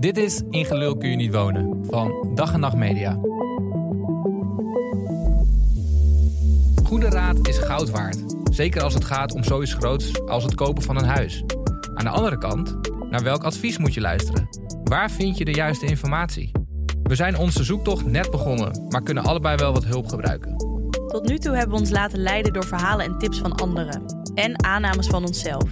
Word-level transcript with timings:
Dit 0.00 0.16
is 0.16 0.42
In 0.50 0.64
Gelul 0.64 0.96
kun 0.96 1.10
je 1.10 1.16
niet 1.16 1.34
wonen 1.34 1.84
van 1.84 2.30
Dag 2.34 2.52
en 2.52 2.60
Nacht 2.60 2.76
Media. 2.76 3.18
Goede 6.84 7.08
raad 7.08 7.48
is 7.48 7.58
goud 7.58 7.90
waard. 7.90 8.18
Zeker 8.50 8.82
als 8.82 8.94
het 8.94 9.04
gaat 9.04 9.32
om 9.32 9.44
zoiets 9.44 9.74
groots 9.74 10.20
als 10.26 10.44
het 10.44 10.54
kopen 10.54 10.82
van 10.82 10.96
een 10.96 11.04
huis. 11.04 11.44
Aan 11.94 12.04
de 12.04 12.10
andere 12.10 12.38
kant, 12.38 12.76
naar 13.10 13.22
welk 13.22 13.42
advies 13.42 13.78
moet 13.78 13.94
je 13.94 14.00
luisteren? 14.00 14.48
Waar 14.84 15.10
vind 15.10 15.38
je 15.38 15.44
de 15.44 15.54
juiste 15.54 15.86
informatie? 15.86 16.50
We 17.02 17.14
zijn 17.14 17.36
onze 17.36 17.64
zoektocht 17.64 18.06
net 18.06 18.30
begonnen, 18.30 18.86
maar 18.88 19.02
kunnen 19.02 19.24
allebei 19.24 19.56
wel 19.56 19.72
wat 19.72 19.84
hulp 19.84 20.08
gebruiken. 20.08 20.56
Tot 21.08 21.28
nu 21.28 21.38
toe 21.38 21.56
hebben 21.56 21.74
we 21.74 21.80
ons 21.80 21.90
laten 21.90 22.18
leiden 22.18 22.52
door 22.52 22.66
verhalen 22.66 23.06
en 23.06 23.18
tips 23.18 23.38
van 23.38 23.54
anderen. 23.54 24.02
En 24.34 24.64
aannames 24.64 25.06
van 25.06 25.24
onszelf. 25.24 25.70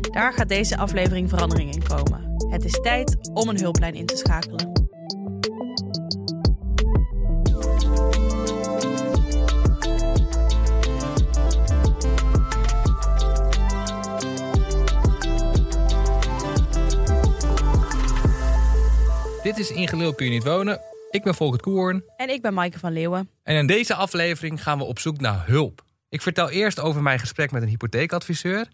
Daar 0.00 0.32
gaat 0.32 0.48
deze 0.48 0.76
aflevering 0.76 1.28
verandering 1.28 1.74
in 1.74 1.82
komen. 1.82 2.33
Het 2.54 2.64
is 2.64 2.80
tijd 2.80 3.30
om 3.32 3.48
een 3.48 3.60
hulplijn 3.60 3.94
in 3.94 4.06
te 4.06 4.16
schakelen. 4.16 4.72
Dit 19.42 19.58
is 19.58 19.70
In 19.70 19.88
Gelul 19.88 20.14
kun 20.14 20.26
je 20.26 20.32
niet 20.32 20.44
wonen. 20.44 20.80
Ik 21.10 21.22
ben 21.22 21.34
Volkert 21.34 21.62
Koorn. 21.62 22.04
En 22.16 22.28
ik 22.28 22.42
ben 22.42 22.54
Maaike 22.54 22.78
van 22.78 22.92
Leeuwen. 22.92 23.30
En 23.42 23.56
in 23.56 23.66
deze 23.66 23.94
aflevering 23.94 24.62
gaan 24.62 24.78
we 24.78 24.84
op 24.84 24.98
zoek 24.98 25.20
naar 25.20 25.46
hulp. 25.46 25.84
Ik 26.08 26.22
vertel 26.22 26.50
eerst 26.50 26.80
over 26.80 27.02
mijn 27.02 27.18
gesprek 27.18 27.50
met 27.50 27.62
een 27.62 27.68
hypotheekadviseur. 27.68 28.68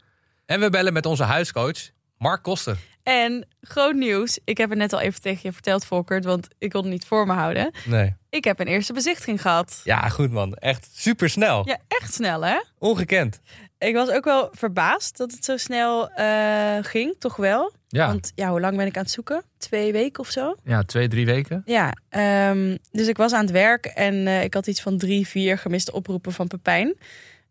En 0.47 0.61
we 0.61 0.71
bellen 0.71 0.93
met 0.93 1.07
onze 1.07 1.25
huiscoach, 1.25 1.91
Mark 2.19 2.43
Koster. 2.43 2.90
En 3.11 3.47
groot 3.61 3.95
nieuws. 3.95 4.39
Ik 4.45 4.59
heb 4.59 4.71
het 4.71 4.79
net 4.79 4.93
al 4.93 5.01
even 5.01 5.21
tegen 5.21 5.41
je 5.43 5.53
verteld, 5.53 5.85
Volkert, 5.85 6.25
want 6.25 6.49
ik 6.59 6.71
kon 6.71 6.83
het 6.83 6.91
niet 6.91 7.05
voor 7.05 7.27
me 7.27 7.33
houden. 7.33 7.71
Nee. 7.85 8.15
Ik 8.29 8.45
heb 8.45 8.61
een 8.61 8.67
eerste 8.67 8.93
bezichtiging 8.93 9.41
gehad. 9.41 9.81
Ja, 9.85 10.09
goed 10.09 10.31
man. 10.31 10.55
Echt 10.55 10.89
super 10.93 11.31
snel. 11.31 11.69
Ja, 11.69 11.79
echt 11.89 12.15
snel 12.15 12.45
hè? 12.45 12.61
Ongekend. 12.79 13.41
Ik 13.79 13.95
was 13.95 14.11
ook 14.11 14.25
wel 14.25 14.49
verbaasd 14.53 15.17
dat 15.17 15.31
het 15.31 15.45
zo 15.45 15.57
snel 15.57 16.11
eh, 16.11 16.77
ging, 16.81 17.17
toch 17.19 17.37
wel? 17.37 17.73
Ja. 17.89 18.07
Want 18.07 18.33
ja, 18.35 18.51
hoe 18.51 18.61
lang 18.61 18.77
ben 18.77 18.87
ik 18.87 18.97
aan 18.97 19.03
het 19.03 19.13
zoeken? 19.13 19.43
Twee 19.59 19.93
weken 19.93 20.21
of 20.21 20.31
zo? 20.31 20.55
ja, 20.65 20.83
twee, 20.83 21.09
drie 21.09 21.27
weken. 21.27 21.63
Ja, 21.65 21.93
ehm, 22.09 22.77
dus 22.91 23.07
ik 23.07 23.17
was 23.17 23.33
aan 23.33 23.45
het 23.45 23.51
werk 23.51 23.85
en 23.85 24.27
eh, 24.27 24.43
ik 24.43 24.55
had 24.55 24.67
iets 24.67 24.83
van 24.83 24.99
drie, 24.99 25.27
vier 25.27 25.59
gemiste 25.59 25.93
oproepen 25.93 26.33
van 26.33 26.47
Pepijn. 26.47 26.97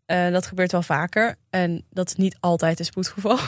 Eh, 0.10 0.32
dat 0.32 0.46
gebeurt 0.46 0.72
wel 0.72 0.82
vaker 0.82 1.36
en 1.50 1.86
dat 1.90 2.08
is 2.08 2.16
niet 2.16 2.38
altijd 2.40 2.80
een 2.80 2.86
spoedgeval. 2.86 3.40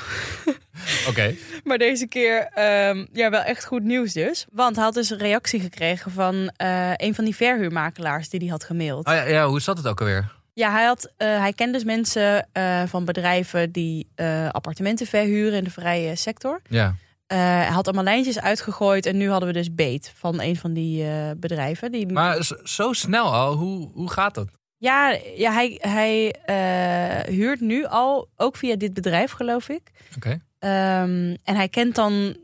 Oké. 1.09 1.35
maar 1.63 1.77
deze 1.77 2.07
keer 2.07 2.47
ehm, 2.53 3.05
ja, 3.13 3.29
wel 3.29 3.41
echt 3.41 3.65
goed 3.65 3.83
nieuws 3.83 4.13
dus. 4.13 4.45
Want 4.51 4.75
hij 4.75 4.85
had 4.85 4.93
dus 4.93 5.09
een 5.09 5.17
reactie 5.17 5.59
gekregen 5.59 6.11
van 6.11 6.51
eh, 6.55 6.91
een 6.95 7.15
van 7.15 7.25
die 7.25 7.35
verhuurmakelaars 7.35 8.29
die 8.29 8.39
hij 8.39 8.49
had 8.49 8.63
gemaild. 8.63 9.07
Oh 9.07 9.13
ja, 9.13 9.23
ja, 9.23 9.47
hoe 9.47 9.61
zat 9.61 9.77
het 9.77 9.87
ook 9.87 9.99
alweer? 9.99 10.35
Ja, 10.53 10.71
hij, 10.71 10.85
had, 10.85 11.11
eh, 11.17 11.39
hij 11.39 11.53
kent 11.53 11.73
dus 11.73 11.83
mensen 11.83 12.47
van 12.87 13.05
bedrijven 13.05 13.71
die 13.71 14.11
appartementen 14.51 15.07
verhuren 15.07 15.57
in 15.57 15.63
de 15.63 15.71
vrije 15.71 16.15
sector. 16.15 16.61
Ja. 16.69 16.95
Hij 17.27 17.65
had 17.65 17.85
allemaal 17.85 18.03
lijntjes 18.03 18.39
uitgegooid 18.39 19.05
en 19.05 19.17
nu 19.17 19.29
hadden 19.29 19.47
we 19.47 19.53
dus 19.53 19.73
beet 19.73 20.13
van 20.15 20.41
een 20.41 20.55
van 20.55 20.73
die 20.73 21.05
bedrijven. 21.35 21.91
Die... 21.91 22.11
Maar 22.11 22.51
zo 22.63 22.93
snel 22.93 23.33
al, 23.33 23.55
hoe, 23.55 23.89
hoe 23.93 24.09
gaat 24.09 24.35
dat? 24.35 24.47
Ja, 24.81 25.17
ja 25.35 25.51
hij, 25.51 25.77
hij 25.81 26.35
eh, 26.45 27.33
huurt 27.33 27.59
nu 27.59 27.85
al, 27.85 28.29
ook 28.35 28.55
via 28.55 28.75
dit 28.75 28.93
bedrijf 28.93 29.31
geloof 29.31 29.69
ik. 29.69 29.81
Oké. 30.15 30.39
Ehm, 30.59 31.35
en 31.43 31.55
hij 31.55 31.69
kent 31.69 31.95
dan, 31.95 32.35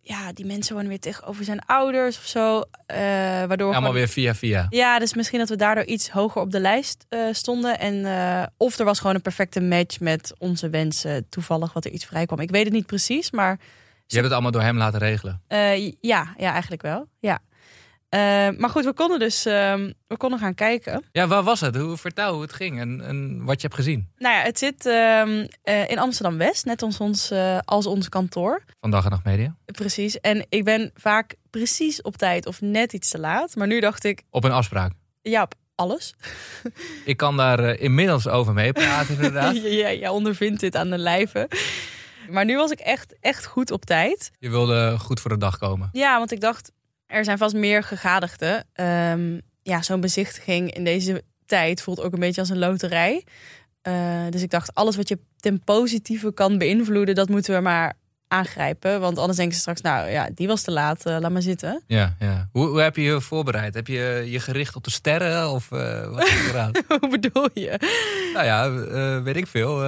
ja, 0.00 0.32
die 0.32 0.46
mensen 0.46 0.74
wonen 0.74 0.88
weer 0.88 1.00
tegenover 1.00 1.44
zijn 1.44 1.60
ouders 1.66 2.16
of 2.18 2.24
zo. 2.26 2.62
eh, 2.86 2.96
waardoor 2.98 3.58
Allemaal 3.60 3.80
gewoon- 3.80 3.94
weer 3.94 4.08
via 4.08 4.34
via. 4.34 4.66
Ja, 4.70 4.98
dus 4.98 5.14
misschien 5.14 5.38
dat 5.38 5.48
we 5.48 5.56
daardoor 5.56 5.84
iets 5.84 6.10
hoger 6.10 6.40
op 6.40 6.50
de 6.50 6.60
lijst 6.60 7.06
eh, 7.08 7.20
stonden. 7.32 7.78
En, 7.78 8.06
of 8.56 8.78
er 8.78 8.84
was 8.84 8.98
gewoon 9.00 9.14
een 9.14 9.22
perfecte 9.22 9.60
match 9.60 10.00
met 10.00 10.34
onze 10.38 10.70
wensen. 10.70 11.26
Toevallig 11.28 11.72
wat 11.72 11.84
er 11.84 11.90
iets 11.90 12.04
vrij 12.04 12.26
kwam. 12.26 12.40
Ik 12.40 12.50
weet 12.50 12.64
het 12.64 12.72
niet 12.72 12.86
precies, 12.86 13.30
maar 13.30 13.58
Je 14.06 14.14
hebt 14.14 14.24
het 14.24 14.32
allemaal 14.32 14.50
door 14.50 14.62
hem 14.62 14.76
laten 14.76 14.98
regelen. 14.98 15.40
ja, 16.00 16.34
ja, 16.36 16.52
eigenlijk 16.52 16.82
wel. 16.82 17.08
Ja. 17.20 17.38
Eh, 18.08 18.48
maar 18.56 18.70
goed, 18.70 18.84
we 18.84 18.92
konden 18.92 19.18
dus 19.18 19.46
ehm, 19.46 19.92
we 20.06 20.16
konden 20.16 20.38
gaan 20.38 20.54
kijken. 20.54 21.04
Ja, 21.12 21.26
waar 21.26 21.42
was 21.42 21.60
het? 21.60 21.76
Hoe, 21.76 21.96
vertel 21.96 22.32
hoe 22.32 22.42
het 22.42 22.52
ging 22.52 22.80
en, 22.80 23.00
en 23.00 23.44
wat 23.44 23.54
je 23.60 23.66
hebt 23.66 23.74
gezien. 23.80 24.08
Nou 24.18 24.34
ja, 24.34 24.42
het 24.42 24.58
zit 24.58 24.86
ehm, 24.86 25.46
eh, 25.62 25.90
in 25.90 25.98
Amsterdam 25.98 26.38
West, 26.38 26.64
net 26.64 26.82
als 26.82 26.98
ons, 26.98 27.30
eh, 27.30 27.58
als 27.64 27.86
ons 27.86 28.08
kantoor. 28.08 28.62
Van 28.80 28.90
Dag 28.90 29.04
en 29.04 29.10
Nacht 29.10 29.24
Media. 29.24 29.56
Precies. 29.64 30.20
En 30.20 30.46
ik 30.48 30.64
ben 30.64 30.90
vaak 30.94 31.34
precies 31.50 32.02
op 32.02 32.16
tijd 32.16 32.46
of 32.46 32.60
net 32.60 32.92
iets 32.92 33.10
te 33.10 33.18
laat. 33.18 33.56
Maar 33.56 33.66
nu 33.66 33.80
dacht 33.80 34.04
ik, 34.04 34.22
Op 34.30 34.44
een 34.44 34.52
afspraak. 34.52 34.92
ja, 35.22 35.42
op 35.42 35.54
alles. 35.74 36.14
Ik 37.04 37.16
kan 37.16 37.36
daar 37.36 37.78
inmiddels 37.78 38.28
over 38.28 38.52
meepraten 38.52 39.14
inderdaad. 39.14 39.56
ja, 39.82 39.92
jij 39.92 40.08
ondervindt 40.08 40.60
dit 40.60 40.76
aan 40.76 40.90
de 40.90 40.98
lijve. 40.98 41.48
Maar 42.30 42.44
nu 42.44 42.56
was 42.56 42.70
ik 42.70 42.78
echt, 42.78 43.14
echt 43.20 43.46
goed 43.46 43.70
op 43.70 43.84
tijd. 43.84 44.30
Je 44.38 44.50
wilde 44.50 44.98
goed 44.98 45.20
voor 45.20 45.30
de 45.30 45.38
dag 45.38 45.58
komen. 45.58 45.88
Ja, 45.92 46.18
want 46.18 46.32
ik 46.32 46.40
dacht, 46.40 46.72
er 47.06 47.24
zijn 47.24 47.38
vast 47.38 47.54
meer 47.54 47.82
gegadigden. 47.82 48.64
Ehm, 48.72 49.40
ja, 49.62 49.82
zo'n 49.82 50.00
bezichtiging 50.00 50.74
in 50.74 50.84
deze 50.84 51.22
tijd 51.46 51.82
voelt 51.82 52.00
ook 52.00 52.12
een 52.12 52.20
beetje 52.20 52.40
als 52.40 52.50
een 52.50 52.58
loterij. 52.58 53.24
Eh, 53.82 54.24
dus 54.30 54.42
ik 54.42 54.50
dacht, 54.50 54.74
alles 54.74 54.96
wat 54.96 55.08
je 55.08 55.18
ten 55.36 55.64
positieve 55.64 56.32
kan 56.32 56.58
beïnvloeden, 56.58 57.14
dat 57.14 57.28
moeten 57.28 57.54
we 57.54 57.60
maar 57.60 57.94
aangrijpen. 58.28 59.00
Want 59.00 59.18
anders 59.18 59.36
denken 59.36 59.54
ze 59.54 59.60
straks, 59.60 59.80
nou 59.80 60.10
ja, 60.10 60.28
die 60.34 60.46
was 60.46 60.62
te 60.62 60.70
laat, 60.70 61.06
eh, 61.06 61.16
laat 61.20 61.30
maar 61.30 61.42
zitten. 61.42 61.82
Ja, 61.86 62.16
ja. 62.20 62.48
Hoe, 62.52 62.66
hoe 62.66 62.80
heb 62.80 62.96
je 62.96 63.02
je 63.02 63.20
voorbereid? 63.20 63.74
Heb 63.74 63.86
je 63.86 64.24
je 64.26 64.40
gericht 64.40 64.76
op 64.76 64.84
de 64.84 64.90
sterren 64.90 65.50
of 65.50 65.72
eh, 65.72 66.10
wat? 66.10 66.24
Hoe 67.00 67.08
bedoel 67.10 67.48
je? 67.54 67.78
nou 68.34 68.46
ja, 68.46 68.66
eh, 68.66 69.22
weet 69.22 69.36
ik 69.36 69.46
veel. 69.46 69.84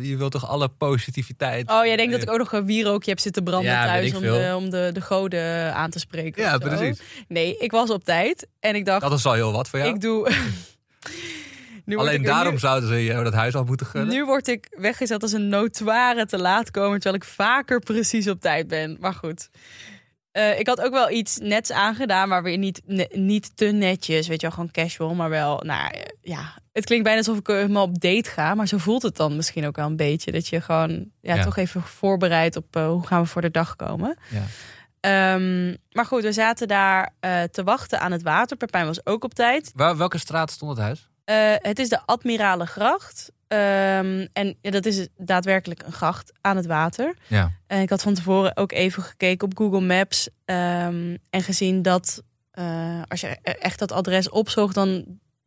Je 0.00 0.16
wilt 0.16 0.32
toch 0.32 0.48
alle 0.48 0.68
positiviteit. 0.68 1.70
Oh, 1.70 1.84
jij 1.84 1.96
denkt 1.96 2.12
dat 2.12 2.22
ik 2.22 2.30
ook 2.30 2.38
nog 2.38 2.52
een 2.52 2.66
wierookje 2.66 3.10
heb 3.10 3.20
zitten 3.20 3.44
branden 3.44 3.70
Ja, 3.70 3.84
thuis 3.86 4.14
om 4.14 4.20
de, 4.20 4.52
om 4.56 4.70
de, 4.70 4.90
de 4.92 5.00
goden 5.00 5.74
aan 5.74 5.90
te 5.90 5.98
spreken. 5.98 6.42
Ja, 6.42 6.58
precies. 6.58 7.00
Nee, 7.28 7.56
ik 7.58 7.70
was 7.70 7.90
op 7.90 8.04
tijd 8.04 8.46
en 8.60 8.74
ik 8.74 8.84
dacht, 8.84 9.00
Dat 9.00 9.12
is 9.12 9.26
al 9.26 9.32
heel 9.32 9.52
wat 9.52 9.68
voor 9.68 9.78
jou. 9.78 9.94
ik 9.94 10.00
doe... 10.00 10.30
Nu 11.84 11.96
Alleen 11.96 12.20
ik- 12.20 12.26
daarom 12.26 12.52
nu- 12.52 12.58
zouden 12.58 12.88
ze 12.88 13.20
dat 13.22 13.32
huis 13.32 13.54
al 13.54 13.64
moeten 13.64 13.86
gunnen. 13.86 14.14
Nu 14.14 14.24
word 14.24 14.48
ik 14.48 14.66
weggezet 14.78 15.22
als 15.22 15.32
een 15.32 15.48
notoire 15.48 16.26
te 16.26 16.38
laat 16.38 16.70
komen, 16.70 17.00
terwijl 17.00 17.22
ik 17.22 17.28
vaker 17.28 17.80
precies 17.80 18.28
op 18.28 18.40
tijd 18.40 18.68
ben. 18.68 18.96
Maar 19.00 19.14
goed. 19.14 19.48
Eh, 20.32 20.58
ik 20.58 20.66
had 20.66 20.80
ook 20.80 20.92
wel 20.92 21.10
iets 21.10 21.38
nets 21.38 21.72
aangedaan, 21.72 22.28
maar 22.28 22.42
weer 22.42 22.58
niet, 22.58 22.82
ne- 22.86 23.08
niet 23.12 23.56
te 23.56 23.64
netjes. 23.64 24.26
Weet 24.28 24.40
je 24.40 24.46
wel, 24.46 24.56
gewoon 24.56 24.70
casual, 24.70 25.14
maar 25.14 25.30
wel, 25.30 25.60
nou 25.64 25.90
eh, 25.94 26.00
ja. 26.20 26.54
Het 26.72 26.84
klinkt 26.84 27.04
bijna 27.04 27.18
alsof 27.18 27.38
ik 27.38 27.46
helemaal 27.46 27.82
op 27.84 28.00
date 28.00 28.30
ga, 28.30 28.54
maar 28.54 28.68
zo 28.68 28.78
voelt 28.78 29.02
het 29.02 29.16
dan 29.16 29.36
misschien 29.36 29.66
ook 29.66 29.76
wel 29.76 29.86
een 29.86 29.96
beetje. 29.96 30.32
Dat 30.32 30.46
je 30.48 30.60
gewoon 30.60 31.10
ja, 31.20 31.34
Ja. 31.34 31.42
toch 31.44 31.56
even 31.56 31.82
voorbereidt 31.82 32.56
op 32.56 32.76
eh, 32.76 32.86
hoe 32.86 33.06
gaan 33.06 33.22
we 33.22 33.28
voor 33.28 33.42
de 33.42 33.50
dag 33.50 33.76
komen. 33.76 34.16
Ja. 34.30 34.42
Ehm, 35.00 35.74
maar 35.92 36.06
goed, 36.06 36.22
we 36.22 36.32
zaten 36.32 36.68
daar 36.68 37.14
eh, 37.20 37.42
te 37.42 37.64
wachten 37.64 38.00
aan 38.00 38.12
het 38.12 38.22
water. 38.22 38.56
Pepijn 38.56 38.86
was 38.86 39.06
ook 39.06 39.24
op 39.24 39.34
tijd. 39.34 39.72
Waar, 39.74 39.96
welke 39.96 40.18
straat 40.18 40.50
stond 40.50 40.70
het 40.70 40.80
huis? 40.80 41.08
Eh, 41.24 41.54
het 41.56 41.78
is 41.78 41.88
de 41.88 42.00
Admiralengracht. 42.06 43.32
Ehm, 43.48 44.26
en 44.32 44.56
ja, 44.60 44.70
dat 44.70 44.86
is 44.86 45.08
daadwerkelijk 45.16 45.82
een 45.82 45.92
gracht 45.92 46.32
aan 46.40 46.56
het 46.56 46.66
water. 46.66 47.14
Ja. 47.26 47.50
En 47.66 47.80
ik 47.80 47.90
had 47.90 48.02
van 48.02 48.14
tevoren 48.14 48.56
ook 48.56 48.72
even 48.72 49.02
gekeken 49.02 49.46
op 49.46 49.56
Google 49.56 49.80
Maps. 49.80 50.28
ehm, 50.44 51.16
en 51.30 51.42
gezien 51.42 51.82
dat 51.82 52.22
eh, 52.50 53.02
als 53.08 53.20
je 53.20 53.38
e- 53.42 53.50
echt 53.50 53.78
dat 53.78 53.92
adres 53.92 54.28
opzocht, 54.28 54.74
dan 54.74 55.04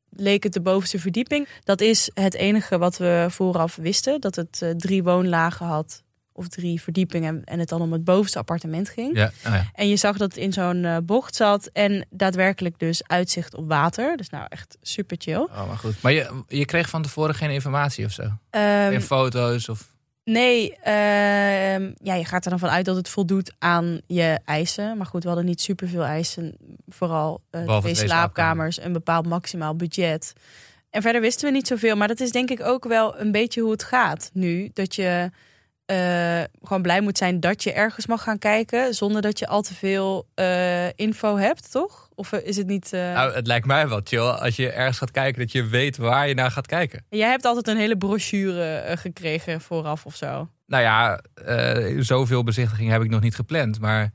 leek 0.09 0.43
het 0.43 0.53
de 0.53 0.61
bovenste 0.61 0.99
verdieping. 0.99 1.47
Dat 1.63 1.81
is 1.81 2.09
het 2.13 2.33
enige 2.33 2.77
wat 2.77 2.97
we 2.97 3.25
vooraf 3.29 3.75
wisten. 3.75 4.21
Dat 4.21 4.35
het 4.35 4.61
eh, 4.61 4.69
drie 4.69 5.03
woonlagen 5.03 5.65
had. 5.65 6.03
Of 6.37 6.47
drie 6.47 6.81
verdiepingen. 6.81 7.43
En 7.43 7.59
het 7.59 7.69
dan 7.69 7.81
om 7.81 7.91
het 7.91 8.03
bovenste 8.03 8.37
appartement 8.39 8.89
ging. 8.89 9.17
Ja. 9.17 9.25
Oh, 9.25 9.53
ja. 9.53 9.69
En 9.73 9.87
je 9.87 9.95
zag 9.95 10.17
dat 10.17 10.29
het 10.29 10.37
in 10.37 10.53
zo'n 10.53 10.85
eh, 10.85 10.97
bocht 11.03 11.35
zat. 11.35 11.69
En 11.73 12.05
daadwerkelijk 12.09 12.79
dus 12.79 13.07
uitzicht 13.07 13.55
op 13.55 13.67
water. 13.67 14.17
Dus 14.17 14.29
nou 14.29 14.45
echt 14.49 14.77
super 14.81 15.17
chill. 15.19 15.35
Oh, 15.41 15.67
maar 15.67 15.77
goed. 15.77 16.01
Maar 16.01 16.11
je, 16.11 16.43
je 16.47 16.65
kreeg 16.65 16.89
van 16.89 17.01
tevoren 17.01 17.35
geen 17.35 17.49
informatie 17.49 18.05
of 18.05 18.11
zo? 18.11 18.23
Ehm, 18.49 18.89
Geen 18.89 19.01
foto's 19.01 19.69
of... 19.69 19.93
nee, 20.23 20.75
ehm, 20.75 21.91
ja, 22.01 22.13
je 22.13 22.25
gaat 22.25 22.43
er 22.43 22.49
dan 22.49 22.59
vanuit 22.59 22.85
dat 22.85 22.95
het 22.95 23.09
voldoet 23.09 23.53
aan 23.59 24.01
je 24.07 24.39
eisen. 24.45 24.97
Maar 24.97 25.05
goed, 25.07 25.21
we 25.21 25.27
hadden 25.27 25.45
niet 25.47 25.61
superveel 25.61 26.03
eisen. 26.03 26.55
Vooral 26.87 27.41
twee 27.51 27.79
twee 27.81 27.95
slaapkamers, 27.95 28.81
een 28.81 28.93
bepaald 28.93 29.25
maximaal 29.27 29.75
budget. 29.75 30.33
En 30.89 31.01
verder 31.01 31.21
wisten 31.21 31.45
we 31.45 31.51
niet 31.55 31.67
zoveel. 31.67 31.95
Maar 31.95 32.07
dat 32.07 32.19
is 32.19 32.31
denk 32.31 32.49
ik 32.49 32.61
ook 32.61 32.87
wel 32.87 33.19
een 33.19 33.31
beetje 33.31 33.61
hoe 33.61 33.71
het 33.71 33.83
gaat 33.83 34.29
nu. 34.33 34.69
Dat 34.73 34.95
je 34.95 35.31
eh, 35.85 36.43
gewoon 36.63 36.81
blij 36.81 37.01
moet 37.01 37.17
zijn 37.17 37.39
dat 37.39 37.63
je 37.63 37.73
ergens 37.73 38.07
mag 38.07 38.23
gaan 38.23 38.37
kijken. 38.37 38.93
Zonder 38.93 39.21
dat 39.21 39.39
je 39.39 39.47
al 39.47 39.61
te 39.61 39.73
veel 39.73 40.27
eh, 40.33 40.87
info 40.89 41.37
hebt, 41.37 41.71
toch? 41.71 42.09
Of 42.15 42.31
eh, 42.31 42.47
is 42.47 42.57
het 42.57 42.67
niet... 42.67 42.91
Nou, 42.91 43.33
het 43.33 43.47
lijkt 43.47 43.65
mij 43.65 43.87
wel 43.87 44.01
chill 44.03 44.19
als 44.19 44.55
je 44.55 44.71
ergens 44.71 44.97
gaat 44.97 45.11
kijken 45.11 45.41
dat 45.41 45.51
je 45.51 45.67
weet 45.67 45.97
waar 45.97 46.27
je 46.27 46.33
naar 46.33 46.51
gaat 46.51 46.67
kijken. 46.67 47.05
Jij 47.09 47.29
hebt 47.29 47.45
altijd 47.45 47.67
een 47.67 47.77
hele 47.77 47.97
brochure 47.97 48.83
gekregen 48.97 49.61
vooraf 49.61 50.05
of 50.05 50.15
zo. 50.15 50.49
Nou 50.67 50.83
ja, 50.83 51.21
zoveel 52.01 52.43
bezichtigingen 52.43 52.91
heb 52.91 53.01
ik 53.01 53.09
nog 53.09 53.21
niet 53.21 53.35
gepland. 53.35 53.79
Maar 53.79 54.11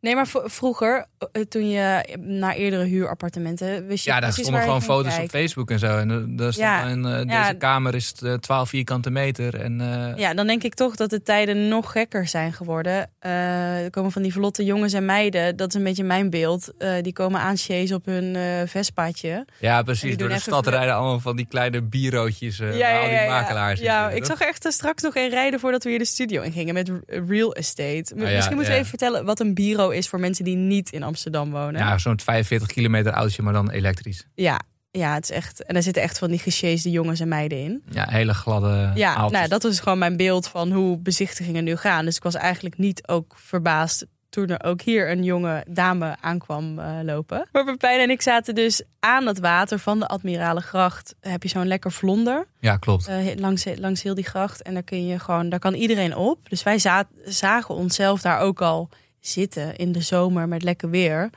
Nee, 0.00 0.14
maar 0.14 0.26
vroeger, 0.44 1.06
eh, 1.32 1.42
toen 1.42 1.70
je 1.70 2.16
naar 2.20 2.54
eerdere 2.54 2.84
huurappartementen, 2.84 3.86
wist 3.86 4.04
je 4.04 4.10
Ja, 4.10 4.20
daar 4.20 4.32
stonden 4.32 4.60
gewoon 4.62 4.82
foto's 4.82 5.18
op. 5.18 5.28
Facebook 5.30 5.70
en 5.70 5.78
zo. 5.78 5.98
En 5.98 6.36
daar 6.36 6.52
stond 6.52 6.66
Ja, 6.68 6.88
een, 6.90 7.04
eh, 7.04 7.24
ja. 7.26 7.42
deze 7.42 7.54
kamer 7.58 7.94
is 7.94 8.12
eh, 8.22 8.32
12 8.34 8.68
vierkante 8.68 9.10
meter. 9.10 9.60
En, 9.60 9.80
eh, 9.80 10.16
Ja, 10.16 10.34
dan 10.34 10.46
denk 10.46 10.62
ik 10.62 10.74
toch 10.74 10.96
dat 10.96 11.10
de 11.10 11.22
tijden 11.22 11.68
nog 11.68 11.92
gekker 11.92 12.26
zijn 12.28 12.52
geworden. 12.52 13.10
Eh, 13.18 13.84
er 13.84 13.90
komen 13.90 14.12
van 14.12 14.22
die 14.22 14.32
vlotte 14.32 14.64
jongens 14.64 14.92
en 14.92 15.04
meiden, 15.04 15.56
dat 15.56 15.68
is 15.68 15.74
een 15.74 15.84
beetje 15.84 16.04
mijn 16.04 16.30
beeld. 16.30 16.72
Eh, 16.78 16.92
die 17.02 17.12
komen 17.12 17.40
aansjezen 17.40 17.96
op 17.96 18.04
hun 18.04 18.36
eh 18.36 18.42
Vespaatje. 18.66 19.46
ja, 19.58 19.82
precies. 19.82 20.16
Door 20.16 20.28
de 20.28 20.38
stad 20.40 20.66
rijden 20.66 20.94
allemaal 20.94 21.20
van 21.20 21.36
die 21.36 21.46
kleine 21.46 21.82
bierootjes. 21.82 22.58
eh 22.60 22.78
waar 22.78 23.00
al 23.00 23.08
die 23.08 23.28
makelaars 23.28 23.78
in 23.78 23.84
Ja, 23.84 24.10
ik 24.10 24.24
zag 24.24 24.40
echt 24.40 24.64
eh, 24.64 24.72
straks 24.72 25.02
nog 25.02 25.14
een 25.16 25.28
rijden 25.28 25.60
voordat 25.60 25.84
we 25.84 25.90
hier 25.90 25.98
de 25.98 26.04
studio 26.04 26.42
in 26.42 26.52
gingen 26.52 26.74
met 26.74 26.90
real 27.06 27.54
estate. 27.54 28.04
Ah, 28.14 28.20
ja, 28.20 28.34
Misschien 28.34 28.56
moeten 28.56 28.56
we 28.56 28.62
ja. 28.64 28.74
even 28.74 28.86
vertellen 28.86 29.24
wat 29.24 29.40
een 29.40 29.54
bureau 29.54 29.88
is 29.90 30.08
voor 30.08 30.20
mensen 30.20 30.44
die 30.44 30.56
niet 30.56 30.90
in 30.92 31.02
Amsterdam 31.02 31.50
wonen. 31.50 31.80
Ja, 31.80 31.98
zo'n 31.98 32.20
45 32.20 32.68
kilometer 32.68 33.12
autootje, 33.12 33.42
maar 33.42 33.52
dan 33.52 33.70
elektrisch. 33.70 34.26
Ja, 34.34 34.60
ja, 34.90 35.14
het 35.14 35.22
is 35.24 35.30
echt. 35.30 35.64
En 35.64 35.74
daar 35.74 35.82
zitten 35.82 36.02
echt 36.02 36.18
van 36.18 36.30
die 36.30 36.38
gesjeesde 36.38 36.90
jongens 36.90 37.20
en 37.20 37.28
meiden 37.28 37.58
in. 37.58 37.82
Ja, 37.90 38.06
hele 38.08 38.34
gladde 38.34 38.90
Ja, 38.94 39.28
nou, 39.28 39.48
dat 39.48 39.62
was 39.62 39.80
gewoon 39.80 39.98
mijn 39.98 40.16
beeld 40.16 40.48
van 40.48 40.72
hoe 40.72 40.98
bezichtigingen 40.98 41.64
nu 41.64 41.76
gaan. 41.76 42.04
Dus 42.04 42.16
ik 42.16 42.22
was 42.22 42.34
eigenlijk 42.34 42.78
niet 42.78 43.08
ook 43.08 43.34
verbaasd 43.36 44.06
toen 44.28 44.48
er 44.48 44.64
ook 44.64 44.80
hier 44.82 45.10
een 45.10 45.24
jonge 45.24 45.64
dame 45.68 46.16
aankwam 46.20 46.78
eh, 46.78 46.98
lopen. 47.02 47.48
Maar 47.52 47.64
Pepijn 47.64 48.00
en 48.00 48.10
ik 48.10 48.22
zaten 48.22 48.54
dus 48.54 48.82
aan 49.00 49.26
het 49.26 49.38
water 49.38 49.78
van 49.78 49.98
de 49.98 50.06
Admiralengracht. 50.06 51.14
Heb 51.20 51.42
je 51.42 51.48
zo'n 51.48 51.66
lekker 51.66 51.92
vlonder 51.92 52.46
Ja, 52.60 52.76
klopt. 52.76 53.06
eh, 53.06 53.16
langs, 53.36 53.66
langs 53.76 54.02
heel 54.02 54.14
die 54.14 54.24
gracht. 54.24 54.62
En 54.62 54.74
daar 54.74 54.82
kun 54.82 55.06
je 55.06 55.18
gewoon, 55.18 55.48
daar 55.48 55.58
kan 55.58 55.74
iedereen 55.74 56.16
op. 56.16 56.48
Dus 56.48 56.62
wij 56.62 56.78
za- 56.78 57.08
zagen 57.24 57.74
onszelf 57.74 58.20
daar 58.20 58.38
ook 58.40 58.60
al 58.62 58.88
zitten 59.20 59.76
in 59.76 59.92
de 59.92 60.00
zomer 60.00 60.48
met 60.48 60.62
lekker 60.62 60.90
weer. 60.90 61.30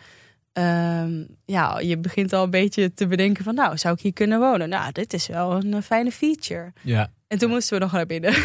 Ehm, 0.53 1.23
ja, 1.45 1.79
je 1.79 1.97
begint 1.97 2.33
al 2.33 2.43
een 2.43 2.49
beetje 2.49 2.93
te 2.93 3.07
bedenken 3.07 3.43
van, 3.43 3.55
nou, 3.55 3.77
zou 3.77 3.93
ik 3.93 4.01
hier 4.01 4.13
kunnen 4.13 4.39
wonen? 4.39 4.69
Nou, 4.69 4.91
dit 4.91 5.13
is 5.13 5.27
wel 5.27 5.51
een 5.51 5.73
eh, 5.73 5.81
fijne 5.81 6.11
feature. 6.11 6.73
Ja. 6.81 7.11
En 7.27 7.37
toen 7.37 7.49
moesten 7.49 7.77
we 7.77 7.83
nog 7.83 7.91
naar 7.91 8.05
binnen. 8.05 8.33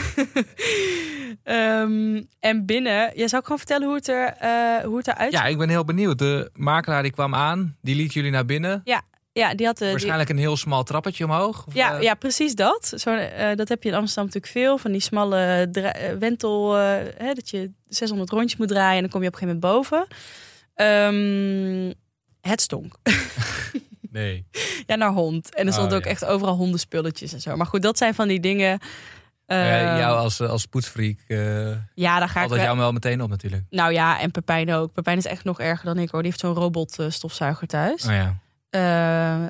Ehm, 1.43 2.23
en 2.41 2.67
binnen, 2.67 3.11
ja, 3.15 3.29
zou 3.29 3.41
ik 3.41 3.43
gewoon 3.43 3.59
vertellen 3.59 3.87
hoe 3.87 3.97
het, 3.97 4.09
er, 4.09 4.35
eh, 4.39 4.85
hoe 4.85 4.97
het 4.97 5.07
eruit 5.07 5.33
ja, 5.33 5.45
ik 5.45 5.59
ben 5.59 5.69
heel 5.69 5.85
benieuwd. 5.85 6.19
De 6.19 6.51
makelaar 6.55 7.03
die 7.03 7.13
kwam 7.13 7.35
aan, 7.35 7.77
die 7.81 7.95
liet 7.95 8.13
jullie 8.13 8.31
naar 8.31 8.45
binnen. 8.45 8.81
Ja, 8.85 9.03
die 9.55 9.67
had 9.67 9.79
die- 9.79 9.91
Waarschijnlijk 9.91 10.29
een 10.29 10.39
heel 10.39 10.57
smal 10.57 10.83
trappetje 10.83 11.25
omhoog. 11.25 11.67
Of, 11.67 11.75
ja, 11.75 11.97
eh, 11.97 12.03
ja, 12.03 12.15
precies 12.15 12.55
dat. 12.55 12.93
Zo, 12.97 13.11
eh, 13.15 13.57
dat 13.57 13.69
heb 13.69 13.83
je 13.83 13.89
in 13.89 13.95
Amsterdam 13.95 14.25
natuurlijk 14.25 14.53
veel. 14.53 14.79
Van 14.79 14.93
die 14.93 15.01
smalle 15.01 15.69
eh, 15.73 16.13
wentel, 16.19 16.77
eh, 16.79 16.97
hè, 17.19 17.33
dat 17.35 17.51
je 17.51 17.71
600 17.89 18.31
rondjes 18.31 18.59
moet 18.59 18.69
draaien 18.69 18.95
en 18.97 19.01
dan 19.01 19.11
kom 19.11 19.23
je 19.23 19.29
op 19.29 19.33
een 19.35 19.39
gegeven 19.41 19.61
moment 19.61 19.91
boven. 19.91 20.07
Ehm, 20.75 21.93
het 22.51 22.61
stonk. 22.61 22.95
Nee. 24.11 24.47
Ja, 24.87 24.95
naar 24.97 25.11
hond. 25.13 25.55
En 25.55 25.67
er 25.67 25.73
stond 25.73 25.91
Oh, 25.91 25.97
ook 25.97 26.05
ja. 26.05 26.11
echt 26.11 26.25
overal 26.25 26.55
hondenspulletjes 26.57 27.33
en 27.33 27.41
zo. 27.41 27.57
Maar 27.57 27.67
goed, 27.67 27.83
dat 27.83 27.99
zijn 27.99 28.15
van 28.15 28.29
die 28.29 28.41
dingen. 28.41 28.79
Ja, 29.47 29.93
eh, 29.93 29.99
jou 29.99 30.17
als, 30.19 30.41
als 30.41 30.67
poetsfreak 30.67 31.17
uh, 31.29 31.69
ja, 31.95 32.19
daar 32.19 32.29
ga 32.29 32.43
ik 32.43 32.49
dat 32.49 32.57
wel- 32.57 32.67
jou 32.67 32.79
wel 32.79 32.93
meteen 32.93 33.23
op 33.23 33.29
natuurlijk. 33.31 33.63
Nou 33.71 33.93
ja, 33.93 34.21
en 34.21 34.31
Pepijn 34.31 34.73
ook. 34.73 34.93
Pepijn 34.93 35.19
is 35.19 35.25
echt 35.27 35.45
nog 35.45 35.61
erger 35.61 35.85
dan 35.85 35.99
ik 35.99 36.11
hoor. 36.11 36.23
Die 36.23 36.31
heeft 36.31 36.43
zo'n 36.43 36.55
robot 36.55 36.99
eh, 36.99 37.07
stofzuiger 37.11 37.67
thuis. 37.67 38.05
Oh 38.07 38.13
ja. 38.13 38.39
Eh, 38.71 39.47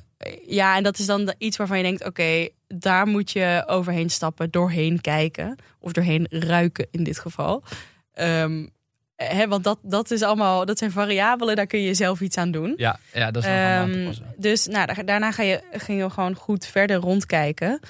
ja, 0.46 0.76
en 0.76 0.82
dat 0.82 0.98
is 0.98 1.06
dan 1.06 1.34
iets 1.38 1.56
waarvan 1.56 1.76
je 1.76 1.82
denkt: 1.82 2.04
oké, 2.04 2.48
daar 2.66 3.06
moet 3.06 3.30
je 3.30 3.64
overheen 3.66 4.10
stappen, 4.10 4.50
doorheen 4.50 5.00
kijken. 5.00 5.56
Of 5.80 5.92
doorheen 5.92 6.26
ruiken 6.30 6.86
in 6.90 7.04
dit 7.04 7.18
geval. 7.18 7.62
Ehm, 8.12 8.66
hè, 9.16 9.48
want 9.48 9.64
dat, 9.64 9.78
dat, 9.82 10.10
is 10.10 10.22
allemaal, 10.22 10.64
dat 10.64 10.78
zijn 10.78 10.90
variabelen, 10.90 11.56
daar 11.56 11.66
kun 11.66 11.80
je 11.80 11.94
zelf 11.94 12.20
iets 12.20 12.36
aan 12.36 12.50
doen. 12.50 12.74
Ja, 12.76 12.98
ja, 13.12 13.30
dat 13.30 13.42
is 13.42 13.48
passen. 14.06 14.34
dus 14.36 14.66
nou, 14.66 14.86
da- 14.94 15.02
daarna 15.02 15.32
ga 15.32 15.42
je, 15.42 15.60
ging 15.72 16.00
je 16.00 16.10
gewoon 16.10 16.34
goed 16.34 16.66
verder 16.66 16.96
rondkijken. 16.96 17.80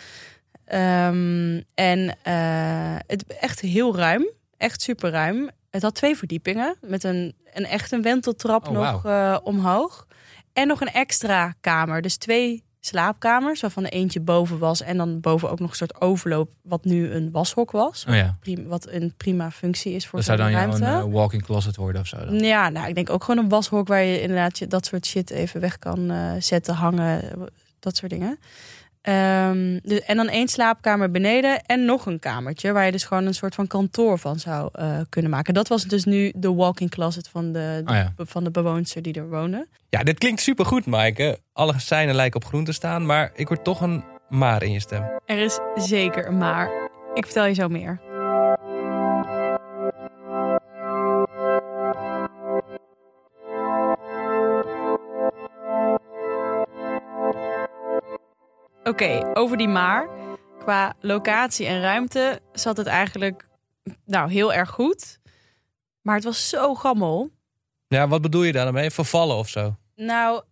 Ehm, 0.65 1.61
en 1.75 2.17
eh, 2.23 2.97
het 3.07 3.25
echt 3.41 3.61
heel 3.61 3.97
ruim. 3.97 4.29
Echt 4.57 4.83
super 4.83 5.11
ruim. 5.11 5.51
Het 5.71 5.83
had 5.83 5.95
twee 5.95 6.17
verdiepingen. 6.17 6.77
Met 6.81 7.05
een, 7.05 7.35
een 7.55 7.67
echt 7.67 7.93
een 7.93 8.03
wenteltrap 8.03 8.69
Oh, 8.69 8.73
nog 8.75 9.05
eh, 9.05 9.37
omhoog. 9.43 10.07
En 10.59 10.67
nog 10.67 10.81
een 10.81 10.93
extra 10.93 11.55
kamer. 11.61 12.03
Dus 12.03 12.17
twee 12.17 12.65
slaapkamers. 12.81 13.61
Waarvan 13.61 13.85
er 13.85 13.93
eentje 13.93 14.21
boven 14.21 14.59
was. 14.59 14.83
En 14.83 14.97
dan 14.97 15.21
boven 15.21 15.51
ook 15.51 15.59
nog 15.61 15.71
een 15.71 15.77
soort 15.77 16.01
overloop. 16.01 16.51
Wat 16.63 16.85
nu 16.85 17.11
een 17.11 17.31
washok 17.31 17.71
was. 17.71 18.05
Oh 18.09 18.15
ja. 18.15 18.39
Wat 18.67 18.89
een 18.89 19.15
prima 19.17 19.51
functie 19.51 19.93
is 19.93 20.07
voor 20.07 20.19
Dat 20.19 20.27
zou 20.27 20.39
dan 20.39 20.51
ruimte. 20.51 20.85
een 20.85 21.11
walking 21.11 21.43
closet 21.43 21.77
worden 21.77 22.01
of 22.01 22.07
zo. 22.07 22.17
Dan. 22.25 22.39
Ja, 22.39 22.69
nou, 22.69 22.89
ik 22.89 22.95
denk 22.95 23.11
ook 23.11 23.25
gewoon 23.25 23.45
een 23.45 23.51
washok 23.51 23.89
waar 23.89 24.03
je 24.03 24.21
inderdaad 24.21 24.59
je, 24.59 24.67
dat 24.67 24.87
soort 24.87 25.07
shit 25.07 25.31
even 25.31 25.61
weg 25.61 25.79
kan 25.79 26.11
eh, 26.11 26.33
zetten, 26.39 26.75
hangen, 26.75 27.39
dat 27.81 27.97
soort 27.97 28.11
dingen. 28.11 28.39
De, 29.83 30.03
en 30.07 30.17
dan 30.17 30.29
één 30.29 30.49
slaapkamer 30.49 31.11
beneden 31.11 31.63
en 31.63 31.85
nog 31.85 32.07
een 32.07 32.19
kamertje 32.19 32.73
waar 32.73 32.85
je 32.85 32.93
dus 32.93 33.05
gewoon 33.05 33.27
een 33.27 33.35
soort 33.35 33.55
van 33.55 33.67
kantoor 33.67 34.19
van 34.19 34.39
zou 34.39 34.69
eh, 34.73 34.99
kunnen 35.09 35.31
maken. 35.31 35.55
Dat 35.55 35.69
was 35.69 35.85
dus 35.85 36.05
nu 36.05 36.33
de 36.37 36.53
walk-in 36.53 36.89
closet 36.89 37.29
van 37.29 37.53
de, 37.53 37.83
Oh 37.87 37.95
ja. 37.95 38.13
van 38.17 38.45
de 38.45 38.51
bewoonster 38.51 39.03
die 39.03 39.15
er 39.15 39.29
wonen. 39.29 39.69
Ja, 39.89 40.03
dit 40.03 40.19
klinkt 40.19 40.41
supergoed, 40.41 40.87
Maaike. 40.87 41.39
Alle 41.53 41.79
seinen 41.79 42.15
lijken 42.15 42.41
op 42.41 42.47
groen 42.47 42.65
te 42.65 42.73
staan, 42.73 43.07
maar 43.07 43.31
ik 43.35 43.49
hoor 43.49 43.63
toch 43.63 43.81
een 43.81 44.05
maar 44.29 44.63
in 44.63 44.73
je 44.73 44.81
stem. 44.81 45.03
Er 45.27 45.39
is 45.39 45.59
zeker 45.75 46.27
een 46.27 46.39
maar. 46.39 46.71
Ik 47.15 47.25
vertel 47.25 47.45
je 47.47 47.55
zo 47.55 47.69
meer. 47.69 48.01
Oké, 58.89 59.31
over 59.35 59.57
die 59.57 59.69
maar. 59.69 60.09
Qua 60.59 60.95
locatie 61.01 61.67
en 61.67 61.81
ruimte 61.81 62.41
zat 62.53 62.77
het 62.77 62.87
eigenlijk 62.87 63.49
nou, 64.05 64.31
heel 64.31 64.53
erg 64.53 64.71
goed. 64.71 65.19
Maar 66.03 66.15
het 66.15 66.25
was 66.25 66.49
zo 66.49 66.75
gammel. 66.75 67.31
Ja, 67.89 68.09
wat 68.09 68.23
bedoel 68.23 68.43
je 68.43 68.53
daar 68.53 68.65
dan 68.65 68.75
mee? 68.75 68.91
Vervallen 68.91 69.37
of 69.37 69.49
zo? 69.49 69.77
Nou, 69.97 70.43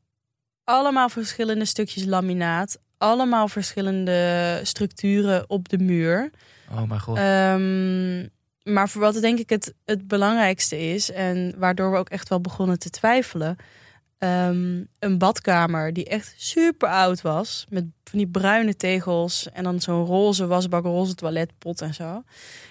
allemaal 0.64 1.08
verschillende 1.08 1.64
stukjes 1.64 2.04
laminaat. 2.04 2.78
Allemaal 2.98 3.48
verschillende 3.48 4.60
structuren 4.62 5.50
op 5.50 5.68
de 5.68 5.78
muur. 5.78 6.30
Oh 6.70 6.82
mijn 6.82 7.00
god. 7.00 7.16
Ehm, 7.16 8.26
maar 8.74 8.88
voor 8.88 9.00
wat 9.00 9.20
denk 9.20 9.38
ik 9.38 9.50
het, 9.50 9.74
het 9.84 10.08
belangrijkste 10.08 10.78
is... 10.78 11.10
en 11.10 11.54
waardoor 11.58 11.90
we 11.90 11.98
ook 11.98 12.08
echt 12.08 12.28
wel 12.28 12.40
begonnen 12.40 12.78
te 12.78 12.90
twijfelen... 12.90 13.56
ehm, 14.18 14.84
een 14.98 15.18
badkamer 15.18 15.92
die 15.92 16.04
echt 16.04 16.34
super 16.36 16.88
oud 16.88 17.22
was... 17.22 17.66
met 17.68 17.84
van 18.04 18.18
die 18.18 18.28
bruine 18.28 18.76
tegels... 18.76 19.48
en 19.52 19.64
dan 19.64 19.80
zo'n 19.80 20.04
roze 20.04 20.46
wasbak, 20.46 20.84
roze 20.84 21.14
toiletpot 21.14 21.80
en 21.80 21.94
zo. 21.94 22.22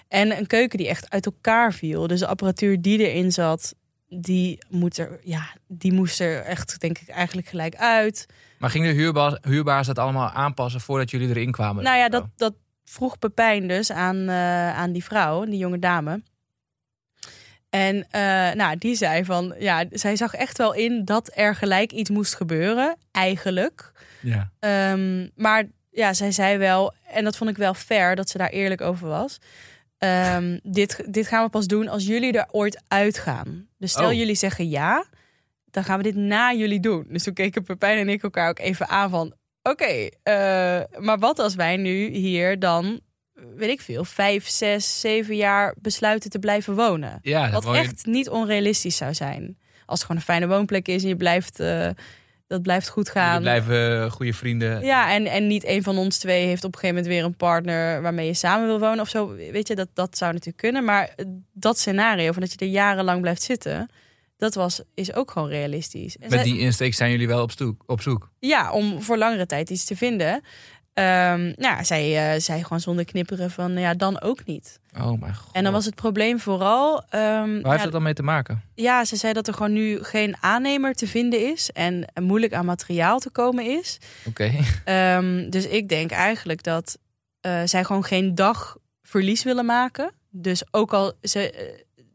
En 0.07 0.37
een 0.37 0.47
keuken 0.47 0.77
die 0.77 0.87
echt 0.87 1.09
uit 1.09 1.25
elkaar 1.25 1.73
viel. 1.73 2.07
Dus 2.07 2.19
de 2.19 2.27
apparatuur 2.27 2.81
die 2.81 3.09
erin 3.09 3.31
zat... 3.31 3.75
Die, 4.07 4.57
moet 4.69 4.97
er, 4.97 5.19
ja, 5.23 5.47
die 5.67 5.93
moest 5.93 6.19
er 6.19 6.41
echt, 6.41 6.79
denk 6.79 6.99
ik, 6.99 7.07
eigenlijk 7.07 7.47
gelijk 7.47 7.75
uit. 7.75 8.25
maar 8.59 8.69
ging 8.69 8.85
de 8.85 8.91
huurbaas, 8.91 9.37
huurbaas 9.41 9.87
dat 9.87 9.99
allemaal 9.99 10.29
aanpassen 10.29 10.81
voordat 10.81 11.11
jullie 11.11 11.29
erin 11.29 11.51
kwamen? 11.51 11.83
Nou 11.83 11.97
ja, 11.97 12.09
dat, 12.09 12.25
dat 12.35 12.53
vroeg 12.83 13.19
Pepijn 13.19 13.67
dus 13.67 13.91
aan, 13.91 14.29
eh, 14.29 14.77
aan 14.77 14.91
die 14.91 15.03
vrouw, 15.03 15.45
die 15.45 15.57
jonge 15.57 15.79
dame. 15.79 16.21
En 17.69 18.07
eh, 18.11 18.21
nou, 18.51 18.77
die 18.77 18.95
zei 18.95 19.25
van, 19.25 19.55
ja, 19.59 19.83
zij 19.91 20.15
zag 20.15 20.33
echt 20.33 20.57
wel 20.57 20.73
in 20.73 21.05
dat 21.05 21.31
er 21.33 21.55
gelijk 21.55 21.91
iets 21.91 22.09
moest 22.09 22.35
gebeuren, 22.35 22.95
eigenlijk. 23.11 23.91
Ja. 24.21 24.51
Ehm, 24.59 25.27
maar 25.35 25.63
ja, 25.91 26.13
zij 26.13 26.31
zei 26.31 26.57
wel, 26.57 26.93
en 27.11 27.23
dat 27.23 27.37
vond 27.37 27.49
ik 27.49 27.57
wel 27.57 27.73
fair 27.73 28.15
dat 28.15 28.29
ze 28.29 28.37
daar 28.37 28.49
eerlijk 28.49 28.81
over 28.81 29.07
was. 29.07 29.37
ehm, 29.97 30.59
dit, 30.63 31.03
dit 31.07 31.27
gaan 31.27 31.43
we 31.43 31.49
pas 31.49 31.65
doen 31.67 31.87
als 31.87 32.05
jullie 32.05 32.33
er 32.33 32.47
ooit 32.51 32.81
uitgaan. 32.87 33.67
Dus 33.77 33.91
stel 33.91 34.07
Oh. 34.07 34.13
jullie 34.13 34.35
zeggen 34.35 34.69
ja, 34.69 35.05
dan 35.71 35.83
gaan 35.83 35.97
we 35.97 36.03
dit 36.03 36.15
na 36.15 36.53
jullie 36.53 36.79
doen. 36.79 37.05
Dus 37.09 37.23
toen 37.23 37.33
keken 37.33 37.63
Pepijn 37.63 37.97
en 37.97 38.09
ik 38.09 38.23
elkaar 38.23 38.49
ook 38.49 38.59
even 38.59 38.87
aan 38.87 39.09
van... 39.09 39.33
Oké, 39.61 40.09
eh, 40.23 40.81
maar 40.99 41.19
wat 41.19 41.39
als 41.39 41.55
wij 41.55 41.77
nu 41.77 42.07
hier 42.07 42.59
dan, 42.59 42.99
weet 43.55 43.69
ik 43.69 43.81
veel... 43.81 44.03
vijf, 44.05 44.47
zes, 44.47 44.99
zeven 44.99 45.35
jaar 45.35 45.75
besluiten 45.81 46.29
te 46.29 46.39
blijven 46.39 46.75
wonen? 46.75 47.19
Ja, 47.21 47.51
Wat 47.51 47.63
je- 47.63 47.69
echt 47.69 48.05
niet 48.05 48.29
onrealistisch 48.29 48.97
zou 48.97 49.13
zijn. 49.13 49.57
Als 49.85 49.99
het 49.99 50.07
gewoon 50.07 50.17
een 50.17 50.27
fijne 50.27 50.47
woonplek 50.47 50.87
is 50.87 51.03
en 51.03 51.09
je 51.09 51.15
blijft, 51.15 51.59
eh, 51.59 51.89
dat 52.47 52.61
blijft 52.61 52.89
goed 52.89 53.09
gaan. 53.09 53.41
jullie 53.43 53.61
blijven 53.61 54.03
eh, 54.03 54.11
goede 54.11 54.33
vrienden. 54.33 54.85
Ja, 54.85 55.13
en, 55.13 55.25
en 55.25 55.47
niet 55.47 55.65
een 55.65 55.83
van 55.83 55.97
ons 55.97 56.17
twee 56.17 56.45
heeft 56.45 56.63
op 56.63 56.73
een 56.73 56.79
gegeven 56.79 56.95
moment 57.03 57.13
weer 57.15 57.23
een 57.25 57.35
partner 57.37 58.01
waarmee 58.01 58.27
je 58.27 58.33
samen 58.33 58.67
wil 58.67 58.79
wonen 58.79 58.99
of 58.99 59.09
zo. 59.09 59.35
Weet 59.35 59.67
je, 59.67 59.75
dat, 59.75 59.87
dat 59.93 60.17
zou 60.17 60.31
natuurlijk 60.31 60.57
kunnen. 60.57 60.83
Maar 60.83 61.15
dat 61.53 61.79
scenario 61.79 62.31
van 62.31 62.41
dat 62.41 62.51
je 62.51 62.57
er 62.57 62.71
jarenlang 62.71 63.21
blijft 63.21 63.41
zitten, 63.41 63.89
dat 64.37 64.53
was, 64.55 64.81
is 64.93 65.13
ook 65.13 65.31
gewoon 65.31 65.49
realistisch. 65.49 66.17
En 66.17 66.29
Met 66.29 66.43
die 66.43 66.59
insteek 66.59 66.93
zijn 66.93 67.11
jullie 67.11 67.27
wel 67.27 67.41
op, 67.41 67.51
op 67.85 68.01
zoek. 68.01 68.29
Ja, 68.39 68.71
om 68.71 69.01
voor 69.01 69.17
langere 69.17 69.45
tijd 69.45 69.69
iets 69.69 69.85
te 69.85 69.95
vinden. 69.95 70.41
Ehm, 70.95 71.53
nou, 71.55 71.83
zij 71.83 72.33
eh, 72.33 72.39
zei 72.41 72.63
gewoon 72.63 72.79
zonder 72.79 73.05
knipperen 73.05 73.51
van, 73.51 73.77
ja, 73.77 73.93
dan 73.93 74.21
ook 74.21 74.45
niet. 74.45 74.79
Oh 74.97 75.19
mijn 75.21 75.35
god. 75.35 75.53
En 75.55 75.63
dan 75.63 75.73
was 75.73 75.85
het 75.85 75.95
probleem 75.95 76.39
vooral... 76.39 77.03
ehm, 77.09 77.21
Waar 77.21 77.61
ja, 77.61 77.69
heeft 77.69 77.83
dat 77.83 77.91
dan 77.91 78.03
mee 78.03 78.13
te 78.13 78.23
maken? 78.23 78.61
ja, 78.75 79.05
ze 79.05 79.15
zei 79.15 79.33
dat 79.33 79.47
er 79.47 79.53
gewoon 79.53 79.73
nu 79.73 80.03
geen 80.03 80.35
aannemer 80.39 80.93
te 80.93 81.07
vinden 81.07 81.51
is 81.51 81.71
en 81.71 82.05
moeilijk 82.21 82.53
aan 82.53 82.65
materiaal 82.65 83.19
te 83.19 83.29
komen 83.29 83.65
is. 83.65 83.97
Oké. 84.27 84.51
Ehm, 84.85 85.49
dus 85.49 85.67
ik 85.67 85.89
denk 85.89 86.11
eigenlijk 86.11 86.63
dat 86.63 86.97
eh, 87.41 87.61
zij 87.65 87.83
gewoon 87.83 88.03
geen 88.03 88.35
dag 88.35 88.77
verlies 89.03 89.43
willen 89.43 89.65
maken. 89.65 90.11
Dus 90.29 90.63
ook 90.71 90.93
al 90.93 91.13
ze, 91.21 91.51
eh, 91.51 91.63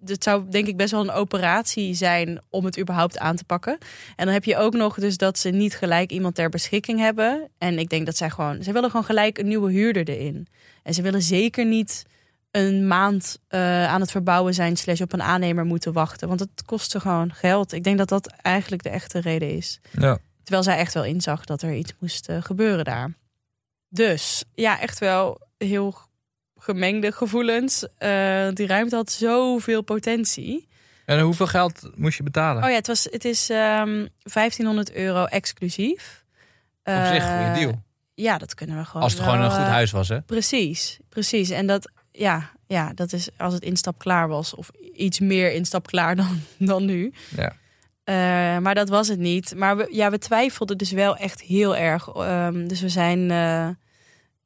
het 0.04 0.22
zou 0.24 0.48
denk 0.48 0.66
ik 0.66 0.76
best 0.76 0.90
wel 0.90 1.00
een 1.00 1.10
operatie 1.10 1.94
zijn 1.94 2.40
om 2.50 2.64
het 2.64 2.78
überhaupt 2.78 3.18
aan 3.18 3.36
te 3.36 3.44
pakken. 3.44 3.78
En 4.16 4.24
dan 4.24 4.34
heb 4.34 4.44
je 4.44 4.56
ook 4.56 4.72
nog 4.72 4.94
dus 4.94 5.16
dat 5.16 5.38
ze 5.38 5.50
niet 5.50 5.76
gelijk 5.76 6.10
iemand 6.10 6.34
ter 6.34 6.48
beschikking 6.48 6.98
hebben. 6.98 7.48
En 7.58 7.78
ik 7.78 7.88
denk 7.88 8.06
dat 8.06 8.16
zij 8.16 8.30
gewoon, 8.30 8.62
ze 8.62 8.72
willen 8.72 8.90
gewoon 8.90 9.04
gelijk 9.04 9.38
een 9.38 9.48
nieuwe 9.48 9.72
huurder 9.72 10.08
erin. 10.08 10.46
En 10.82 10.94
ze 10.94 11.02
willen 11.02 11.22
zeker 11.22 11.66
niet 11.66 12.04
een 12.50 12.86
maand 12.86 13.38
eh, 13.48 13.86
aan 13.86 14.00
het 14.00 14.10
verbouwen 14.10 14.54
zijn 14.54 14.76
slash 14.76 15.00
op 15.00 15.12
een 15.12 15.22
aannemer 15.22 15.64
moeten 15.64 15.92
wachten. 15.92 16.28
Want 16.28 16.40
het 16.40 16.62
kost 16.64 16.90
ze 16.90 17.00
gewoon 17.00 17.34
geld. 17.34 17.72
Ik 17.72 17.84
denk 17.84 17.98
dat 17.98 18.08
dat 18.08 18.26
eigenlijk 18.42 18.82
de 18.82 18.88
echte 18.88 19.20
reden 19.20 19.56
is. 19.56 19.80
Ja. 19.90 20.18
Terwijl 20.42 20.62
zij 20.62 20.76
echt 20.76 20.94
wel 20.94 21.04
inzag 21.04 21.44
dat 21.44 21.62
er 21.62 21.74
iets 21.74 21.94
moest 21.98 22.28
eh, 22.28 22.42
gebeuren 22.42 22.84
daar. 22.84 23.14
Dus 23.88 24.44
ja, 24.54 24.80
echt 24.80 24.98
wel 24.98 25.40
heel 25.58 25.98
gemengde 26.60 27.12
gevoelens. 27.12 27.86
Eh, 27.98 28.48
die 28.54 28.66
ruimte 28.66 28.96
had 28.96 29.10
zoveel 29.10 29.82
potentie. 29.82 30.68
En 31.04 31.20
hoeveel 31.20 31.46
geld 31.46 31.90
moest 31.94 32.16
je 32.16 32.22
betalen? 32.22 32.62
Oh 32.62 32.68
ja, 32.68 32.74
het, 32.74 32.86
was, 32.86 33.04
het 33.10 33.24
is 33.24 33.50
ehm 33.50 34.06
1500 34.22 34.92
euro 34.92 35.24
exclusief. 35.24 36.24
Op 36.84 36.92
zich 36.94 37.22
een 37.24 37.28
Eh, 37.30 37.44
goede 37.44 37.60
deal. 37.60 37.82
Ja, 38.14 38.38
dat 38.38 38.54
kunnen 38.54 38.76
we 38.76 38.84
gewoon. 38.84 39.02
Als 39.02 39.12
het 39.12 39.22
gewoon 39.22 39.40
een 39.40 39.50
goed 39.50 39.60
eh, 39.60 39.68
huis 39.68 39.90
was, 39.90 40.08
hè? 40.08 40.20
Precies, 40.22 40.98
precies. 41.08 41.50
En 41.50 41.66
dat, 41.66 41.90
ja, 42.12 42.50
ja, 42.66 42.92
dat 42.94 43.12
is 43.12 43.28
als 43.36 43.54
het 43.54 43.62
instap 43.62 43.98
klaar 43.98 44.28
was. 44.28 44.54
Of 44.54 44.70
iets 44.94 45.20
meer 45.20 45.52
instap 45.52 45.86
klaar 45.86 46.16
dan, 46.22 46.40
dan 46.58 46.84
nu. 46.84 47.12
Ja. 47.36 47.52
Maar 48.60 48.74
dat 48.74 48.88
was 48.88 49.08
het 49.08 49.18
niet. 49.18 49.54
Maar 49.56 49.76
we, 49.76 49.88
ja, 49.90 50.10
we 50.10 50.18
twijfelden 50.18 50.78
dus 50.78 50.90
wel 50.90 51.16
echt 51.16 51.40
heel 51.40 51.76
erg. 51.76 52.08
Ehm, 52.08 52.66
dus 52.66 52.80
we 52.80 52.88
zijn 52.88 53.30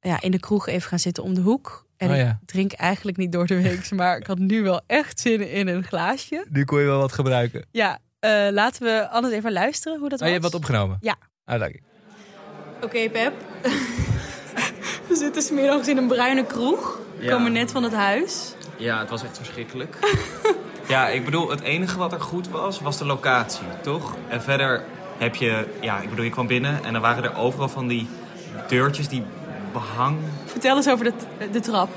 ja, 0.09 0.21
in 0.21 0.31
de 0.31 0.41
kroeg 0.41 0.67
even 0.69 0.89
gaan 0.89 0.99
zitten 0.99 1.23
om 1.23 1.35
de 1.35 1.41
hoek. 1.41 1.87
En 1.97 2.11
Oh 2.11 2.17
ik 2.17 2.33
drink 2.47 2.73
eigenlijk 2.73 3.17
niet 3.17 3.33
door 3.33 3.47
de 3.47 3.63
week. 3.63 3.91
Maar 3.97 4.17
ik 4.17 4.27
had 4.27 4.39
nu 4.39 4.63
wel 4.63 4.81
echt 4.87 5.21
zin 5.21 5.51
in 5.51 5.69
een 5.69 5.85
glaasje. 5.85 6.47
Nu 6.51 6.65
kon 6.65 6.81
je 6.81 6.87
wel 6.87 6.99
wat 6.99 7.13
gebruiken. 7.13 7.65
Ja, 7.71 7.99
eh, 8.19 8.47
laten 8.51 8.83
we 8.83 9.09
anders 9.09 9.35
even 9.35 9.53
luisteren 9.53 9.99
hoe 9.99 10.09
dat 10.09 10.21
Oh, 10.21 10.27
je 10.27 10.33
was. 10.33 10.43
hebt 10.43 10.53
wat 10.53 10.63
opgenomen? 10.63 10.99
Ja. 11.01 11.17
Ah, 11.45 11.59
dank 11.61 11.73
je. 11.73 11.81
Oké, 12.81 13.11
Pep. 13.11 13.33
we 15.09 15.17
zitten 15.17 15.43
smiddags 15.43 15.89
in 15.89 15.97
een 15.97 16.07
bruine 16.09 16.45
kroeg. 16.47 16.99
We 17.19 17.25
Ja. 17.25 17.31
komen 17.31 17.53
net 17.53 17.73
van 17.73 17.83
het 17.83 17.93
huis. 17.93 18.55
Ja, 18.77 18.99
het 18.99 19.11
was 19.11 19.23
echt 19.25 19.37
verschrikkelijk. 19.37 19.97
ja, 20.89 21.09
ik 21.09 21.25
bedoel, 21.25 21.51
het 21.51 21.61
enige 21.61 21.99
wat 21.99 22.13
er 22.13 22.21
goed 22.21 22.49
was, 22.49 22.81
was 22.81 22.99
de 22.99 23.05
locatie, 23.07 23.67
toch? 23.83 24.17
En 24.29 24.43
verder 24.43 24.85
heb 25.19 25.35
je, 25.35 25.67
ja, 25.81 26.01
ik 26.01 26.09
bedoel, 26.09 26.25
je 26.25 26.31
kwam 26.31 26.47
binnen 26.47 26.85
en 26.85 26.93
dan 26.93 27.03
waren 27.03 27.25
er 27.25 27.37
overal 27.37 27.69
van 27.69 27.89
die 27.89 28.09
deurtjes 28.69 29.09
die 29.09 29.23
behang. 29.75 30.17
Vertel 30.45 30.77
eens 30.77 30.89
over 30.89 31.05
de, 31.05 31.13
de 31.53 31.61
trap. 31.61 31.89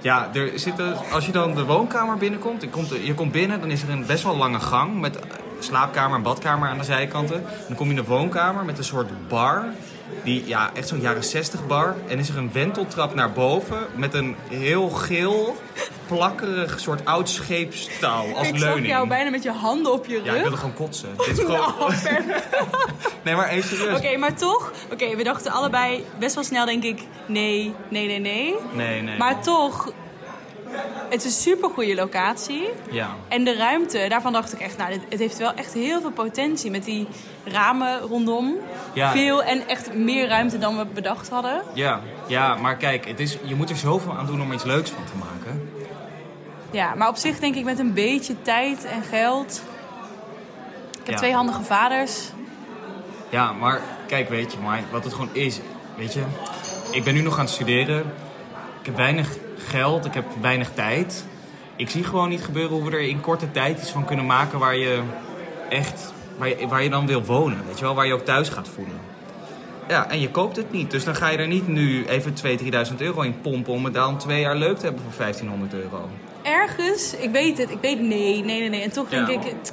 Ja, 0.00 0.28
er 0.34 0.58
zitten, 0.58 0.96
als 1.12 1.26
je 1.26 1.32
dan 1.32 1.54
de 1.54 1.64
woonkamer 1.64 2.16
binnenkomt, 2.16 2.62
je 2.62 2.68
komt, 2.68 2.88
je 3.02 3.14
komt 3.14 3.32
binnen, 3.32 3.60
dan 3.60 3.70
is 3.70 3.82
er 3.82 3.90
een 3.90 4.06
best 4.06 4.22
wel 4.24 4.36
lange 4.36 4.60
gang 4.60 5.00
met 5.00 5.18
slaapkamer 5.58 6.16
en 6.16 6.22
badkamer 6.22 6.68
aan 6.68 6.78
de 6.78 6.84
zijkanten. 6.84 7.44
Dan 7.66 7.76
kom 7.76 7.90
je 7.90 7.94
in 7.94 8.02
de 8.02 8.08
woonkamer 8.08 8.64
met 8.64 8.78
een 8.78 8.84
soort 8.84 9.28
bar. 9.28 9.64
Die, 10.24 10.46
ja, 10.46 10.70
echt 10.74 10.88
zo'n 10.88 11.00
jaren 11.00 11.24
60 11.24 11.66
bar. 11.66 11.96
En 12.08 12.18
is 12.18 12.28
er 12.28 12.36
een 12.36 12.52
wenteltrap 12.52 13.14
naar 13.14 13.32
boven 13.32 13.78
met 13.94 14.14
een 14.14 14.36
heel 14.48 14.88
geel, 14.88 15.56
plakkerig 16.06 16.80
soort 16.80 17.04
oud 17.04 17.28
scheepstouw 17.28 18.34
als 18.34 18.48
ik 18.48 18.58
leuning. 18.58 18.78
zag 18.86 18.86
jou 18.96 19.08
bijna 19.08 19.30
met 19.30 19.42
je 19.42 19.50
handen 19.50 19.92
op 19.92 20.06
je 20.06 20.14
Ja, 20.14 20.20
ik 20.20 20.30
rug. 20.30 20.40
wilde 20.42 20.56
gewoon 20.56 20.74
kotsen. 20.74 21.08
Dit 21.16 21.26
is 21.28 21.38
gewoon... 21.38 21.58
Nou, 21.78 21.92
Nee, 23.24 23.34
maar 23.34 23.48
even 23.48 23.76
serieus. 23.76 23.98
Oké, 23.98 24.16
maar 24.16 24.34
toch. 24.34 24.72
Oké, 24.92 25.16
we 25.16 25.22
dachten 25.22 25.52
allebei 25.52 26.04
best 26.18 26.34
wel 26.34 26.44
snel, 26.44 26.64
denk 26.66 26.82
ik, 26.84 27.02
nee, 27.26 27.74
nee, 27.88 28.06
nee, 28.06 28.18
nee. 28.18 28.54
Nee, 28.72 29.02
nee. 29.02 29.16
Maar 29.18 29.42
toch, 29.42 29.92
het 31.08 31.24
is 31.24 31.24
een 31.24 31.40
super 31.52 31.70
goede 31.70 31.94
locatie. 31.94 32.68
Ja. 32.90 33.08
En 33.28 33.44
de 33.44 33.56
ruimte, 33.56 34.06
daarvan 34.08 34.32
dacht 34.32 34.52
ik 34.52 34.60
echt, 34.60 34.76
nou, 34.76 34.92
het 35.08 35.18
heeft 35.18 35.38
wel 35.38 35.54
echt 35.54 35.72
heel 35.72 36.00
veel 36.00 36.10
potentie 36.10 36.70
met 36.70 36.84
die 36.84 37.06
ramen 37.44 38.00
rondom. 38.00 38.54
Ja. 38.92 39.10
Veel 39.12 39.42
en 39.42 39.68
echt 39.68 39.94
meer 39.94 40.28
ruimte 40.28 40.58
dan 40.58 40.78
we 40.78 40.84
bedacht 40.86 41.28
hadden. 41.28 41.62
Ja, 41.72 42.00
ja, 42.26 42.54
maar 42.54 42.76
kijk, 42.76 43.06
het 43.06 43.20
is, 43.20 43.38
je 43.42 43.54
moet 43.54 43.70
er 43.70 43.76
zoveel 43.76 44.12
aan 44.16 44.26
doen 44.26 44.42
om 44.42 44.52
iets 44.52 44.64
leuks 44.64 44.90
van 44.90 45.04
te 45.04 45.12
maken. 45.18 45.70
Ja, 46.70 46.94
maar 46.94 47.08
op 47.08 47.16
zich 47.16 47.38
denk 47.38 47.54
ik 47.54 47.64
met 47.64 47.78
een 47.78 47.92
beetje 47.92 48.42
tijd 48.42 48.84
en 48.84 49.02
geld. 49.02 49.62
Ik 50.90 51.04
heb 51.04 51.14
Ja. 51.14 51.16
twee 51.16 51.32
handige 51.34 51.62
vaders. 51.62 52.30
Ja, 53.28 53.52
maar 53.52 53.80
kijk, 54.06 54.28
weet 54.28 54.52
je, 54.52 54.58
maar 54.58 54.82
wat 54.90 55.04
het 55.04 55.12
gewoon 55.12 55.28
is, 55.32 55.60
weet 55.96 56.12
je, 56.12 56.22
ik 56.90 57.04
ben 57.04 57.14
nu 57.14 57.20
nog 57.20 57.34
aan 57.38 57.44
het 57.44 57.54
studeren. 57.54 57.98
Ik 58.80 58.86
heb 58.86 58.96
weinig 58.96 59.28
geld, 59.68 60.04
ik 60.04 60.14
heb 60.14 60.24
weinig 60.40 60.70
tijd. 60.74 61.24
Ik 61.76 61.90
zie 61.90 62.04
gewoon 62.04 62.28
niet 62.28 62.44
gebeuren 62.44 62.76
hoe 62.76 62.84
we 62.90 62.96
er 62.96 63.00
in 63.08 63.20
korte 63.20 63.50
tijd 63.50 63.78
iets 63.80 63.90
van 63.90 64.04
kunnen 64.04 64.26
maken 64.26 64.58
waar 64.58 64.76
je 64.76 65.00
echt, 65.68 66.12
waar 66.38 66.48
je, 66.48 66.66
waar 66.68 66.82
je 66.82 66.90
dan 66.90 67.06
wil 67.06 67.24
wonen, 67.24 67.58
weet 67.66 67.78
je 67.78 67.84
wel, 67.84 67.94
waar 67.94 68.06
je 68.06 68.12
ook 68.12 68.24
thuis 68.24 68.48
gaat 68.48 68.68
voelen. 68.68 69.00
Ja, 69.88 70.10
en 70.10 70.20
je 70.20 70.30
koopt 70.30 70.56
het 70.56 70.72
niet, 70.72 70.90
dus 70.90 71.04
dan 71.04 71.14
ga 71.14 71.28
je 71.28 71.38
er 71.38 71.46
niet 71.46 71.68
nu 71.68 72.04
even 72.06 72.34
2.000, 72.58 72.90
3.000 72.90 72.96
euro 72.98 73.20
in 73.20 73.40
pompen 73.40 73.72
om 73.72 73.84
het 73.84 73.94
dan 73.94 74.18
twee 74.18 74.40
jaar 74.40 74.56
leuk 74.56 74.78
te 74.78 74.84
hebben 74.84 75.02
voor 75.02 75.12
1500 75.18 75.74
euro. 75.74 76.08
Ergens, 76.42 77.14
ik 77.16 77.30
weet 77.30 77.58
het, 77.58 77.70
ik 77.70 77.78
weet 77.80 78.00
nee, 78.00 78.44
nee, 78.44 78.60
nee, 78.60 78.68
nee. 78.68 78.82
En 78.82 78.90
toch 78.92 79.08
denk 79.08 79.28
ik, 79.28 79.42
het- 79.42 79.72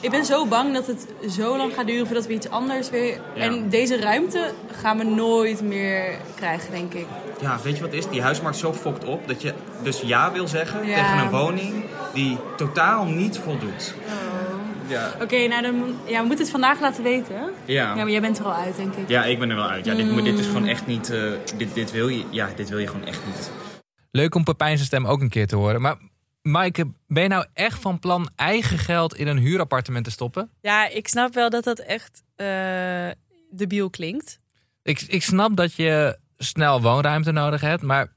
ik 0.00 0.10
ben 0.10 0.24
zo 0.24 0.46
bang 0.46 0.74
dat 0.74 0.86
het 0.86 1.06
zo 1.30 1.56
lang 1.56 1.74
gaat 1.74 1.86
duren 1.86 2.06
voordat 2.06 2.26
we 2.26 2.32
iets 2.32 2.48
anders 2.50 2.90
weer... 2.90 3.20
Ja. 3.34 3.42
En 3.42 3.68
deze 3.68 4.00
ruimte 4.00 4.50
gaan 4.80 4.98
we 4.98 5.04
nooit 5.04 5.62
meer 5.62 6.16
krijgen, 6.36 6.70
denk 6.70 6.94
ik. 6.94 7.06
Ja, 7.44 7.58
weet 7.62 7.76
je 7.76 7.82
wat 7.82 7.92
het 7.92 8.04
is? 8.04 8.10
Die 8.10 8.22
huismarkt 8.22 8.58
zo 8.58 8.72
fokt 8.72 9.04
op 9.04 9.28
dat 9.28 9.42
je 9.42 9.54
dus 9.82 10.00
ja 10.00 10.32
wil 10.32 10.48
zeggen 10.48 10.86
Ja. 10.86 10.94
tegen 11.02 11.18
een 11.24 11.30
woning 11.30 11.84
die 12.14 12.38
totaal 12.56 13.04
niet 13.04 13.38
voldoet. 13.38 13.94
Ja. 14.88 15.12
Oké, 15.22 15.46
nou 15.46 15.62
dan, 15.62 15.94
ja, 16.06 16.20
we 16.20 16.26
moeten 16.26 16.44
het 16.44 16.50
vandaag 16.50 16.80
laten 16.80 17.02
weten. 17.02 17.34
Ja, 17.34 17.50
Ja. 17.64 17.94
maar 17.94 18.10
jij 18.10 18.20
bent 18.20 18.38
er 18.38 18.44
al 18.44 18.54
uit, 18.54 18.76
denk 18.76 18.94
ik. 18.94 19.08
Ja, 19.08 19.24
ik 19.24 19.38
ben 19.38 19.50
er 19.50 19.56
wel 19.56 19.68
uit. 19.68 19.84
Ja, 19.84 19.94
dit, 19.94 20.12
maar 20.14 20.22
dit 20.24 20.38
is 20.38 20.46
gewoon 20.46 20.66
echt 20.66 20.86
niet. 20.86 21.10
eh, 21.10 21.30
dit, 21.56 21.74
dit 21.74 21.90
wil 21.90 22.08
je. 22.08 22.24
Ja, 22.30 22.48
dit 22.56 22.68
wil 22.68 22.78
je 22.78 22.86
gewoon 22.86 23.06
echt 23.06 23.20
niet. 23.26 23.50
Leuk 24.10 24.34
om 24.34 24.44
Pepijn 24.44 24.74
zijn 24.76 24.86
stem 24.86 25.06
ook 25.06 25.20
een 25.20 25.28
keer 25.28 25.46
te 25.46 25.56
horen. 25.56 25.80
Maar 25.80 25.96
Maaike, 26.42 26.92
ben 27.06 27.22
je 27.22 27.28
nou 27.28 27.44
echt 27.54 27.80
van 27.80 27.98
plan 27.98 28.28
eigen 28.36 28.78
geld 28.78 29.14
in 29.16 29.26
een 29.26 29.38
huurappartement 29.38 30.04
te 30.04 30.10
stoppen? 30.10 30.50
Ja, 30.60 30.88
ik 30.88 31.08
snap 31.08 31.34
wel 31.34 31.50
dat 31.50 31.64
dat 31.64 31.78
echt 31.78 32.22
eh 32.36 33.08
debiel 33.50 33.90
klinkt. 33.90 34.40
Ik, 34.82 35.00
ik 35.00 35.22
snap 35.22 35.56
dat 35.56 35.74
je 35.74 36.18
snel 36.44 36.80
woonruimte 36.82 37.32
nodig 37.32 37.60
hebt, 37.60 37.82
maar 37.82 38.12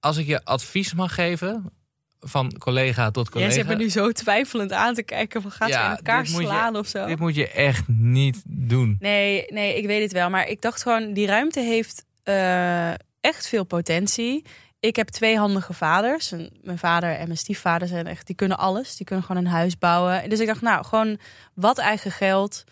als 0.00 0.16
ik 0.16 0.26
je 0.26 0.44
advies 0.44 0.94
mag 0.94 1.14
geven, 1.14 1.72
van 2.20 2.52
collega 2.58 3.10
tot 3.10 3.24
Jij 3.24 3.32
collega. 3.32 3.52
zit 3.52 3.66
me 3.66 3.74
nu 3.74 3.90
zo 3.90 4.12
twijfelend 4.12 4.72
aan 4.72 4.94
te 4.94 5.02
kijken 5.02 5.42
van 5.42 5.50
gaat 5.50 5.68
Ja, 5.68 5.82
ze 5.84 5.90
in 5.90 5.96
elkaar 5.96 6.22
je- 6.22 6.28
slaan 6.28 6.76
of 6.76 6.86
zo. 6.86 7.06
Dit 7.06 7.18
moet 7.18 7.34
je 7.34 7.48
echt 7.50 7.88
niet 7.88 8.42
doen. 8.46 8.96
Nee, 9.00 9.44
nee, 9.48 9.76
ik 9.76 9.86
weet 9.86 10.02
het 10.02 10.12
wel. 10.12 10.30
Maar 10.30 10.48
ik 10.48 10.60
dacht 10.62 10.82
gewoon, 10.82 11.12
die 11.12 11.26
ruimte 11.26 11.60
heeft 11.60 12.04
eh, 12.22 12.90
echt 13.20 13.46
veel 13.48 13.64
potentie. 13.64 14.44
Ik 14.80 14.96
heb 14.96 15.08
twee 15.08 15.38
handige 15.38 15.72
vaders. 15.72 16.32
En 16.32 16.50
Mijn 16.62 16.78
vader 16.78 17.10
en 17.16 17.26
mijn 17.26 17.38
stiefvader 17.38 17.88
zijn 17.88 18.06
echt, 18.06 18.26
die 18.26 18.36
kunnen 18.36 18.58
alles. 18.58 18.96
Die 18.96 19.06
kunnen 19.06 19.24
gewoon 19.24 19.44
een 19.44 19.50
huis 19.50 19.78
bouwen. 19.78 20.28
Dus 20.30 20.40
ik 20.40 20.46
dacht, 20.46 20.60
nou, 20.60 20.84
gewoon 20.84 21.18
wat 21.54 21.78
eigen 21.78 22.10
geld. 22.10 22.64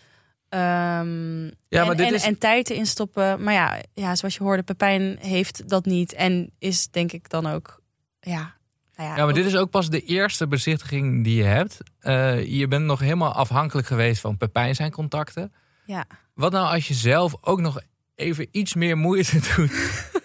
Ehm, 0.49 1.43
Ja, 1.45 1.51
en, 1.81 1.85
maar 1.87 1.95
dit 1.95 2.07
en, 2.07 2.13
is- 2.13 2.23
en 2.23 2.37
tijd 2.37 2.69
erin 2.69 2.85
stoppen. 2.85 3.43
Maar 3.43 3.53
ja, 3.53 3.81
ja, 3.93 4.15
zoals 4.15 4.35
je 4.35 4.43
hoorde, 4.43 4.63
Pepijn 4.63 5.17
heeft 5.19 5.69
dat 5.69 5.85
niet. 5.85 6.13
En 6.13 6.51
is 6.59 6.87
denk 6.89 7.11
ik 7.11 7.29
dan 7.29 7.45
ook, 7.47 7.81
ja... 8.19 8.57
Nou 8.95 9.11
ja, 9.11 9.15
Ja, 9.17 9.21
maar 9.21 9.29
ook- 9.29 9.35
dit 9.39 9.45
is 9.45 9.55
ook 9.55 9.69
pas 9.69 9.89
de 9.89 10.01
eerste 10.03 10.47
bezichtiging 10.47 11.23
die 11.23 11.35
je 11.35 11.43
hebt. 11.43 11.77
Eh, 11.99 12.45
je 12.45 12.67
bent 12.67 12.85
nog 12.85 12.99
helemaal 12.99 13.33
afhankelijk 13.33 13.87
geweest 13.87 14.21
van 14.21 14.37
Pepijn 14.37 14.75
zijn 14.75 14.91
contacten. 14.91 15.53
Ja. 15.85 16.05
Wat 16.33 16.51
nou 16.51 16.73
als 16.73 16.87
je 16.87 16.93
zelf 16.93 17.35
ook 17.41 17.61
nog 17.61 17.79
even 18.15 18.47
iets 18.51 18.73
meer 18.73 18.97
moeite 18.97 19.39
doet 19.55 19.71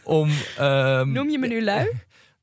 om... 0.04 0.30
ehm, 0.58 1.12
Noem 1.12 1.30
je 1.30 1.38
me 1.38 1.46
nu 1.46 1.62
lui? 1.64 1.90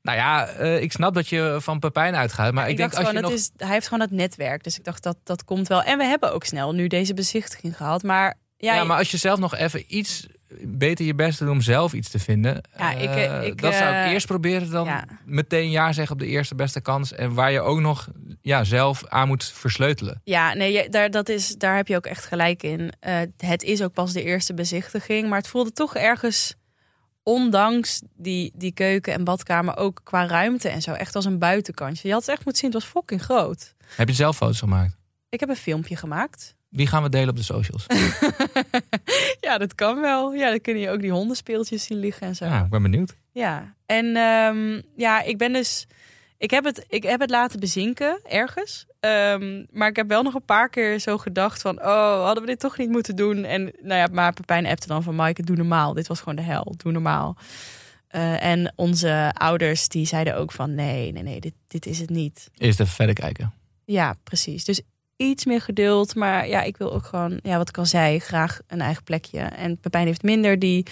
Nou 0.02 0.18
ja, 0.18 0.46
eh, 0.46 0.82
ik 0.82 0.92
snap 0.92 1.14
dat 1.14 1.28
je 1.28 1.56
van 1.60 1.78
Pepijn 1.78 2.14
uitgaat. 2.14 2.52
Maar 2.52 2.64
ik, 2.64 2.70
ik 2.70 2.76
denk 2.76 2.94
als 2.94 3.10
je 3.10 3.20
nog... 3.20 3.32
is, 3.32 3.50
hij 3.56 3.72
heeft 3.72 3.88
gewoon 3.88 4.08
dat 4.08 4.18
netwerk. 4.18 4.64
Dus 4.64 4.78
ik 4.78 4.84
dacht, 4.84 5.02
dat, 5.02 5.16
dat 5.24 5.44
komt 5.44 5.68
wel. 5.68 5.82
En 5.82 5.98
we 5.98 6.04
hebben 6.04 6.32
ook 6.32 6.44
snel 6.44 6.72
nu 6.72 6.86
deze 6.86 7.14
bezichtiging 7.14 7.76
gehad. 7.76 8.02
Maar 8.02 8.34
ja, 8.56 8.74
Ja, 8.74 8.84
maar 8.84 8.98
als 8.98 9.10
je 9.10 9.16
zelf 9.16 9.38
nog 9.38 9.54
even 9.54 9.84
iets 9.86 10.26
beter 10.60 11.04
je 11.04 11.14
best 11.14 11.38
doet 11.38 11.48
om 11.48 11.60
zelf 11.60 11.92
iets 11.92 12.10
te 12.10 12.18
vinden. 12.18 12.62
Ja, 12.78 12.92
ik, 12.92 13.10
eh, 13.10 13.24
eh, 13.24 13.46
ik, 13.46 13.60
dat 13.60 13.74
zou 13.74 13.94
ik 13.94 14.12
eerst 14.12 14.26
proberen 14.26 14.70
dan 14.70 14.84
ja. 14.84 15.04
meteen 15.24 15.70
ja 15.70 15.92
zeggen 15.92 16.14
op 16.14 16.20
de 16.20 16.26
eerste 16.26 16.54
beste 16.54 16.80
kans. 16.80 17.12
En 17.12 17.34
waar 17.34 17.52
je 17.52 17.60
ook 17.60 17.80
nog 17.80 18.08
ja, 18.42 18.64
zelf 18.64 19.06
aan 19.06 19.28
moet 19.28 19.44
versleutelen. 19.54 20.20
Ja, 20.24 20.54
nee, 20.54 20.88
daar, 20.88 21.10
dat 21.10 21.28
is, 21.28 21.56
daar 21.56 21.76
heb 21.76 21.88
je 21.88 21.96
ook 21.96 22.06
echt 22.06 22.24
gelijk 22.24 22.62
in. 22.62 22.92
Het 23.36 23.62
is 23.62 23.82
ook 23.82 23.92
pas 23.92 24.12
de 24.12 24.22
eerste 24.22 24.54
bezichtiging. 24.54 25.28
Maar 25.28 25.38
het 25.38 25.48
voelde 25.48 25.72
toch 25.72 25.94
ergens 25.94 26.54
ondanks 27.22 28.02
die, 28.16 28.52
die 28.54 28.72
keuken 28.72 29.12
en 29.12 29.24
badkamer 29.24 29.76
ook 29.76 30.00
qua 30.04 30.26
ruimte 30.26 30.68
en 30.68 30.82
zo 30.82 30.92
echt 30.92 31.14
als 31.14 31.24
een 31.24 31.38
buitenkantje. 31.38 32.08
Je 32.08 32.14
had 32.14 32.22
het 32.22 32.34
echt 32.34 32.44
moeten 32.44 32.62
zien, 32.62 32.72
het 32.72 32.82
was 32.82 32.90
fucking 32.90 33.22
groot. 33.22 33.74
Heb 33.96 34.08
je 34.08 34.14
zelf 34.14 34.36
foto's 34.36 34.58
gemaakt? 34.58 34.96
Ik 35.28 35.40
heb 35.40 35.48
een 35.48 35.56
filmpje 35.56 35.96
gemaakt. 35.96 36.54
Wie 36.68 36.86
gaan 36.86 37.02
we 37.02 37.08
delen 37.08 37.28
op 37.28 37.36
de 37.36 37.42
socials? 37.42 37.86
ja, 39.46 39.58
dat 39.58 39.74
kan 39.74 40.00
wel. 40.00 40.32
Ja, 40.32 40.48
dan 40.48 40.60
kun 40.60 40.78
je 40.78 40.90
ook 40.90 41.00
die 41.00 41.10
hondenspeeltjes 41.10 41.84
zien 41.84 41.98
liggen 41.98 42.26
en 42.26 42.36
zo. 42.36 42.44
Ja, 42.44 42.64
ik 42.64 42.70
ben 42.70 42.82
benieuwd. 42.82 43.16
Ja, 43.32 43.74
en 43.86 44.16
ehm, 44.16 44.80
ja, 44.96 45.22
ik 45.22 45.38
ben 45.38 45.52
dus. 45.52 45.86
Ik 46.42 46.50
heb 46.50 46.64
het, 46.64 46.84
ik 46.88 47.02
heb 47.02 47.20
het 47.20 47.30
laten 47.30 47.60
bezinken 47.60 48.20
ergens. 48.24 48.86
Ehm, 49.00 49.64
maar 49.70 49.88
ik 49.88 49.96
heb 49.96 50.08
wel 50.08 50.22
nog 50.22 50.34
een 50.34 50.44
paar 50.44 50.68
keer 50.68 50.98
zo 50.98 51.18
gedacht 51.18 51.62
van... 51.62 51.78
oh, 51.78 52.24
hadden 52.24 52.42
we 52.42 52.48
dit 52.48 52.60
toch 52.60 52.78
niet 52.78 52.90
moeten 52.90 53.16
doen? 53.16 53.44
En 53.44 53.62
nou 53.62 54.00
ja, 54.00 54.08
maar 54.12 54.32
Pepijn 54.32 54.66
appte 54.66 54.86
dan 54.86 55.02
van... 55.02 55.14
Maaike, 55.14 55.42
doe 55.42 55.56
normaal. 55.56 55.92
Dit 55.92 56.06
was 56.06 56.18
gewoon 56.18 56.36
de 56.36 56.42
hel. 56.42 56.74
Doe 56.76 56.92
normaal. 56.92 57.36
Eh, 58.08 58.44
en 58.44 58.72
onze 58.76 59.32
ouders 59.34 59.88
die 59.88 60.06
zeiden 60.06 60.36
ook 60.36 60.52
van... 60.52 60.74
nee, 60.74 61.12
nee, 61.12 61.22
nee, 61.22 61.40
dit, 61.40 61.54
dit 61.66 61.86
is 61.86 61.98
het 61.98 62.10
niet. 62.10 62.50
Eerst 62.56 62.80
even 62.80 62.92
verder 62.92 63.14
kijken. 63.14 63.52
Ja, 63.84 64.14
precies. 64.24 64.64
Dus 64.64 64.80
iets 65.16 65.44
meer 65.44 65.60
geduld. 65.60 66.14
Maar 66.14 66.48
ja, 66.48 66.62
ik 66.62 66.76
wil 66.76 66.92
ook 66.92 67.04
gewoon, 67.04 67.38
ja, 67.42 67.56
wat 67.56 67.68
ik 67.68 67.78
al 67.78 67.86
zei, 67.86 68.18
graag 68.18 68.60
een 68.66 68.80
eigen 68.80 69.02
plekje. 69.02 69.40
En 69.40 69.78
Pepijn 69.78 70.06
heeft 70.06 70.22
minder 70.22 70.58
die, 70.58 70.86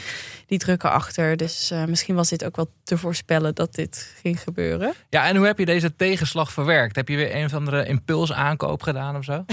die 0.46 0.58
drukken 0.58 0.90
achter. 0.90 1.36
Dus 1.36 1.70
uh, 1.72 1.84
misschien 1.84 2.14
was 2.14 2.28
dit 2.28 2.44
ook 2.44 2.56
wel 2.56 2.70
te 2.84 2.98
voorspellen 2.98 3.54
dat 3.54 3.74
dit 3.74 4.14
ging 4.20 4.40
gebeuren. 4.40 4.92
Ja, 5.08 5.26
en 5.26 5.36
hoe 5.36 5.46
heb 5.46 5.58
je 5.58 5.64
deze 5.64 5.96
tegenslag 5.96 6.52
verwerkt? 6.52 6.96
Heb 6.96 7.08
je 7.08 7.16
weer 7.16 7.34
een 7.36 7.44
of 7.44 7.54
andere 7.54 7.86
impulsaankoop 7.86 8.82
gedaan 8.82 9.16
of 9.16 9.24
zo? 9.24 9.44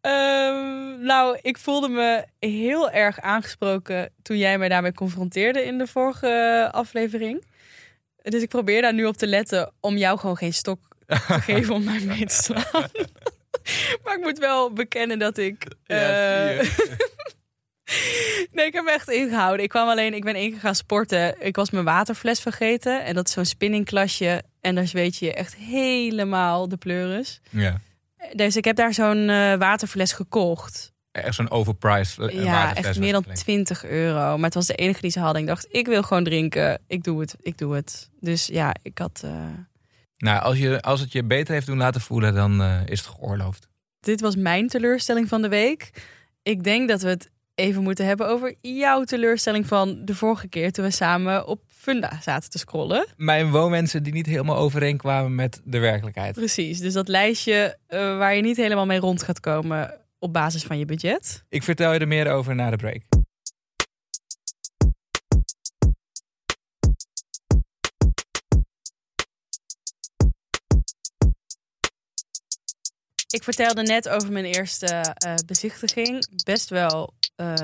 um, 0.00 1.02
nou, 1.12 1.38
ik 1.42 1.58
voelde 1.58 1.88
me 1.88 2.24
heel 2.38 2.90
erg 2.90 3.20
aangesproken 3.20 4.12
toen 4.22 4.38
jij 4.38 4.58
mij 4.58 4.68
daarmee 4.68 4.92
confronteerde 4.92 5.64
in 5.64 5.78
de 5.78 5.86
vorige 5.86 6.68
aflevering. 6.72 7.44
Dus 8.22 8.42
ik 8.42 8.48
probeer 8.48 8.82
daar 8.82 8.94
nu 8.94 9.04
op 9.04 9.16
te 9.16 9.26
letten 9.26 9.72
om 9.80 9.96
jou 9.96 10.18
gewoon 10.18 10.36
geen 10.36 10.52
stok 10.52 10.89
te 11.10 11.40
geven 11.40 11.74
om 11.74 11.84
mij 11.84 12.00
mee 12.00 12.26
te 12.26 12.34
slaan. 12.34 12.88
maar 14.04 14.16
ik 14.16 14.20
moet 14.20 14.38
wel 14.38 14.72
bekennen 14.72 15.18
dat 15.18 15.38
ik. 15.38 15.66
Uh... 15.86 15.96
nee, 18.52 18.66
ik 18.66 18.72
heb 18.72 18.84
me 18.84 18.92
echt 18.92 19.10
ingehouden. 19.10 19.62
Ik 19.62 19.68
kwam 19.68 19.88
alleen, 19.88 20.14
ik 20.14 20.24
ben 20.24 20.34
één 20.34 20.50
keer 20.50 20.60
gaan 20.60 20.74
sporten. 20.74 21.46
Ik 21.46 21.56
was 21.56 21.70
mijn 21.70 21.84
waterfles 21.84 22.40
vergeten. 22.40 23.04
En 23.04 23.14
dat 23.14 23.28
is 23.28 23.34
zo'n 23.34 23.44
spinningklasje. 23.44 24.42
En 24.60 24.74
daar 24.74 24.90
weet 24.92 25.16
je 25.16 25.34
echt 25.34 25.54
helemaal 25.54 26.68
de 26.68 26.76
pleuris. 26.76 27.40
Ja. 27.50 27.80
Dus 28.32 28.56
ik 28.56 28.64
heb 28.64 28.76
daar 28.76 28.94
zo'n 28.94 29.28
uh, 29.28 29.54
waterfles 29.54 30.12
gekocht. 30.12 30.92
Echt 31.12 31.34
zo'n 31.34 31.50
overpriced 31.50 32.18
uh, 32.18 32.44
Ja, 32.44 32.74
echt 32.74 32.98
meer 32.98 33.12
dan 33.12 33.24
20 33.32 33.84
euro. 33.84 34.36
Maar 34.36 34.44
het 34.44 34.54
was 34.54 34.66
de 34.66 34.74
enige 34.74 35.00
die 35.00 35.10
ze 35.10 35.20
hadden. 35.20 35.42
Ik 35.42 35.48
dacht, 35.48 35.66
ik 35.70 35.86
wil 35.86 36.02
gewoon 36.02 36.24
drinken. 36.24 36.80
Ik 36.86 37.04
doe 37.04 37.20
het, 37.20 37.36
ik 37.40 37.58
doe 37.58 37.74
het. 37.74 38.10
Dus 38.20 38.46
ja, 38.46 38.74
ik 38.82 38.98
had... 38.98 39.22
Uh... 39.24 39.30
Nou, 40.20 40.42
als, 40.42 40.58
je, 40.58 40.80
als 40.80 41.00
het 41.00 41.12
je 41.12 41.24
beter 41.24 41.54
heeft 41.54 41.66
doen 41.66 41.76
laten 41.76 42.00
voelen, 42.00 42.34
dan 42.34 42.60
uh, 42.60 42.80
is 42.86 42.98
het 42.98 43.08
geoorloofd. 43.08 43.68
Dit 44.00 44.20
was 44.20 44.36
mijn 44.36 44.68
teleurstelling 44.68 45.28
van 45.28 45.42
de 45.42 45.48
week. 45.48 45.90
Ik 46.42 46.64
denk 46.64 46.88
dat 46.88 47.02
we 47.02 47.08
het 47.08 47.30
even 47.54 47.82
moeten 47.82 48.06
hebben 48.06 48.28
over 48.28 48.54
jouw 48.60 49.04
teleurstelling 49.04 49.66
van 49.66 50.04
de 50.04 50.14
vorige 50.14 50.48
keer 50.48 50.72
toen 50.72 50.84
we 50.84 50.90
samen 50.90 51.46
op 51.46 51.60
Funda 51.68 52.18
zaten 52.22 52.50
te 52.50 52.58
scrollen. 52.58 53.06
Mijn 53.16 53.50
woonmensen 53.50 54.02
die 54.02 54.12
niet 54.12 54.26
helemaal 54.26 54.56
overeenkwamen 54.56 55.34
met 55.34 55.60
de 55.64 55.78
werkelijkheid. 55.78 56.34
Precies, 56.34 56.78
dus 56.80 56.92
dat 56.92 57.08
lijstje 57.08 57.76
uh, 57.88 57.98
waar 57.98 58.34
je 58.34 58.42
niet 58.42 58.56
helemaal 58.56 58.86
mee 58.86 59.00
rond 59.00 59.22
gaat 59.22 59.40
komen 59.40 60.00
op 60.18 60.32
basis 60.32 60.62
van 60.62 60.78
je 60.78 60.84
budget. 60.84 61.44
Ik 61.48 61.62
vertel 61.62 61.92
je 61.92 61.98
er 61.98 62.08
meer 62.08 62.30
over 62.30 62.54
na 62.54 62.70
de 62.70 62.76
break. 62.76 63.02
Ik 73.30 73.42
vertelde 73.42 73.82
net 73.82 74.08
over 74.08 74.32
mijn 74.32 74.44
eerste 74.44 75.14
uh, 75.26 75.34
bezichtiging. 75.46 76.26
Best 76.44 76.68
wel 76.68 77.14
uh, 77.36 77.54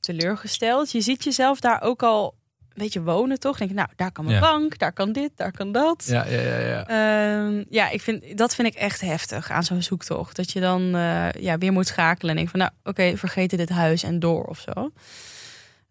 teleurgesteld. 0.00 0.92
Je 0.92 1.00
ziet 1.00 1.24
jezelf 1.24 1.60
daar 1.60 1.82
ook 1.82 2.02
al 2.02 2.34
een 2.68 2.82
beetje 2.82 3.02
wonen, 3.02 3.40
toch? 3.40 3.58
Denk 3.58 3.70
nou, 3.70 3.88
daar 3.96 4.12
kan 4.12 4.24
mijn 4.24 4.36
ja. 4.36 4.42
bank, 4.50 4.78
daar 4.78 4.92
kan 4.92 5.12
dit, 5.12 5.30
daar 5.36 5.52
kan 5.52 5.72
dat. 5.72 6.04
Ja, 6.06 6.26
ja, 6.26 6.40
ja. 6.40 6.84
Ja, 6.88 7.48
uh, 7.48 7.64
ja 7.68 7.90
ik 7.90 8.00
vind, 8.00 8.38
dat 8.38 8.54
vind 8.54 8.68
ik 8.68 8.74
echt 8.74 9.00
heftig 9.00 9.50
aan 9.50 9.64
zo'n 9.64 9.82
zoektocht. 9.82 10.36
Dat 10.36 10.52
je 10.52 10.60
dan 10.60 10.96
uh, 10.96 11.30
ja, 11.32 11.58
weer 11.58 11.72
moet 11.72 11.86
schakelen 11.86 12.30
en 12.30 12.36
denk 12.36 12.48
van, 12.48 12.58
nou, 12.58 12.72
oké, 12.78 12.88
okay, 12.88 13.16
vergeten 13.16 13.58
dit 13.58 13.68
huis 13.68 14.02
en 14.02 14.18
door 14.18 14.44
of 14.44 14.58
zo. 14.58 14.90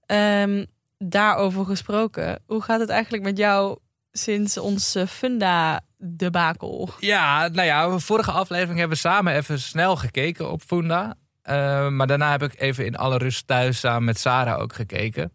Um, 0.07 0.65
daarover 0.97 1.65
gesproken, 1.65 2.39
hoe 2.45 2.62
gaat 2.62 2.79
het 2.79 2.89
eigenlijk 2.89 3.23
met 3.23 3.38
jou 3.38 3.77
sinds 4.12 4.57
ons 4.57 4.97
funda 5.07 5.81
debakel? 6.07 6.89
Ja, 6.99 7.47
nou 7.47 7.67
ja, 7.67 7.97
vorige 7.99 8.31
aflevering 8.31 8.79
hebben 8.79 8.97
we 8.97 9.03
samen 9.03 9.33
even 9.33 9.59
snel 9.59 9.95
gekeken 9.95 10.51
op 10.51 10.61
Funda. 10.61 11.15
Uh, 11.49 11.87
maar 11.89 12.07
daarna 12.07 12.31
heb 12.31 12.43
ik 12.43 12.59
even 12.59 12.85
in 12.85 12.95
alle 12.95 13.17
rust 13.17 13.47
thuis 13.47 13.79
samen 13.79 14.03
met 14.03 14.19
Sarah 14.19 14.61
ook 14.61 14.73
gekeken. 14.73 15.31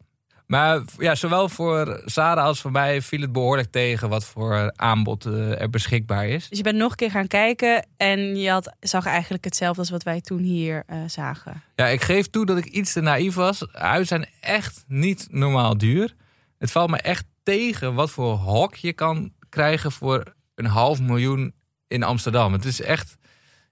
Maar 0.51 0.83
ja, 0.99 1.15
zowel 1.15 1.49
voor 1.49 2.03
Sarah 2.05 2.45
als 2.45 2.61
voor 2.61 2.71
mij 2.71 3.03
viel 3.03 3.21
het 3.21 3.33
behoorlijk 3.33 3.71
tegen 3.71 4.09
wat 4.09 4.25
voor 4.25 4.73
aanbod 4.77 5.27
uh, 5.27 5.61
er 5.61 5.71
beschikbaar 5.71 6.27
is. 6.27 6.49
Dus 6.49 6.59
je 6.59 6.65
bent 6.65 6.77
nog 6.77 6.91
een 6.91 6.97
keer 6.97 7.11
gaan 7.11 7.27
kijken 7.27 7.87
en 7.97 8.37
je 8.37 8.51
had, 8.51 8.75
zag 8.81 9.07
eigenlijk 9.07 9.45
hetzelfde 9.45 9.81
als 9.81 9.91
wat 9.91 10.03
wij 10.03 10.21
toen 10.21 10.43
hier 10.43 10.83
uh, 10.87 10.97
zagen. 11.07 11.63
Ja, 11.77 11.87
ik 11.87 12.03
geef 12.03 12.27
toe 12.27 12.47
dat 12.47 12.59
ik 12.59 12.65
iets 12.65 12.93
te 12.93 13.01
naïef 13.01 13.35
was. 13.35 13.67
Huizen 13.73 14.07
zijn 14.07 14.27
echt 14.41 14.85
niet 14.87 15.29
normaal 15.31 15.79
duur. 15.79 16.15
Het 16.59 16.71
valt 16.71 16.91
me 16.91 16.97
echt 16.97 17.25
tegen 17.43 17.95
wat 17.95 18.11
voor 18.11 18.35
hok 18.35 18.75
je 18.75 18.93
kan 18.93 19.33
krijgen 19.49 19.93
voor 19.93 20.35
een 20.61 20.71
half 20.71 21.01
miljoen 21.01 21.55
in 21.89 22.03
Amsterdam. 22.03 22.53
Het 22.53 22.65
is 22.65 22.81
echt, 22.81 23.17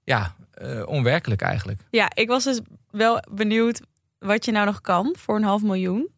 ja, 0.05 0.35
uh, 0.62 0.87
onwerkelijk 0.87 1.42
eigenlijk. 1.42 1.81
Ja, 1.90 2.11
ik 2.14 2.29
was 2.29 2.44
dus 2.44 2.61
wel 2.90 3.22
benieuwd 3.31 3.81
wat 4.18 4.44
je 4.44 4.53
nou 4.53 4.66
nog 4.66 4.81
kan 4.81 5.14
voor 5.18 5.37
een 5.37 5.44
half 5.44 5.62
miljoen. 5.62 6.09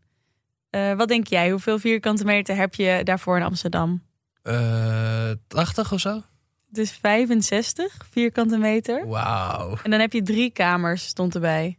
Uh, 0.70 0.92
wat 0.92 1.08
denk 1.08 1.26
jij? 1.26 1.50
Hoeveel 1.50 1.78
vierkante 1.78 2.24
meter 2.24 2.56
heb 2.56 2.74
je 2.74 3.00
daarvoor 3.04 3.36
in 3.36 3.42
Amsterdam? 3.42 4.02
Uh, 4.42 5.30
80 5.46 5.92
of 5.92 6.00
zo? 6.00 6.22
Dus 6.68 6.92
65 6.92 7.96
vierkante 8.10 8.58
meter. 8.58 9.06
Wauw. 9.08 9.78
En 9.82 9.90
dan 9.90 10.00
heb 10.00 10.12
je 10.12 10.22
drie 10.22 10.50
kamers, 10.50 11.06
stond 11.06 11.34
erbij. 11.34 11.78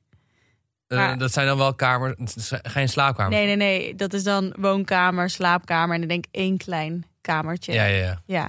Maar, 0.88 1.18
dat 1.18 1.34
zijn 1.34 1.48
dan 1.48 1.58
wel 1.58 1.76
kamers, 1.76 2.16
geen 2.62 2.90
slaapkamers? 2.90 3.36
Nee, 3.36 3.46
nee, 3.46 3.56
nee. 3.56 3.96
Dat 3.96 4.14
is 4.14 4.24
dan 4.24 4.54
woonkamer, 4.60 5.30
slaapkamer 5.30 5.94
en 5.94 6.00
dan 6.00 6.10
denk 6.10 6.26
ik 6.26 6.36
één 6.36 6.58
klein 6.58 7.06
kamertje. 7.22 7.74
Ja, 7.74 7.86
ja, 7.86 7.98
ja. 7.98 8.22
ja. 8.26 8.48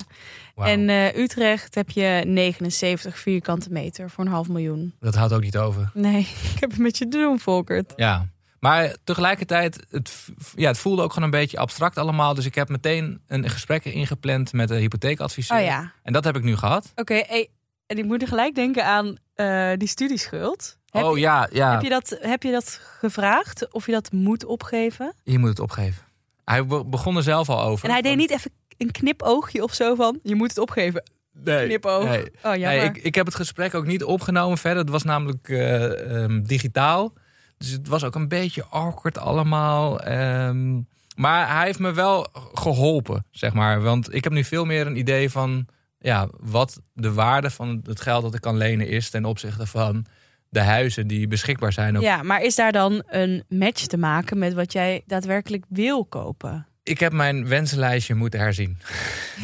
Wow. 0.55 0.67
En 0.67 0.89
uh, 0.89 1.17
Utrecht 1.17 1.75
heb 1.75 1.91
je 1.91 2.23
79 2.27 3.19
vierkante 3.19 3.71
meter 3.71 4.11
voor 4.11 4.25
een 4.25 4.31
half 4.31 4.49
miljoen. 4.49 4.95
Dat 5.01 5.15
houdt 5.15 5.33
ook 5.33 5.43
niet 5.43 5.57
over. 5.57 5.91
Nee, 5.95 6.21
ik 6.55 6.61
heb 6.61 6.73
een 6.73 6.83
beetje 6.83 7.09
te 7.09 7.19
doen, 7.19 7.39
Volkert. 7.39 7.93
Ja, 7.97 8.27
maar 8.63 8.97
tegelijkertijd, 9.05 9.87
het, 9.91 10.29
ja, 10.55 10.69
het 10.69 10.79
voelde 10.79 11.03
ook 11.03 11.13
gewoon 11.13 11.25
een 11.25 11.39
beetje 11.41 11.59
abstract 11.59 11.99
allemaal. 11.99 12.35
Dus 12.35 12.45
ik 12.45 12.55
heb 12.55 12.69
meteen 12.69 13.21
een 13.27 13.51
gesprek 13.51 13.85
ingepland 13.85 14.53
met 14.53 14.69
de 14.69 14.75
hypotheekadviseur. 14.75 15.59
Oh 15.59 15.65
ja. 15.65 15.93
En 16.03 16.13
dat 16.13 16.25
heb 16.25 16.37
ik 16.37 16.43
nu 16.43 16.57
gehad. 16.57 16.91
Oké, 16.91 17.01
okay, 17.01 17.25
hey, 17.29 17.49
en 17.87 17.99
ik 17.99 18.05
moet 18.05 18.23
er 18.23 18.29
gelijk 18.29 18.55
denken 18.55 18.85
aan 18.85 19.17
uh, 19.37 19.73
die 19.77 19.89
studieschuld. 19.89 20.79
Heb 20.87 21.05
oh 21.05 21.19
ja, 21.19 21.49
ja. 21.53 21.73
Heb 21.73 21.83
je, 21.83 21.89
dat, 21.89 22.17
heb 22.21 22.43
je 22.43 22.51
dat 22.51 22.81
gevraagd 22.99 23.73
of 23.73 23.87
je 23.87 23.93
dat 23.93 24.13
moet 24.13 24.45
opgeven? 24.45 25.15
Je 25.25 25.39
moet 25.39 25.49
het 25.49 25.61
opgeven. 25.61 26.03
Hij 26.45 26.67
begon 26.67 27.17
er 27.17 27.23
zelf 27.23 27.49
al 27.49 27.63
over. 27.63 27.85
En 27.85 27.93
hij 27.93 28.03
deed 28.03 28.17
niet 28.17 28.31
even 28.31 28.51
een 28.83 28.91
knipoogje 28.91 29.63
of 29.63 29.75
zo 29.75 29.95
van, 29.95 30.19
je 30.23 30.35
moet 30.35 30.49
het 30.49 30.59
opgeven. 30.59 31.03
Nee, 31.45 31.67
Knipoog. 31.67 32.05
Nee. 32.05 32.31
Oh, 32.43 32.53
nee 32.53 32.81
ik, 32.81 32.97
ik 32.97 33.15
heb 33.15 33.27
het 33.27 33.35
gesprek 33.35 33.75
ook 33.75 33.87
niet 33.87 34.05
opgenomen 34.05 34.59
verder. 34.59 34.83
Het 34.83 34.91
was 34.91 35.03
namelijk 35.03 35.49
uh, 35.49 36.23
um, 36.23 36.43
digitaal. 36.47 37.13
Dus 37.59 37.71
het 37.71 37.89
was 37.89 38.05
ook 38.05 38.15
een 38.15 38.29
beetje 38.29 38.65
awkward 38.65 39.19
allemaal. 39.19 40.09
Um, 40.09 40.89
maar 41.17 41.57
hij 41.57 41.67
heeft 41.67 41.79
me 41.79 41.93
wel 41.93 42.27
geholpen, 42.53 43.25
zeg 43.31 43.53
maar. 43.53 43.83
Want 43.83 44.15
ik 44.15 44.25
heb 44.25 44.33
nu 44.33 44.45
veel 44.45 44.65
meer 44.65 44.87
een 44.87 44.97
idee 44.97 45.31
van 45.31 45.67
ja, 45.99 46.29
wat 46.41 46.81
de 46.93 47.13
waarde 47.13 47.51
van 47.51 47.81
het 47.85 48.01
geld 48.01 48.23
dat 48.23 48.35
ik 48.35 48.41
kan 48.41 48.57
lenen 48.57 48.89
is 48.89 49.11
ten 49.11 49.25
opzichte 49.25 49.67
van 49.67 50.07
de 50.49 50.61
huizen 50.61 51.07
die 51.07 51.29
beschikbaar 51.29 51.73
zijn. 51.73 51.97
Op... 51.97 52.03
Ja, 52.03 52.23
maar 52.23 52.43
is 52.43 52.55
daar 52.55 52.73
dan 52.73 53.03
een 53.07 53.45
match 53.49 53.87
te 53.87 53.97
maken 53.97 54.39
met 54.39 54.55
wat 54.55 54.73
jij 54.73 55.03
daadwerkelijk 55.07 55.65
wil 55.69 56.05
kopen? 56.05 56.67
Ik 56.85 56.99
heb 56.99 57.13
mijn 57.13 57.49
wensenlijstje 57.49 58.15
moeten 58.15 58.41
herzien. 58.41 58.79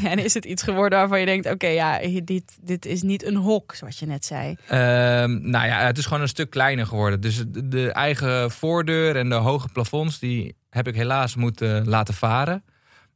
Ja, 0.02 0.10
en 0.10 0.18
is 0.18 0.34
het 0.34 0.44
iets 0.44 0.62
geworden 0.62 0.98
waarvan 0.98 1.20
je 1.20 1.26
denkt: 1.26 1.46
oké, 1.46 1.54
okay, 1.54 1.74
ja, 1.74 2.20
dit, 2.24 2.58
dit 2.60 2.86
is 2.86 3.02
niet 3.02 3.24
een 3.24 3.36
hok, 3.36 3.74
zoals 3.74 3.98
je 3.98 4.06
net 4.06 4.24
zei? 4.24 4.48
Um, 4.48 5.50
nou 5.50 5.66
ja, 5.66 5.86
het 5.86 5.98
is 5.98 6.06
gewoon 6.06 6.22
een 6.22 6.28
stuk 6.28 6.50
kleiner 6.50 6.86
geworden. 6.86 7.20
Dus 7.20 7.44
de, 7.48 7.68
de, 7.68 7.92
eigen 7.92 8.50
voordeur 8.50 9.16
en 9.16 9.28
de 9.28 9.34
hoge 9.34 9.68
plafonds, 9.72 10.18
die 10.18 10.56
heb 10.70 10.88
ik 10.88 10.94
helaas 10.94 11.34
moeten 11.34 11.88
laten 11.88 12.14
varen. 12.14 12.64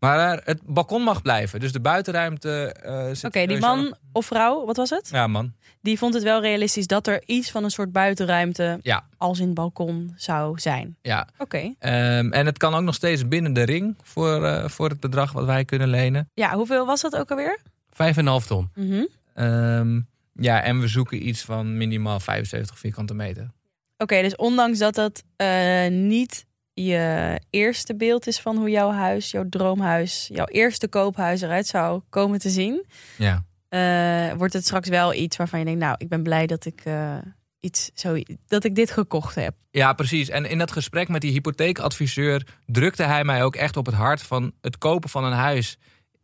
Maar 0.03 0.39
eh, 0.39 0.47
het 0.47 0.61
balkon 0.67 1.03
mag 1.03 1.23
blijven. 1.23 1.61
Dus 1.61 1.73
de 1.73 1.81
buitenruimte 1.81 2.73
eh 2.83 3.07
zit 3.07 3.25
Oké, 3.25 3.47
die 3.47 3.59
man 3.59 3.97
of 4.13 4.27
vrouw, 4.27 4.65
wat 4.67 4.77
was 4.77 4.91
het? 4.91 5.09
Ja, 5.13 5.27
man. 5.27 5.53
Die 5.81 5.99
vond 5.99 6.15
het 6.15 6.23
wel 6.23 6.41
realistisch 6.41 6.87
dat 6.87 7.07
er 7.07 7.23
iets 7.27 7.51
van 7.51 7.65
een 7.65 7.71
soort 7.71 7.93
buitenruimte 7.93 8.79
Ja, 8.83 9.07
als 9.17 9.39
in 9.39 9.45
het 9.47 9.55
balkon 9.55 10.13
zou 10.17 10.59
zijn. 10.59 10.97
ja. 11.03 11.29
Oké. 11.39 11.75
Ehm, 11.79 12.33
en 12.33 12.47
het 12.47 12.59
kan 12.59 12.75
ook 12.75 12.83
nog 12.83 12.95
steeds 12.95 13.29
binnen 13.29 13.53
de 13.53 13.63
ring 13.63 13.97
voor, 14.03 14.45
eh, 14.45 14.69
voor 14.69 14.89
het 14.89 15.01
bedrag 15.01 15.33
wat 15.33 15.45
wij 15.45 15.65
kunnen 15.65 15.89
lenen. 15.89 16.31
Ja, 16.35 16.55
hoeveel 16.55 16.87
was 16.87 17.01
dat 17.01 17.17
ook 17.17 17.31
alweer? 17.31 17.59
Vijf 17.91 18.17
en 18.17 18.23
een 18.23 18.29
half 18.31 18.47
ton. 18.47 18.71
Mhm. 18.75 19.05
Ehm, 19.35 20.01
ja, 20.33 20.63
en 20.63 20.81
we 20.81 20.89
zoeken 20.89 21.29
iets 21.29 21.43
van 21.43 21.77
minimaal 21.77 22.21
75 22.21 22.79
vierkante 22.79 23.15
meter. 23.15 23.51
Oké, 23.97 24.23
dus 24.23 24.37
ondanks 24.37 24.79
dat 24.79 24.95
dat 24.95 25.23
eh, 25.37 25.89
niet 25.91 26.47
je 26.75 27.41
eerste 27.51 27.97
beeld 27.97 28.27
is 28.27 28.41
van 28.41 28.57
hoe 28.57 28.71
jouw 28.71 28.91
huis, 28.91 29.31
jouw 29.31 29.49
droomhuis, 29.49 30.29
jouw 30.33 30.47
eerste 30.47 30.89
koophuis 30.89 31.41
eruit 31.41 31.67
zou 31.67 32.01
komen 32.09 32.39
te 32.39 32.51
zien, 32.51 32.85
Ja. 33.19 33.45
eh, 33.69 34.37
wordt 34.37 34.53
het 34.53 34.65
straks 34.65 34.89
wel 34.89 35.15
iets 35.15 35.37
waarvan 35.37 35.59
je 35.59 35.65
denkt, 35.65 35.81
nou, 35.81 35.95
ik 35.99 36.09
ben 36.09 36.23
blij 36.23 36.47
dat 36.47 36.65
ik 36.65 36.81
eh, 36.85 37.17
iets 37.61 37.91
zo, 37.95 38.17
dat 38.47 38.65
ik 38.65 38.75
dit 38.75 38.91
gekocht 38.91 39.35
heb. 39.35 39.55
Ja, 39.71 39.93
precies. 39.93 40.29
En 40.29 40.45
in 40.45 40.59
dat 40.59 40.73
gesprek 40.73 41.09
met 41.09 41.21
die 41.21 41.33
hypotheekadviseur 41.33 42.47
drukte 42.67 43.03
hij 43.03 43.25
mij 43.25 43.45
ook 43.45 43.57
echt 43.57 43.77
op 43.77 43.87
het 43.87 43.95
hart 43.95 44.23
van 44.23 44.53
het 44.61 44.79
kopen 44.79 45.11
van 45.11 45.25
een 45.25 45.33
huis 45.33 45.79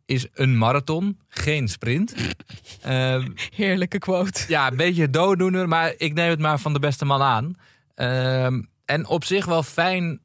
is 0.05 0.27
een 0.33 0.57
marathon, 0.57 1.19
geen 1.27 1.67
sprint. 1.67 2.13
Ehm, 2.81 3.27
Heerlijke 3.55 3.97
quote. 3.99 4.45
ja, 4.47 4.67
een 4.71 4.77
beetje 4.77 5.09
dooddoener, 5.09 5.67
maar 5.67 5.93
ik 5.97 6.13
neem 6.13 6.29
het 6.29 6.39
maar 6.39 6.59
van 6.59 6.73
de 6.73 6.79
beste 6.79 7.05
man 7.05 7.21
aan. 7.21 7.55
Ehm, 7.95 8.61
en 8.85 9.07
op 9.07 9.23
zich 9.23 9.45
wel 9.45 9.63
fijn, 9.63 10.19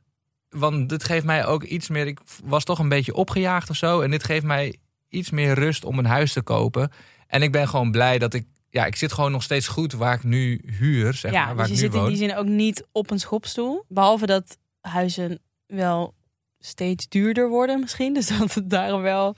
want 0.55 0.89
dit 0.89 1.05
geeft 1.05 1.25
mij 1.25 1.47
ook 1.47 1.63
iets 1.63 1.89
meer. 1.89 2.07
Ik 2.07 2.21
was 2.45 2.65
toch 2.65 2.79
een 2.79 2.89
beetje 2.89 3.15
opgejaagd 3.15 3.71
of 3.71 3.77
zo. 3.77 4.01
En 4.01 4.11
dit 4.11 4.25
geeft 4.25 4.45
mij 4.45 4.77
iets 5.09 5.31
meer 5.31 5.55
rust 5.55 5.85
om 5.85 5.99
een 5.99 6.07
huis 6.07 6.33
te 6.33 6.43
kopen. 6.43 6.91
En 7.27 7.43
ik 7.43 7.53
ben 7.53 7.69
gewoon 7.69 7.91
blij 7.91 8.19
dat 8.19 8.35
ik. 8.35 8.47
Ja, 8.71 8.87
ik 8.87 8.97
zit 8.97 9.13
gewoon 9.13 9.33
nog 9.33 9.43
steeds 9.43 9.69
goed 9.69 9.93
waar 9.93 10.15
ik 10.15 10.25
nu 10.25 10.61
huur, 10.79 11.15
zeg 11.15 11.33
Ja, 11.33 11.45
maar. 11.45 11.55
Waar 11.55 11.69
dus 11.69 11.81
je 11.81 11.87
nu 11.87 11.93
zit 11.93 12.01
in 12.01 12.09
die 12.09 12.17
zin 12.17 12.37
ook 12.37 12.47
niet 12.47 12.87
op 12.93 13.11
een 13.11 13.21
schopstoel. 13.21 13.85
Behalve 13.89 14.27
dat 14.27 14.59
huizen 14.81 15.39
wel 15.67 16.15
steeds 16.59 17.09
duurder 17.09 17.49
worden 17.49 17.81
misschien. 17.81 18.15
Dus 18.15 18.27
dat 18.39 18.55
het 18.55 18.71
daarom 18.71 19.03
wel... 19.03 19.37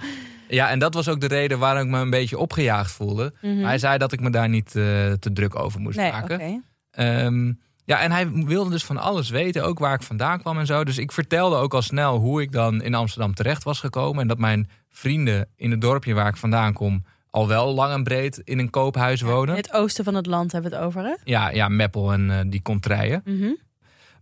Ja, 0.48 0.70
en 0.70 0.79
dat 0.79 0.94
was 0.94 1.09
ook 1.09 1.20
de 1.20 1.26
reden 1.26 1.59
waarom 1.59 1.83
ik 1.83 1.88
me 1.88 1.98
een 1.98 2.11
beetje 2.11 2.38
opgejaagd 2.38 2.90
voelde. 2.90 3.35
Mhm. 3.40 3.64
Hij 3.64 3.79
zei 3.79 3.98
dat 3.98 4.12
ik 4.12 4.20
me 4.20 4.31
daar 4.31 4.48
niet 4.48 4.66
eh, 4.66 5.12
te 5.12 5.33
druk 5.33 5.55
over 5.55 5.81
moest 5.81 5.96
nee, 5.96 6.12
maken. 6.12 6.35
oké. 6.35 6.61
Ehm, 6.90 7.52
ja, 7.87 8.01
en 8.01 8.12
hij 8.12 8.31
wilde 8.31 8.70
dus 8.70 8.85
van 8.85 8.96
alles 8.96 9.31
weten, 9.31 9.64
ook 9.64 9.79
waar 9.79 9.94
ik 9.94 10.03
vandaan 10.03 10.40
kwam 10.40 10.59
en 10.59 10.66
zo. 10.66 10.85
Dus 10.85 10.99
ik 10.99 11.12
vertelde 11.12 11.57
ook 11.57 11.75
al 11.75 11.83
snel 11.83 12.16
hoe 12.18 12.42
ik 12.42 12.53
dan 12.53 12.83
in 12.83 12.94
Amsterdam 12.94 13.35
terecht 13.35 13.62
was 13.62 13.81
gekomen. 13.81 14.22
En 14.22 14.29
dat 14.29 14.38
mijn 14.38 14.70
vrienden 14.90 15.49
in 15.57 15.70
het 15.70 15.81
dorpje 15.81 16.14
waar 16.14 16.29
ik 16.29 16.37
vandaan 16.37 16.72
kom... 16.72 17.05
al 17.31 17.49
wel 17.49 17.75
lang 17.75 17.92
en 17.92 18.03
breed 18.03 18.38
in 18.38 18.59
een 18.59 18.70
koophuis 18.70 19.20
wonen. 19.20 19.57
In 19.57 19.62
het 19.62 19.72
oosten 19.72 20.05
van 20.05 20.14
het 20.14 20.27
land 20.27 20.53
hebben 20.53 20.70
we 20.70 20.77
het 20.77 20.87
over, 20.87 21.03
hè? 21.03 21.14
Ja, 21.25 21.51
ja, 21.51 21.68
Meppel 21.68 22.12
en 22.12 22.31
eh, 22.31 22.38
die 22.46 22.62
contraien. 22.62 23.22
Mhm. 23.25 23.51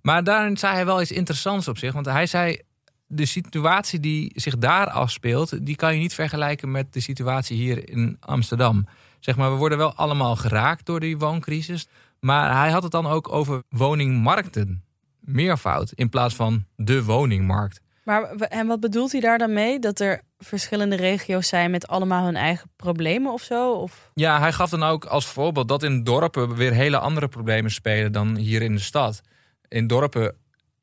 Maar 0.02 0.24
daarin 0.24 0.56
zei 0.56 0.74
hij 0.74 0.86
wel 0.86 1.00
iets 1.00 1.12
interessants 1.12 1.68
op 1.68 1.78
zich. 1.78 1.92
Want 1.92 2.06
hij 2.06 2.26
zei, 2.26 2.58
de 3.06 3.26
situatie 3.26 4.00
die 4.00 4.32
zich 4.34 4.58
daar 4.58 4.90
afspeelt... 4.90 5.66
die 5.66 5.76
kan 5.76 5.94
je 5.94 6.00
niet 6.00 6.14
vergelijken 6.14 6.70
met 6.70 6.92
de 6.92 7.00
situatie 7.00 7.56
hier 7.56 7.88
in 7.88 8.16
Amsterdam. 8.20 8.86
Zeg 9.20 9.36
maar, 9.36 9.50
we 9.50 9.56
worden 9.56 9.78
wel 9.78 9.94
allemaal 9.94 10.36
geraakt 10.36 10.86
door 10.86 11.00
die 11.00 11.18
wooncrisis. 11.18 11.86
Maar 12.24 12.56
hij 12.60 12.70
had 12.70 12.82
het 12.82 12.92
dan 12.92 13.06
ook 13.06 13.32
over 13.32 13.62
woningmarkten. 13.68 14.84
Meervoud, 15.20 15.92
in 15.92 16.08
plaats 16.08 16.34
van 16.34 16.64
de 16.76 17.04
woningmarkt. 17.04 17.80
Maar 18.04 18.22
en 18.30 18.66
wat 18.66 18.80
bedoelt 18.80 19.12
hij 19.12 19.20
daar 19.20 19.38
dan 19.38 19.52
mee? 19.52 19.78
Dat 19.78 20.00
er 20.00 20.20
verschillende 20.38 20.96
regio's 20.96 21.48
zijn 21.48 21.70
met 21.70 21.86
allemaal 21.86 22.24
hun 22.24 22.36
eigen 22.36 22.70
problemen 22.76 23.32
of 23.32 23.42
zo? 23.42 23.72
Of... 23.72 24.10
Ja, 24.14 24.40
hij 24.40 24.52
gaf 24.52 24.70
dan 24.70 24.82
ook 24.82 25.04
als 25.04 25.26
voorbeeld 25.26 25.68
dat 25.68 25.82
in 25.82 26.04
dorpen 26.04 26.54
weer 26.54 26.72
hele 26.72 26.98
andere 26.98 27.28
problemen 27.28 27.70
spelen 27.70 28.12
dan 28.12 28.36
hier 28.36 28.62
in 28.62 28.74
de 28.74 28.80
stad. 28.80 29.20
In 29.68 29.86
dorpen 29.86 30.36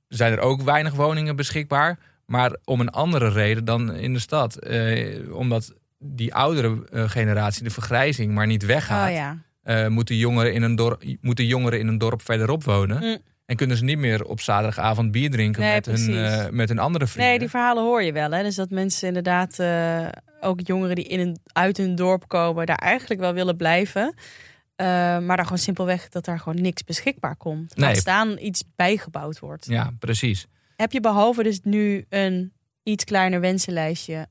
zijn 0.08 0.32
er 0.32 0.40
ook 0.40 0.62
weinig 0.62 0.94
woningen 0.94 1.36
beschikbaar, 1.36 2.00
maar 2.26 2.56
om 2.64 2.80
een 2.80 2.90
andere 2.90 3.30
reden 3.30 3.66
dan 3.66 3.94
in 3.94 4.14
de 4.14 4.20
stad. 4.20 4.56
Eh, 4.56 5.36
omdat 5.36 5.74
die 5.98 6.34
oudere 6.34 6.86
eh, 6.92 7.10
generatie, 7.10 7.64
de 7.64 7.70
vergrijzing, 7.70 8.34
maar 8.34 8.48
niet 8.48 8.66
weggaat. 8.66 9.10
Oh 9.10 9.16
ja. 9.16 9.38
Eh, 9.64 9.88
moeten, 9.88 10.16
jongeren 10.16 10.54
in 10.54 10.62
een 10.62 10.76
dorp, 10.76 11.04
moeten 11.22 11.46
jongeren 11.46 11.80
in 11.80 11.88
een 11.88 11.98
dorp 11.98 12.22
verderop 12.22 12.64
wonen. 12.64 12.98
Mm. 13.04 13.18
En 13.46 13.56
kunnen 13.58 13.78
ze 13.78 13.84
niet 13.84 13.98
meer 13.98 14.26
op 14.26 14.40
zaterdagavond 14.42 15.12
bier 15.12 15.30
drinken 15.30 15.62
Nee, 15.62 15.74
met, 15.74 15.86
hun, 15.86 16.16
eh, 16.26 16.50
met 16.50 16.70
hun 16.70 16.80
andere 16.80 17.08
vrienden. 17.08 17.30
Nee, 17.30 17.40
die 17.40 17.50
verhalen 17.50 17.84
hoor 17.84 18.04
je 18.04 18.12
wel. 18.12 18.32
Hè? 18.32 18.44
Dus 18.44 18.56
dat 18.56 18.70
mensen 18.70 19.08
inderdaad, 19.08 19.60
eh, 19.60 20.08
ook 20.42 20.60
jongeren 20.64 20.96
die 20.96 21.06
in 21.08 21.20
een, 21.20 21.38
uit 21.54 21.78
hun 21.78 21.96
dorp 21.96 22.28
komen, 22.28 22.66
daar 22.66 22.76
eigenlijk 22.78 23.20
wel 23.20 23.34
willen 23.34 23.58
blijven. 23.58 24.14
Maar 24.76 25.36
daar 25.38 25.44
gewoon 25.44 25.58
simpelweg 25.58 26.10
dat 26.10 26.26
daar 26.26 26.40
gewoon 26.40 26.62
niks 26.62 26.84
beschikbaar 26.84 27.36
komt. 27.36 27.74
Laat 27.78 27.92
Nee. 27.92 28.00
staan 28.00 28.38
iets 28.40 28.64
bijgebouwd 28.76 29.40
wordt. 29.40 29.66
Ja, 29.66 29.92
precies. 30.00 30.48
Heb 30.76 30.92
je 30.92 31.00
behalve 31.00 31.44
dus 31.44 31.60
nu 31.64 32.06
een 32.10 32.54
iets 32.84 33.04
kleiner 33.04 33.40
wensenlijstje 33.40 34.28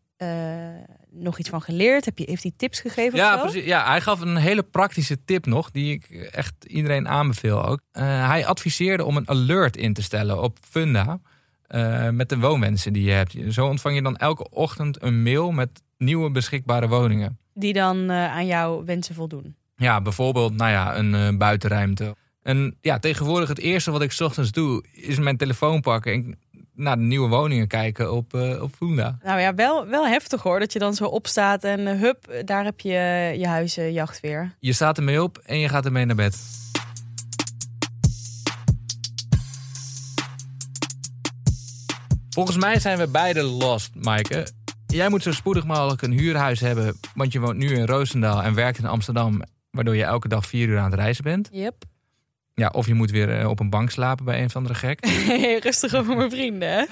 nog 1.11 1.39
iets 1.39 1.49
van 1.49 1.63
geleerd? 1.63 2.05
Heb 2.05 2.19
je, 2.19 2.25
heeft 2.29 2.43
hij 2.43 2.53
tips 2.57 2.81
gegeven 2.81 3.19
Ja, 3.19 3.35
of 3.35 3.41
zo? 3.41 3.47
precies. 3.47 3.65
Ja, 3.69 3.87
hij 3.87 4.01
gaf 4.01 4.21
een 4.21 4.37
hele 4.37 4.63
praktische 4.63 5.25
tip 5.25 5.47
nog, 5.47 5.71
die 5.71 5.93
ik 5.93 6.29
echt 6.33 6.55
iedereen 6.65 7.09
aanbeveel 7.09 7.65
ook. 7.65 7.81
Eh, 7.93 8.29
hij 8.29 8.47
adviseerde 8.47 9.05
om 9.05 9.17
een 9.17 9.29
alert 9.29 9.77
in 9.77 9.93
te 9.93 10.03
stellen 10.03 10.43
op 10.43 10.59
Funda 10.71 11.21
eh, 11.67 12.09
met 12.09 12.29
de 12.29 12.39
woonwensen 12.39 12.93
die 12.93 13.05
je 13.05 13.11
hebt. 13.11 13.35
Zo 13.51 13.67
ontvang 13.67 13.95
je 13.95 14.03
dan 14.03 14.17
elke 14.17 14.51
ochtend 14.51 15.03
een 15.03 15.23
mail 15.23 15.51
met 15.53 15.83
nieuwe 15.99 16.31
beschikbare 16.31 16.89
woningen. 16.89 17.39
Die 17.55 17.73
dan 17.73 18.11
eh, 18.11 18.33
aan 18.33 18.47
jouw 18.47 18.85
wensen 18.85 19.15
voldoen. 19.15 19.55
Ja, 19.77 20.01
bijvoorbeeld, 20.01 20.55
nou 20.57 20.71
ja, 20.71 20.97
een 20.97 21.15
eh, 21.15 21.37
buitenruimte. 21.37 22.15
En 22.43 22.77
ja, 22.81 22.99
tegenwoordig 22.99 23.49
het 23.49 23.59
eerste 23.59 23.91
wat 23.91 24.03
ik 24.03 24.13
's 24.13 24.21
ochtends 24.21 24.53
doe, 24.53 24.85
is 24.93 25.19
mijn 25.19 25.37
telefoon 25.37 25.81
pakken 25.81 26.13
en 26.13 26.39
naar 26.81 26.97
de 26.97 27.03
nieuwe 27.03 27.29
woningen 27.29 27.67
kijken 27.67 28.13
op, 28.13 28.35
eh, 28.35 28.63
op 28.63 28.75
Funda. 28.75 29.19
Nou 29.23 29.41
ja, 29.41 29.55
wel, 29.55 29.87
wel 29.87 30.07
heftig 30.07 30.43
hoor. 30.43 30.59
Dat 30.59 30.73
je 30.73 30.79
dan 30.79 30.95
zo 30.95 31.05
opstaat 31.05 31.65
en 31.65 31.87
eh, 31.87 32.01
hup, 32.01 32.43
daar 32.45 32.65
heb 32.65 32.81
je 32.81 32.95
eh, 32.95 33.35
je 33.35 33.47
huizenjacht 33.47 34.21
weer. 34.21 34.55
Je 34.59 34.73
staat 34.73 34.97
ermee 34.97 35.23
op 35.23 35.39
en 35.39 35.59
je 35.59 35.69
gaat 35.69 35.85
ermee 35.85 36.05
naar 36.05 36.17
bed. 36.17 36.39
Volgens 42.31 42.57
mij 42.57 42.79
zijn 42.79 42.99
we 42.99 43.09
beide 43.09 43.43
lost, 43.43 43.95
Maaike. 43.95 44.47
Jij 44.87 45.09
moet 45.09 45.23
zo 45.23 45.33
spoedig 45.33 45.67
mogelijk 45.67 46.03
een 46.03 46.13
huurhuis 46.13 46.61
hebben, 46.61 46.99
want 47.15 47.33
je 47.33 47.41
woont 47.41 47.57
nu 47.57 47.69
in 47.69 47.87
Roosendaal 47.87 48.43
en 48.43 48.55
werkt 48.55 48.79
in 48.79 48.87
Amsterdam, 48.87 49.43
waardoor 49.71 49.97
je 49.97 50.05
elke 50.05 50.29
dag 50.29 50.47
vier 50.47 50.69
uur 50.69 50.79
aan 50.79 50.91
het 50.91 51.01
reizen 51.01 51.25
bent. 51.25 51.49
Yep. 51.53 51.85
Ja, 52.61 52.69
of 52.73 52.87
je 52.87 52.95
moet 52.95 53.11
weer 53.11 53.39
eh, 53.39 53.49
op 53.49 53.61
een 53.61 53.71
bank 53.71 53.91
slapen 53.91 54.25
bij 54.25 54.43
een 54.43 54.51
van 54.51 54.65
de 54.65 54.75
gek. 54.75 55.07
Rustig 55.63 55.95
over 55.95 56.17
mijn 56.17 56.31
vrienden, 56.31 56.69
hè? 56.69 56.85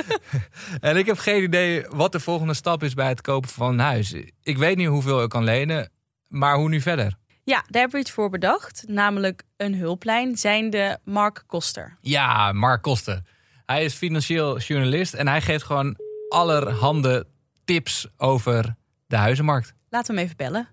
en 0.88 0.96
ik 0.96 1.06
heb 1.06 1.18
geen 1.18 1.42
idee 1.42 1.84
wat 1.88 2.12
de 2.12 2.20
volgende 2.20 2.54
stap 2.54 2.82
is 2.82 2.94
bij 2.94 3.08
het 3.08 3.20
kopen 3.20 3.50
van 3.50 3.72
een 3.72 3.78
huis. 3.78 4.14
Ik 4.42 4.58
weet 4.58 4.76
niet 4.76 4.88
hoeveel 4.88 5.22
ik 5.22 5.28
kan 5.28 5.44
lenen, 5.44 5.90
maar 6.28 6.56
hoe 6.56 6.68
nu 6.68 6.80
verder? 6.80 7.16
Ja, 7.44 7.56
daar 7.56 7.80
hebben 7.80 7.90
we 7.90 7.98
iets 7.98 8.10
voor 8.10 8.30
bedacht. 8.30 8.84
Namelijk 8.86 9.42
een 9.56 9.74
hulplijn, 9.74 10.36
zijnde 10.36 10.98
Mark 11.04 11.42
Koster. 11.46 11.96
Ja, 12.00 12.52
Mark 12.52 12.82
Koster. 12.82 13.22
Hij 13.66 13.84
is 13.84 13.94
financieel 13.94 14.58
journalist 14.58 15.14
en 15.14 15.28
hij 15.28 15.40
geeft 15.40 15.64
gewoon 15.64 15.96
allerhande 16.28 17.26
tips 17.64 18.06
over 18.16 18.74
de 19.06 19.16
huizenmarkt. 19.16 19.74
Laten 19.88 20.14
we 20.14 20.20
hem 20.20 20.24
even 20.24 20.36
bellen. 20.36 20.68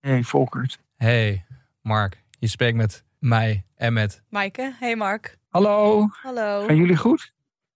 Hey 0.00 0.22
Volkert. 0.22 0.78
Hey, 0.96 1.44
Mark, 1.82 2.22
je 2.38 2.46
spreekt 2.46 2.76
met 2.76 3.04
mij 3.18 3.64
en 3.74 3.92
met. 3.92 4.22
Maaike, 4.28 4.74
hey 4.78 4.96
Mark. 4.96 5.38
Hallo, 5.48 6.08
Hallo. 6.22 6.64
gaan 6.66 6.76
jullie 6.76 6.96
goed? 6.96 7.32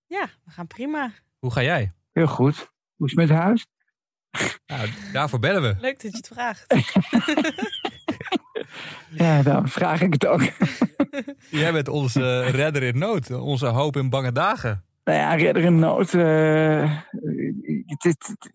Ja, 0.06 0.28
we 0.44 0.50
gaan 0.50 0.66
prima. 0.66 1.12
Hoe 1.38 1.52
ga 1.52 1.62
jij? 1.62 1.92
Heel 2.12 2.26
goed. 2.26 2.72
Hoe 2.96 3.06
is 3.06 3.12
het 3.16 3.20
met 3.20 3.28
het 3.28 3.38
huis? 3.38 3.66
Nou, 4.66 4.88
daarvoor 5.12 5.38
bellen 5.38 5.62
we. 5.62 5.80
Leuk 5.80 6.02
dat 6.02 6.10
je 6.10 6.16
het 6.16 6.28
vraagt. 6.28 6.64
Ja, 9.10 9.42
dan 9.42 9.68
vraag 9.68 10.00
ik 10.00 10.12
het 10.12 10.26
ook. 10.26 10.40
Jij 11.60 11.72
bent 11.72 11.88
onze 11.88 12.40
redder 12.40 12.82
in 12.82 12.98
nood, 12.98 13.30
onze 13.30 13.66
hoop 13.66 13.96
in 13.96 14.10
bange 14.10 14.32
dagen. 14.32 14.84
Nou 15.04 15.18
ja, 15.18 15.34
redder 15.34 15.62
in 15.64 15.78
nood. 15.78 16.14
eh, 16.14 16.98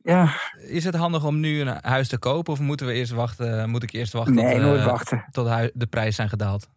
ja, 0.04 0.30
Is 0.68 0.84
het 0.84 0.96
handig 0.96 1.26
om 1.26 1.40
nu 1.40 1.62
een 1.62 1.78
huis 1.82 2.08
te 2.08 2.18
kopen 2.18 2.54
of 2.54 2.60
moeten 2.60 2.86
we 2.88 2.94
eerst 2.94 3.12
wachten? 3.12 3.70
Moet 3.70 3.84
ik 3.84 3.92
eerst 3.92 4.14
wachten 4.14 4.34
nee, 4.36 4.54
tot, 4.54 4.62
nooit 4.62 4.80
eh, 4.80 4.86
wachten. 4.86 5.26
tot 5.32 5.48
de 5.74 5.88
prijs 5.90 6.16
zijn 6.16 6.30
gedaald? 6.30 6.70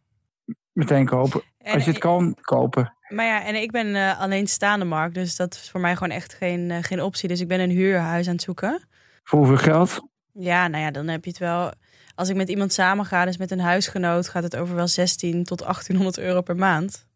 Meteen 0.72 1.06
kopen. 1.06 1.42
En, 1.58 1.74
Als 1.74 1.84
je 1.84 1.90
het 1.90 1.98
kan, 2.00 2.36
kopen. 2.40 2.94
Maar 3.08 3.26
ja, 3.26 3.44
en 3.44 3.54
ik 3.54 3.70
ben 3.70 3.94
eh, 3.94 4.20
alleenstaande 4.20 4.84
Mark, 4.84 5.14
dus 5.14 5.36
dat 5.36 5.54
is 5.54 5.70
voor 5.70 5.80
mij 5.80 5.96
gewoon 5.96 6.16
echt 6.16 6.34
geen, 6.34 6.84
geen 6.84 7.02
optie. 7.02 7.28
Dus 7.28 7.40
ik 7.40 7.48
ben 7.48 7.60
een 7.60 7.70
huurhuis 7.70 8.26
aan 8.26 8.32
het 8.32 8.42
zoeken. 8.42 8.82
Voor 9.24 9.38
hoeveel 9.38 9.56
geld? 9.56 10.00
Ja, 10.32 10.68
nou 10.68 10.82
ja, 10.82 10.90
dan 10.90 11.08
heb 11.08 11.24
je 11.24 11.30
het 11.30 11.38
wel. 11.38 11.72
Als 12.14 12.28
ik 12.28 12.36
met 12.36 12.48
iemand 12.48 12.72
samen 12.72 13.04
ga, 13.04 13.24
dus 13.24 13.36
met 13.36 13.50
een 13.50 13.60
huisgenoot, 13.60 14.28
gaat 14.28 14.42
het 14.42 14.56
over 14.56 14.74
wel 14.74 14.88
16 14.88 15.44
tot 15.44 15.58
1800 15.58 16.18
euro 16.18 16.40
per 16.40 16.56
maand. 16.56 17.06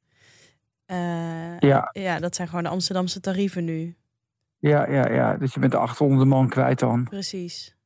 Eh, 0.87 1.59
Ja, 1.59 1.88
ja, 1.92 2.18
dat 2.18 2.35
zijn 2.35 2.49
gewoon 2.49 2.62
de 2.64 2.68
Amsterdamse 2.70 3.20
tarieven 3.20 3.64
nu. 3.64 3.96
Ja, 4.59 4.90
ja, 4.90 5.09
ja. 5.12 5.37
Dus 5.37 5.55
je 5.55 5.61
bent 5.61 5.72
de 5.72 5.79
800 5.79 6.29
man 6.29 6.49
kwijt 6.49 6.79
dan. 6.79 7.05
Precies. 7.05 7.77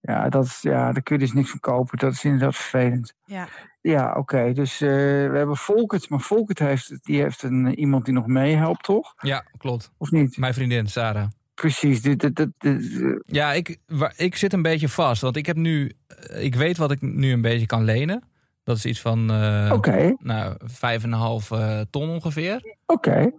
Ja, 0.00 0.28
dat 0.28 0.44
is, 0.44 0.58
ja, 0.62 0.92
daar 0.92 1.02
kun 1.02 1.14
je 1.18 1.24
dus 1.24 1.32
niks 1.32 1.50
van 1.50 1.60
kopen. 1.60 1.98
Dat 1.98 2.12
is 2.12 2.24
inderdaad 2.24 2.56
vervelend. 2.56 3.14
Ja. 3.24 3.48
Ja, 3.80 4.14
oké. 4.14 4.52
Dus 4.52 4.80
eh, 4.80 4.88
we 5.30 5.32
hebben 5.36 5.56
Volkert. 5.56 6.08
Maar 6.08 6.20
Volkert 6.20 6.58
heeft, 6.58 6.98
die 7.04 7.20
heeft 7.22 7.42
een, 7.42 7.78
iemand 7.78 8.04
die 8.04 8.14
nog 8.14 8.26
meehelpt, 8.26 8.82
toch? 8.84 9.14
Ja, 9.16 9.44
klopt. 9.58 9.92
Of 9.98 10.10
niet? 10.10 10.36
Mijn 10.36 10.54
vriendin, 10.54 10.86
Sarah. 10.86 11.26
Precies. 11.54 12.02
Dit, 12.02 12.20
dit, 12.20 12.36
dit, 12.36 12.50
dit, 12.58 13.00
eh, 13.02 13.16
Ja, 13.24 13.52
ik, 13.52 13.78
wa- 13.86 14.12
ik 14.16 14.36
zit 14.36 14.52
een 14.52 14.62
beetje 14.62 14.88
vast. 14.88 15.22
Want 15.22 15.36
ik 15.36 15.46
heb 15.46 15.56
nu. 15.56 15.92
eh, 16.06 16.44
Ik 16.44 16.54
weet 16.54 16.76
wat 16.76 16.90
ik 16.90 17.00
nu 17.00 17.32
een 17.32 17.40
beetje 17.42 17.66
kan 17.66 17.84
lenen. 17.84 18.22
Dat 18.64 18.76
is 18.76 18.84
iets 18.84 19.00
van. 19.00 19.30
eh 19.30 19.70
Oké, 19.72 20.14
Nou, 20.18 20.54
vijf 20.64 21.02
en 21.02 21.12
een 21.12 21.18
half 21.18 21.50
eh, 21.50 21.80
ton 21.90 22.08
ongeveer. 22.08 22.76
oké. 22.86 23.30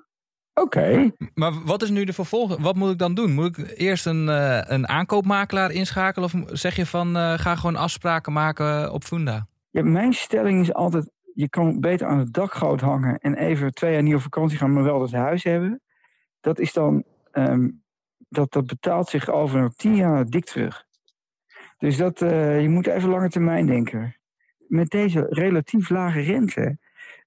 Oké. 0.53 1.11
Maar 1.33 1.51
wat 1.65 1.81
is 1.81 1.89
nu 1.89 2.03
de 2.03 2.13
vervolg? 2.13 2.57
Wat 2.57 2.75
moet 2.75 2.91
ik 2.91 2.97
dan 2.97 3.13
doen? 3.13 3.33
Moet 3.33 3.57
ik 3.57 3.73
eerst 3.77 4.05
een, 4.05 4.29
eh, 4.29 4.59
een 4.63 4.87
aankoopmakelaar 4.87 5.71
inschakelen? 5.71 6.29
Of 6.33 6.57
zeg 6.57 6.75
je 6.75 6.85
van 6.85 7.15
ga 7.15 7.55
gewoon 7.55 7.75
afspraken 7.75 8.33
maken 8.33 8.91
op 8.93 9.03
Funda? 9.03 9.47
Ja, 9.69 9.83
mijn 9.83 10.13
stelling 10.13 10.61
is 10.61 10.73
altijd, 10.73 11.11
je 11.33 11.49
kan 11.49 11.79
beter 11.79 12.07
aan 12.07 12.19
het 12.19 12.33
dakgoot 12.33 12.81
hangen 12.81 13.17
en 13.17 13.35
even 13.35 13.73
twee 13.73 13.93
jaar 13.93 14.03
niet 14.03 14.15
op 14.15 14.21
vakantie 14.21 14.57
gaan, 14.57 14.73
maar 14.73 14.83
wel 14.83 14.99
dat 14.99 15.11
huis 15.11 15.43
hebben. 15.43 15.81
Dat 16.39 16.59
is 16.59 16.73
dan, 16.73 17.03
ehm, 17.31 17.69
dat, 18.29 18.51
dat 18.51 18.65
betaalt 18.65 19.09
zich 19.09 19.29
over 19.29 19.69
tien 19.75 19.95
jaar 19.95 20.25
dik 20.25 20.45
terug. 20.45 20.83
Dus 21.77 21.97
dat, 21.97 22.19
je 22.19 22.65
moet 22.69 22.87
even 22.87 23.09
lange 23.09 23.29
termijn 23.29 23.65
denken. 23.65 24.14
Met 24.67 24.89
deze 24.89 25.25
relatief 25.29 25.89
lage 25.89 26.19
rente, 26.19 26.77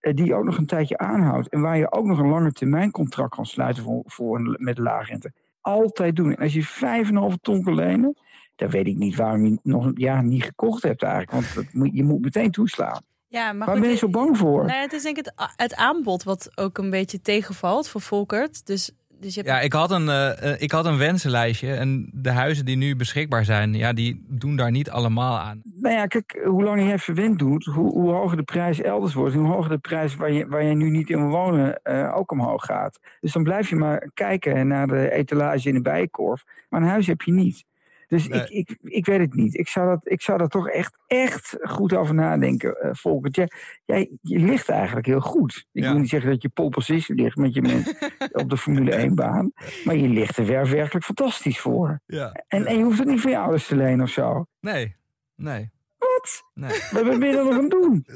eh, 0.00 0.14
die 0.14 0.34
ook 0.34 0.44
nog 0.44 0.58
een 0.58 0.66
tijdje 0.66 0.98
aanhoudt 0.98 1.48
en 1.48 1.60
waar 1.60 1.78
je 1.78 1.92
ook 1.92 2.04
nog 2.04 2.18
een 2.18 2.28
lange 2.28 2.52
termijn 2.52 2.90
contract 2.90 3.34
kan 3.34 3.46
sluiten 3.46 3.82
voor, 3.82 4.02
voor 4.04 4.38
een, 4.38 4.56
met 4.58 4.78
lage 4.78 5.10
rente. 5.10 5.32
Altijd 5.60 6.16
doen. 6.16 6.34
En 6.34 6.42
als 6.42 6.54
je 6.54 6.62
5,5 6.62 7.36
ton 7.40 7.62
kan 7.62 7.74
lenen, 7.74 8.16
dan 8.56 8.70
weet 8.70 8.86
ik 8.86 8.96
niet 8.96 9.16
waarom 9.16 9.44
je 9.44 9.58
nog 9.62 9.84
een 9.84 9.94
jaar 9.94 10.24
niet 10.24 10.44
gekocht 10.44 10.82
hebt 10.82 11.02
eigenlijk. 11.02 11.32
Want 11.32 11.54
dat 11.54 11.72
moet, 11.72 11.90
je 11.92 12.04
moet 12.04 12.20
meteen 12.20 12.50
toeslaan. 12.50 13.02
Ja, 13.28 13.52
maar 13.52 13.66
Waar 13.66 13.76
goed, 13.76 13.84
ben 13.84 13.92
je 13.92 13.98
zo 13.98 14.08
bang 14.08 14.38
voor? 14.38 14.64
Nou, 14.64 14.76
ja, 14.76 14.80
het 14.80 14.92
is 14.92 15.02
denk 15.02 15.18
ik 15.18 15.24
het, 15.24 15.52
het 15.56 15.74
aanbod 15.74 16.22
wat 16.22 16.50
ook 16.54 16.78
een 16.78 16.90
beetje 16.90 17.20
tegenvalt 17.20 17.88
voor 17.88 18.00
Volkert. 18.00 18.66
Dus, 18.66 18.90
dus 19.20 19.34
je 19.34 19.40
hebt 19.40 19.52
Ja, 19.52 19.60
ik 19.60 19.72
had, 19.72 19.90
een, 19.90 20.08
eh, 20.08 20.52
eh, 20.52 20.60
ik 20.60 20.70
had 20.70 20.84
een 20.84 20.98
wensenlijstje. 20.98 21.74
En 21.74 22.10
de 22.12 22.30
huizen 22.30 22.64
die 22.64 22.76
nu 22.76 22.96
beschikbaar 22.96 23.44
zijn, 23.44 23.74
ja, 23.74 23.92
die 23.92 24.24
doen 24.28 24.56
daar 24.56 24.70
niet 24.70 24.90
allemaal 24.90 25.38
aan. 25.38 25.60
Nou 25.74 25.94
ja, 25.94 26.06
kijk, 26.06 26.40
hoe 26.44 26.64
langer 26.64 26.86
je 26.86 26.98
verwend 26.98 27.38
doet, 27.38 27.64
hoe, 27.64 27.92
hoe 27.92 28.10
hoger 28.12 28.36
de 28.36 28.42
prijs 28.42 28.80
elders 28.80 29.14
wordt. 29.14 29.34
Hoe 29.34 29.46
hoger 29.46 29.70
de 29.70 29.78
prijs 29.78 30.16
waar 30.16 30.32
je, 30.32 30.46
waar 30.46 30.64
je 30.64 30.74
nu 30.74 30.90
niet 30.90 31.10
in 31.10 31.18
wil 31.18 31.30
wonen 31.30 31.82
eh, 31.82 32.16
ook 32.16 32.30
omhoog 32.30 32.64
gaat. 32.64 32.98
Dus 33.20 33.32
dan 33.32 33.42
blijf 33.42 33.68
je 33.68 33.76
maar 33.76 34.10
kijken 34.14 34.66
naar 34.66 34.86
de 34.86 35.10
etalage 35.10 35.68
in 35.68 35.74
de 35.74 35.82
bijenkorf. 35.82 36.44
Maar 36.68 36.82
een 36.82 36.88
huis 36.88 37.06
heb 37.06 37.22
je 37.22 37.32
niet. 37.32 37.64
Dus 38.08 38.28
Nee. 38.28 38.40
ik, 38.40 38.48
ik, 38.50 38.78
ik 38.82 39.06
weet 39.06 39.18
het 39.20 39.34
niet. 39.34 39.54
Ik 39.58 39.68
zou, 39.68 39.88
dat, 39.88 40.00
ik 40.02 40.22
zou 40.22 40.38
daar 40.38 40.48
toch 40.48 40.68
echt, 40.68 40.98
echt 41.06 41.56
goed 41.60 41.92
over 41.94 42.14
nadenken, 42.14 42.80
eh 42.80 42.90
Volkert. 42.92 43.36
Jij, 43.36 43.48
jij, 43.84 44.10
je 44.22 44.38
ligt 44.38 44.68
eigenlijk 44.68 45.06
heel 45.06 45.20
goed. 45.20 45.66
Ik 45.72 45.82
Ja. 45.82 45.90
wil 45.90 46.00
niet 46.00 46.08
zeggen 46.08 46.30
dat 46.30 46.42
je 46.42 46.48
pole 46.48 46.68
position 46.68 47.16
ligt 47.18 47.36
met 47.36 47.54
je 47.54 47.62
met, 47.62 48.12
op 48.42 48.50
de 48.50 48.56
Formule 48.56 49.08
1-baan. 49.10 49.52
Maar 49.84 49.96
je 49.96 50.08
ligt 50.08 50.36
er 50.36 50.46
wer- 50.46 50.70
werkelijk 50.70 51.04
fantastisch 51.04 51.60
voor. 51.60 52.00
Ja. 52.06 52.32
En, 52.48 52.66
en 52.66 52.78
je 52.78 52.84
hoeft 52.84 52.98
het 52.98 53.08
niet 53.08 53.20
van 53.20 53.30
je 53.30 53.38
ouders 53.38 53.66
te 53.66 53.76
lenen 53.76 54.04
of 54.04 54.10
zo. 54.10 54.46
Nee, 54.60 54.96
nee, 55.36 55.70
Wat? 55.98 56.42
nee. 56.54 56.80
Wat 56.90 57.18
ben 57.18 57.28
je 57.28 57.34
dan 57.34 57.44
nog 57.44 57.54
aan 57.54 57.60
het 57.62 57.70
doen? 57.70 58.06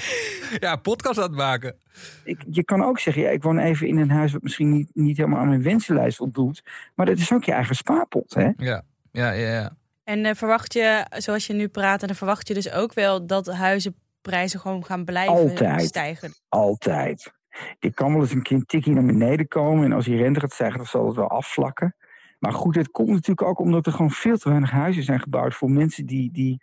Ja, 0.58 0.76
podcast 0.76 1.18
aan 1.18 1.24
het 1.24 1.34
maken. 1.34 1.76
Ik, 2.24 2.44
je 2.50 2.64
kan 2.64 2.84
ook 2.84 2.98
zeggen, 2.98 3.22
ja, 3.22 3.28
ik 3.28 3.42
woon 3.42 3.58
even 3.58 3.86
in 3.86 3.98
een 3.98 4.10
huis 4.10 4.32
wat 4.32 4.42
misschien 4.42 4.70
niet, 4.70 4.90
niet 4.94 5.16
helemaal 5.16 5.38
aan 5.38 5.48
mijn 5.48 5.62
wensenlijst 5.62 6.16
voldoet. 6.16 6.62
Maar 6.94 7.06
dat 7.06 7.18
is 7.18 7.32
ook 7.32 7.44
je 7.44 7.52
eigen 7.52 7.76
spaarpot, 7.76 8.34
hè? 8.34 8.50
Ja, 8.56 8.82
ja, 9.12 9.30
ja. 9.30 9.52
ja. 9.52 9.76
En 10.04 10.24
eh, 10.24 10.34
verwacht 10.34 10.72
je, 10.72 11.06
zoals 11.08 11.46
je 11.46 11.52
nu 11.52 11.68
praat, 11.68 12.00
en 12.00 12.06
dan 12.06 12.16
verwacht 12.16 12.48
je 12.48 12.54
dus 12.54 12.72
ook 12.72 12.94
wel 12.94 13.26
dat 13.26 13.46
huizenprijzen 13.46 14.60
gewoon 14.60 14.84
gaan 14.84 15.04
blijven 15.04 15.34
Altijd. 15.34 15.86
stijgen. 15.86 16.34
Altijd. 16.48 17.32
Je 17.78 17.92
kan 17.92 18.12
wel 18.12 18.20
eens 18.20 18.32
een 18.32 18.42
keer 18.42 18.56
een 18.56 18.66
tikje 18.66 18.92
naar 18.92 19.04
beneden 19.04 19.48
komen. 19.48 19.84
En 19.84 19.92
als 19.92 20.04
die 20.04 20.16
rente 20.16 20.40
gaat 20.40 20.52
stijgen, 20.52 20.76
dan 20.76 20.86
zal 20.86 21.06
het 21.06 21.16
wel 21.16 21.28
afvlakken. 21.28 21.94
Maar 22.38 22.52
goed, 22.52 22.74
het 22.74 22.90
komt 22.90 23.08
natuurlijk 23.08 23.42
ook 23.42 23.58
omdat 23.58 23.86
er 23.86 23.92
gewoon 23.92 24.10
veel 24.10 24.36
te 24.36 24.48
weinig 24.48 24.70
huizen 24.70 25.02
zijn 25.02 25.20
gebouwd 25.20 25.54
voor 25.54 25.70
mensen 25.70 26.06
die, 26.06 26.32
die 26.32 26.62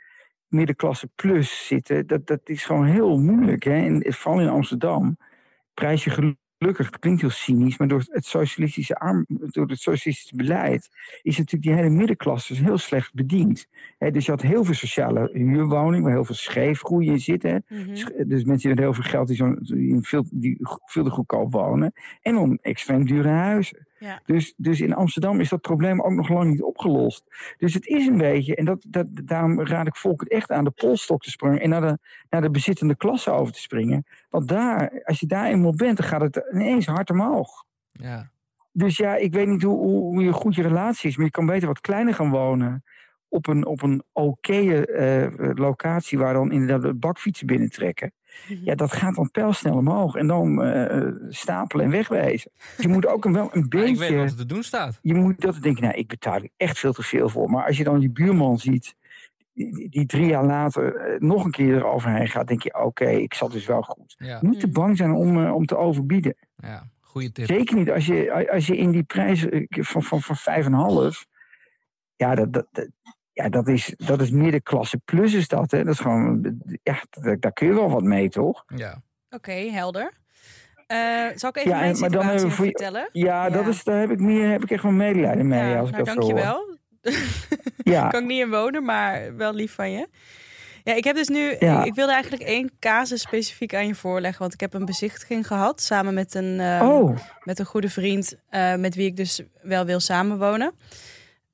middenklasse 0.49 1.09
plus 1.15 1.67
zitten. 1.67 2.07
Dat, 2.07 2.27
dat 2.27 2.41
is 2.43 2.65
gewoon 2.65 2.85
heel 2.85 3.17
moeilijk. 3.17 3.63
Hè? 3.63 3.85
En 3.85 4.13
vooral 4.13 4.41
in 4.41 4.49
Amsterdam 4.49 5.17
prijs 5.73 6.03
je 6.03 6.09
gelukkig, 6.09 6.85
het 6.85 6.99
klinkt 6.99 7.21
heel 7.21 7.29
cynisch, 7.29 7.77
maar 7.77 7.88
door 7.88 8.03
het 8.09 8.25
socialistische, 8.25 8.95
arm, 8.95 9.25
door 9.27 9.67
het 9.67 9.79
socialistische 9.79 10.35
beleid 10.35 10.89
is 11.21 11.38
natuurlijk 11.38 11.63
die 11.63 11.73
hele 11.73 11.95
middenklasse 11.95 12.53
dus 12.53 12.62
heel 12.62 12.77
slecht 12.77 13.13
bediend. 13.13 13.67
Hè, 13.97 14.12
dus 14.12 14.25
je 14.25 14.31
had 14.31 14.41
heel 14.41 14.63
veel 14.63 14.73
sociale 14.73 15.29
huurwoningen, 15.33 16.03
waar 16.03 16.13
heel 16.13 16.25
veel 16.25 16.35
scheefgroei 16.35 17.07
in 17.07 17.19
zit. 17.19 17.43
Mhm. 17.43 17.59
Dus 18.27 18.43
mensen 18.43 18.69
met 18.69 18.79
heel 18.79 18.93
veel 18.93 19.03
geld 19.03 19.27
die, 19.27 19.35
zo, 19.35 19.55
die 19.59 19.89
in 19.89 20.03
veel, 20.03 20.25
die 20.31 20.57
veel 20.85 21.03
te 21.03 21.09
goedkoop 21.09 21.51
wonen. 21.51 21.93
En 22.21 22.33
dan 22.33 22.59
extreem 22.62 23.05
dure 23.05 23.27
huizen. 23.27 23.88
Ja. 23.99 24.21
Dus, 24.25 24.53
dus 24.57 24.81
in 24.81 24.93
Amsterdam 24.93 25.39
is 25.39 25.49
dat 25.49 25.62
probleem 25.62 26.01
ook 26.01 26.12
nog 26.13 26.29
lang 26.29 26.49
niet 26.49 26.62
opgelost. 26.62 27.23
Dus 27.57 27.73
het 27.73 27.85
is 27.85 28.07
een 28.07 28.17
beetje, 28.17 28.55
en 28.55 28.65
dat, 28.65 28.85
dat, 28.88 29.07
daarom 29.12 29.62
raad 29.62 29.88
ik 29.88 29.95
volk 29.95 30.19
het 30.19 30.29
echt 30.29 30.51
aan 30.51 30.63
de 30.63 30.71
polstok 30.71 31.21
te 31.21 31.29
springen 31.29 31.62
en 31.62 31.69
naar 31.69 31.81
de, 31.81 31.97
naar 32.29 32.41
de 32.41 32.51
bezittende 32.51 32.95
klasse 32.95 33.31
over 33.31 33.53
te 33.53 33.62
springen. 33.62 34.05
Want 34.29 34.47
daar, 34.47 35.01
als 35.03 35.19
je 35.19 35.25
daar 35.25 35.45
eenmaal 35.45 35.75
bent, 35.75 35.97
dan 35.97 36.07
gaat 36.07 36.21
het 36.21 36.41
ineens 36.51 36.85
hard 36.85 37.09
omhoog. 37.09 37.65
ja. 37.91 38.31
Dus 38.71 38.97
ja, 38.97 39.15
ik 39.15 39.33
weet 39.33 39.47
niet 39.47 39.63
hoe, 39.63 39.77
hoe, 39.77 40.01
hoe 40.01 40.23
je 40.23 40.31
goed 40.31 40.55
je 40.55 40.62
relatie 40.62 41.09
is, 41.09 41.15
maar 41.15 41.25
je 41.25 41.31
kan 41.31 41.45
beter 41.45 41.67
wat 41.67 41.81
kleiner 41.81 42.13
gaan 42.13 42.29
wonen. 42.29 42.83
Op 43.27 43.47
een, 43.47 43.65
op 43.65 43.81
een 43.81 44.03
oké 44.12 44.83
eh, 44.83 45.49
locatie 45.53 46.17
waar 46.17 46.33
dan 46.33 46.51
inderdaad 46.51 46.81
de 46.81 46.93
bakfietsen 46.93 47.47
binnentrekken. 47.47 48.12
Mhm. 48.49 48.63
Ja, 48.63 48.75
dat 48.75 48.93
gaat 48.93 49.15
dan 49.15 49.31
pijlsnel 49.31 49.75
omhoog. 49.77 50.15
En 50.15 50.27
dan 50.27 50.63
eh, 50.63 51.11
stapelen 51.29 51.85
en 51.85 51.91
wegwezen. 51.91 52.51
Dus 52.75 52.85
je 52.85 52.91
moet 52.91 53.07
ook 53.07 53.25
een, 53.25 53.33
wel 53.33 53.49
een 53.53 53.65
Maar 53.69 53.79
ik 53.83 53.87
weet 53.87 53.97
beetje... 53.99 54.15
wat 54.15 54.29
er 54.29 54.35
te 54.37 54.45
doen 54.45 54.63
staat. 54.63 54.99
Je 55.01 55.13
moet 55.13 55.41
dat 55.41 55.61
denken, 55.61 55.83
nou, 55.83 55.95
ik 55.95 56.07
betaal 56.07 56.39
hier 56.39 56.49
echt 56.57 56.79
veel 56.79 56.93
te 56.93 57.03
veel 57.03 57.29
voor. 57.29 57.49
Maar 57.49 57.65
als 57.65 57.77
je 57.77 57.83
dan 57.83 58.01
je 58.01 58.09
buurman 58.09 58.57
ziet, 58.59 58.95
die, 59.53 59.89
die 59.89 60.05
drie 60.05 60.25
jaar 60.27 60.45
later 60.45 60.95
eh, 60.95 61.19
nog 61.19 61.45
een 61.45 61.51
keer 61.51 61.75
eroverheen 61.75 62.27
gaat, 62.27 62.47
denk 62.47 62.61
je, 62.63 62.81
oké, 62.83 63.09
ik 63.09 63.33
zat 63.33 63.51
dus 63.51 63.65
wel 63.65 63.81
goed. 63.81 64.15
Ja, 64.17 64.39
Niet 64.41 64.59
te 64.59 64.65
Mm. 64.67 64.73
bang 64.73 64.97
zijn 64.97 65.11
om, 65.11 65.45
eh, 65.45 65.53
om 65.55 65.65
te 65.65 65.77
overbieden. 65.77 66.35
ja. 66.55 66.89
goede 67.01 67.31
tip. 67.31 67.45
Zeker 67.45 67.75
niet 67.75 67.91
als 67.91 68.05
je, 68.05 68.47
als 68.51 68.67
je 68.67 68.77
in 68.77 68.91
die 68.91 69.03
prijs 69.03 69.45
eh, 69.49 69.65
van, 69.69 70.03
van, 70.03 70.21
van 70.21 70.35
5,5. 71.13 71.25
Ja, 72.15 72.35
dat, 72.35 72.53
dat, 72.53 72.67
dat- 72.71 72.87
ja 73.43 73.49
dat, 73.49 73.67
is, 73.67 73.93
dat 73.97 74.21
is 74.21 74.30
middenklasse 74.30 74.97
plus 75.06 75.34
is 75.34 75.47
dat. 75.47 75.71
Hè? 75.71 75.84
Dat 75.84 75.93
is 75.93 75.99
gewoon, 75.99 76.58
ja, 76.84 77.02
daar, 77.10 77.39
daar 77.39 77.54
kun 77.54 77.67
je 77.67 77.73
wel 77.73 77.89
wat 77.89 78.04
mee, 78.04 78.30
toch? 78.30 78.63
Ja. 78.75 79.02
Oké, 79.30 79.52
helder. 79.52 80.12
Eh, 80.88 80.97
zal 81.36 81.49
ik 81.49 81.56
even 81.58 81.69
Ja, 81.71 81.78
mijn 81.80 81.91
dan 81.91 81.95
situatie 81.95 82.17
hebben 82.19 82.36
we 82.41 82.41
nog 82.47 82.54
voor 82.56 82.65
je- 82.65 82.71
vertellen? 82.71 83.10
Ja, 83.12 83.45
Ja. 83.45 83.49
Dat 83.49 83.67
is, 83.67 83.84
daar 83.84 83.99
heb 83.99 84.12
ik, 84.12 84.19
meer, 84.19 84.49
heb 84.52 84.63
ik 84.63 84.71
echt 84.71 84.84
wel 84.84 84.91
medelijden 84.91 85.47
mee. 85.47 85.69
ja, 85.69 85.80
als 85.80 85.89
ik 85.89 85.95
nou, 85.95 86.06
dat 86.06 86.15
dankjewel. 86.15 86.78
Ja, 87.78 88.08
kan 88.12 88.21
ik 88.21 88.28
niet 88.28 88.41
in 88.41 88.49
wonen, 88.49 88.84
maar 88.84 89.36
wel 89.36 89.54
lief 89.54 89.73
van 89.73 89.91
je. 89.91 90.08
Ja, 90.84 90.93
ik 90.93 91.04
heb 91.04 91.15
dus 91.15 91.28
nu. 91.28 91.56
Ja. 91.60 91.84
Ik 91.84 91.93
wilde 91.93 92.12
eigenlijk 92.13 92.43
één 92.43 92.71
casus 92.80 93.21
specifiek 93.21 93.75
aan 93.75 93.88
je 93.88 93.95
voorleggen. 93.95 94.39
Want 94.39 94.54
ik 94.54 94.60
heb 94.60 94.73
een 94.73 94.86
bezichtiging 94.86 95.47
gehad 95.47 95.82
samen 95.82 96.13
met 96.13 96.34
een, 96.34 96.60
ehm, 96.60 96.86
oh, 96.88 97.17
met 97.43 97.60
een 97.60 97.65
goede 97.65 97.89
vriend. 97.89 98.36
eh, 98.49 98.75
met 98.75 98.95
wie 98.95 99.06
ik 99.06 99.15
dus 99.15 99.41
wel 99.62 99.86
wil 99.86 99.99
samenwonen. 99.99 100.71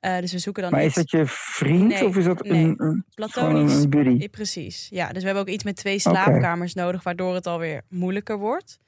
Eh, 0.06 0.20
dus 0.20 0.32
we 0.32 0.40
zoeken 0.40 0.62
dan 0.64 0.72
maar 0.72 0.84
is 0.84 0.94
dat 0.94 1.12
je 1.12 1.24
vriend 1.26 1.88
Nee, 1.88 2.06
of 2.06 2.18
is 2.18 2.26
dat 2.26 2.44
nee. 2.44 2.64
een, 2.64 2.74
een, 2.78 3.06
platonisch. 3.16 3.84
een 3.84 3.90
buddy? 3.90 4.24
Eh, 4.24 4.30
Precies, 4.30 4.88
ja. 4.90 5.08
Dus 5.08 5.20
we 5.20 5.26
hebben 5.26 5.42
ook 5.44 5.50
iets 5.50 5.64
met 5.64 5.76
twee 5.76 6.00
slaapkamers 6.00 6.74
nodig, 6.74 7.04
waardoor 7.04 7.34
het 7.34 7.48
alweer 7.48 7.82
moeilijker 7.90 8.38
wordt. 8.38 8.80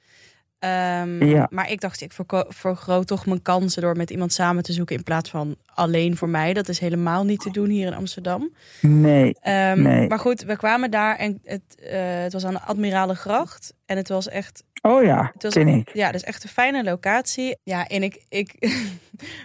Ehm, 0.60 1.26
Ja. 1.26 1.48
Maar 1.52 1.72
ik 1.72 1.82
dacht, 1.82 2.02
ik 2.02 2.12
vergroot 2.48 3.08
toch 3.08 3.26
mijn 3.26 3.42
kansen 3.42 3.82
door 3.82 3.96
met 3.96 4.10
iemand 4.10 4.34
samen 4.34 4.64
te 4.64 4.74
zoeken 4.74 4.96
in 4.96 5.04
plaats 5.04 5.30
van 5.30 5.56
alleen 5.66 6.18
voor 6.18 6.30
mij. 6.30 6.54
Dat 6.54 6.70
is 6.70 6.80
helemaal 6.80 7.24
niet 7.24 7.40
te 7.40 7.52
doen 7.52 7.70
hier 7.70 7.88
in 7.88 7.94
Amsterdam. 7.94 8.54
Nee, 8.82 9.36
Ehm, 9.42 9.82
Nee. 9.82 10.08
Maar 10.08 10.20
goed, 10.20 10.42
we 10.42 10.58
kwamen 10.58 10.92
daar 10.92 11.16
en 11.16 11.40
het, 11.44 11.62
eh, 11.90 12.00
het 12.22 12.34
was 12.34 12.46
aan 12.46 12.54
de 12.54 12.62
Admiralengracht. 12.62 13.74
En 13.86 13.98
het 13.98 14.10
was 14.10 14.28
echt, 14.30 14.64
oh 14.82 15.04
ja, 15.04 15.32
het 15.34 15.44
was, 15.44 15.56
ik. 15.56 15.90
ja, 15.94 16.12
dus 16.12 16.24
echt 16.24 16.44
een 16.44 16.50
fijne 16.50 16.84
locatie. 16.84 17.58
Ja, 17.64 17.88
en 17.88 18.04
ik, 18.04 18.24
ik 18.30 18.56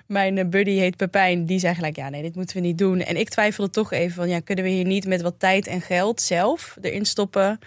mijn 0.07 0.39
eh, 0.39 0.47
buddy 0.49 0.71
heet 0.79 0.97
Pepijn, 0.97 1.47
die 1.47 1.59
zei 1.59 1.75
gelijk, 1.75 1.97
ja 1.97 2.09
nee, 2.09 2.23
dit 2.23 2.35
moeten 2.37 2.57
we 2.57 2.63
niet 2.63 2.79
doen. 2.79 3.01
En 3.01 3.17
ik 3.17 3.29
twijfelde 3.29 3.71
toch 3.71 3.93
even 3.93 4.15
van, 4.15 4.29
ja, 4.29 4.41
kunnen 4.41 4.65
we 4.65 4.71
hier 4.71 4.85
niet 4.85 5.07
met 5.07 5.23
wat 5.23 5.35
tijd 5.39 5.67
en 5.67 5.81
geld 5.81 6.21
zelf 6.21 6.77
erin 6.81 7.05
stoppen 7.05 7.59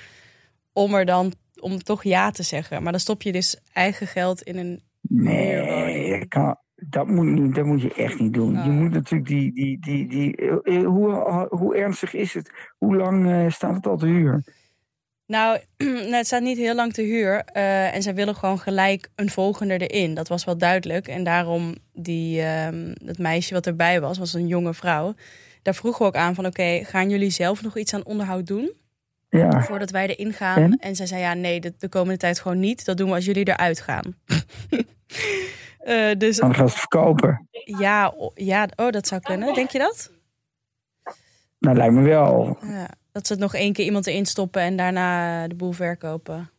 om 0.74 0.94
er 0.94 1.06
dan, 1.06 1.34
om 1.66 1.84
toch 1.84 2.04
ja 2.04 2.32
te 2.32 2.44
zeggen. 2.44 2.84
Maar 2.84 2.92
dan 2.92 3.02
stop 3.02 3.22
je 3.22 3.32
dus 3.32 3.58
eigen 3.74 4.08
geld 4.08 4.42
in 4.42 4.58
een 4.58 4.82
Nee, 5.10 6.20
dat, 6.20 6.28
kan, 6.28 6.58
dat, 6.76 7.08
moet 7.08 7.56
dat 7.56 7.66
moet 7.66 7.82
je 7.82 7.94
echt 7.94 8.20
niet 8.20 8.34
doen. 8.34 8.52
Je 8.54 8.60
Oh. 8.60 8.66
moet 8.68 8.92
natuurlijk 8.92 9.30
die. 9.30 9.54
die, 9.54 9.80
die, 9.80 10.08
die 10.08 10.36
eh, 10.36 10.76
eh, 10.78 10.86
hoe, 10.88 11.48
hoe 11.50 11.76
ernstig 11.76 12.14
is 12.14 12.34
het? 12.34 12.52
Hoe 12.78 12.96
lang 12.96 13.32
eh, 13.32 13.50
staat 13.52 13.76
het 13.76 13.88
al 13.88 13.98
te 13.98 14.06
huur? 14.06 14.44
Nou, 15.28 15.60
nou, 15.78 16.14
het 16.16 16.26
staat 16.26 16.42
niet 16.42 16.58
heel 16.58 16.76
lang 16.76 16.94
te 16.94 17.02
huur. 17.02 17.44
eh, 17.46 17.96
en 17.96 18.02
zij 18.02 18.16
willen 18.16 18.36
gewoon 18.36 18.60
gelijk 18.60 19.10
een 19.16 19.30
volgende 19.30 19.78
erin. 19.88 20.14
Dat 20.14 20.28
was 20.28 20.46
wel 20.46 20.58
duidelijk. 20.58 21.08
En 21.08 21.24
daarom 21.24 21.76
die, 21.94 22.42
ehm 22.42 22.94
dat 23.06 23.18
meisje 23.18 23.54
wat 23.54 23.68
erbij 23.68 24.02
was, 24.02 24.18
was 24.18 24.34
een 24.34 24.48
jonge 24.48 24.74
vrouw. 24.74 25.14
Daar 25.62 25.76
vroegen 25.76 26.02
we 26.02 26.08
ook 26.08 26.16
aan 26.16 26.36
van, 26.36 26.46
oké, 26.46 26.80
gaan 26.84 27.10
jullie 27.10 27.30
zelf 27.30 27.62
nog 27.64 27.78
iets 27.78 27.94
aan 27.94 28.06
onderhoud 28.06 28.48
doen? 28.48 28.72
Ja, 29.38 29.62
Voordat 29.62 29.92
wij 29.92 30.08
erin 30.08 30.34
gaan. 30.34 30.58
En? 30.62 30.78
En, 30.78 30.96
zij 30.96 31.06
zei, 31.06 31.22
ja, 31.22 31.34
nee, 31.34 31.60
de, 31.60 31.74
de 31.78 31.90
komende 31.90 32.18
tijd 32.18 32.40
gewoon 32.40 32.60
niet. 32.60 32.86
Dat 32.86 32.98
doen 32.98 33.08
we 33.10 33.16
als 33.16 33.26
jullie 33.26 33.48
eruit 33.48 33.80
gaan. 33.82 34.04
Eh, 35.86 36.18
dus 36.18 36.38
dan 36.38 36.56
gaan 36.56 36.68
ze 36.70 36.72
het 36.74 36.80
verkopen. 36.80 37.48
ja, 37.66 38.14
ja, 38.34 38.68
oh, 38.76 38.90
dat 38.90 39.08
zou 39.08 39.22
kunnen. 39.22 39.54
Denk 39.54 39.70
je 39.70 39.78
dat? 39.78 40.12
Nou, 41.60 41.78
lijkt 41.78 41.94
me 41.94 42.02
wel. 42.02 42.58
Ja, 42.62 42.90
dat 43.12 43.28
ze 43.28 43.34
het 43.34 43.42
nog 43.42 43.54
één 43.54 43.74
keer 43.74 43.86
iemand 43.86 44.08
erin 44.08 44.26
stoppen 44.26 44.62
en 44.62 44.76
daarna 44.78 45.48
de 45.48 45.56
boel 45.56 45.72
verkopen. 45.72 46.50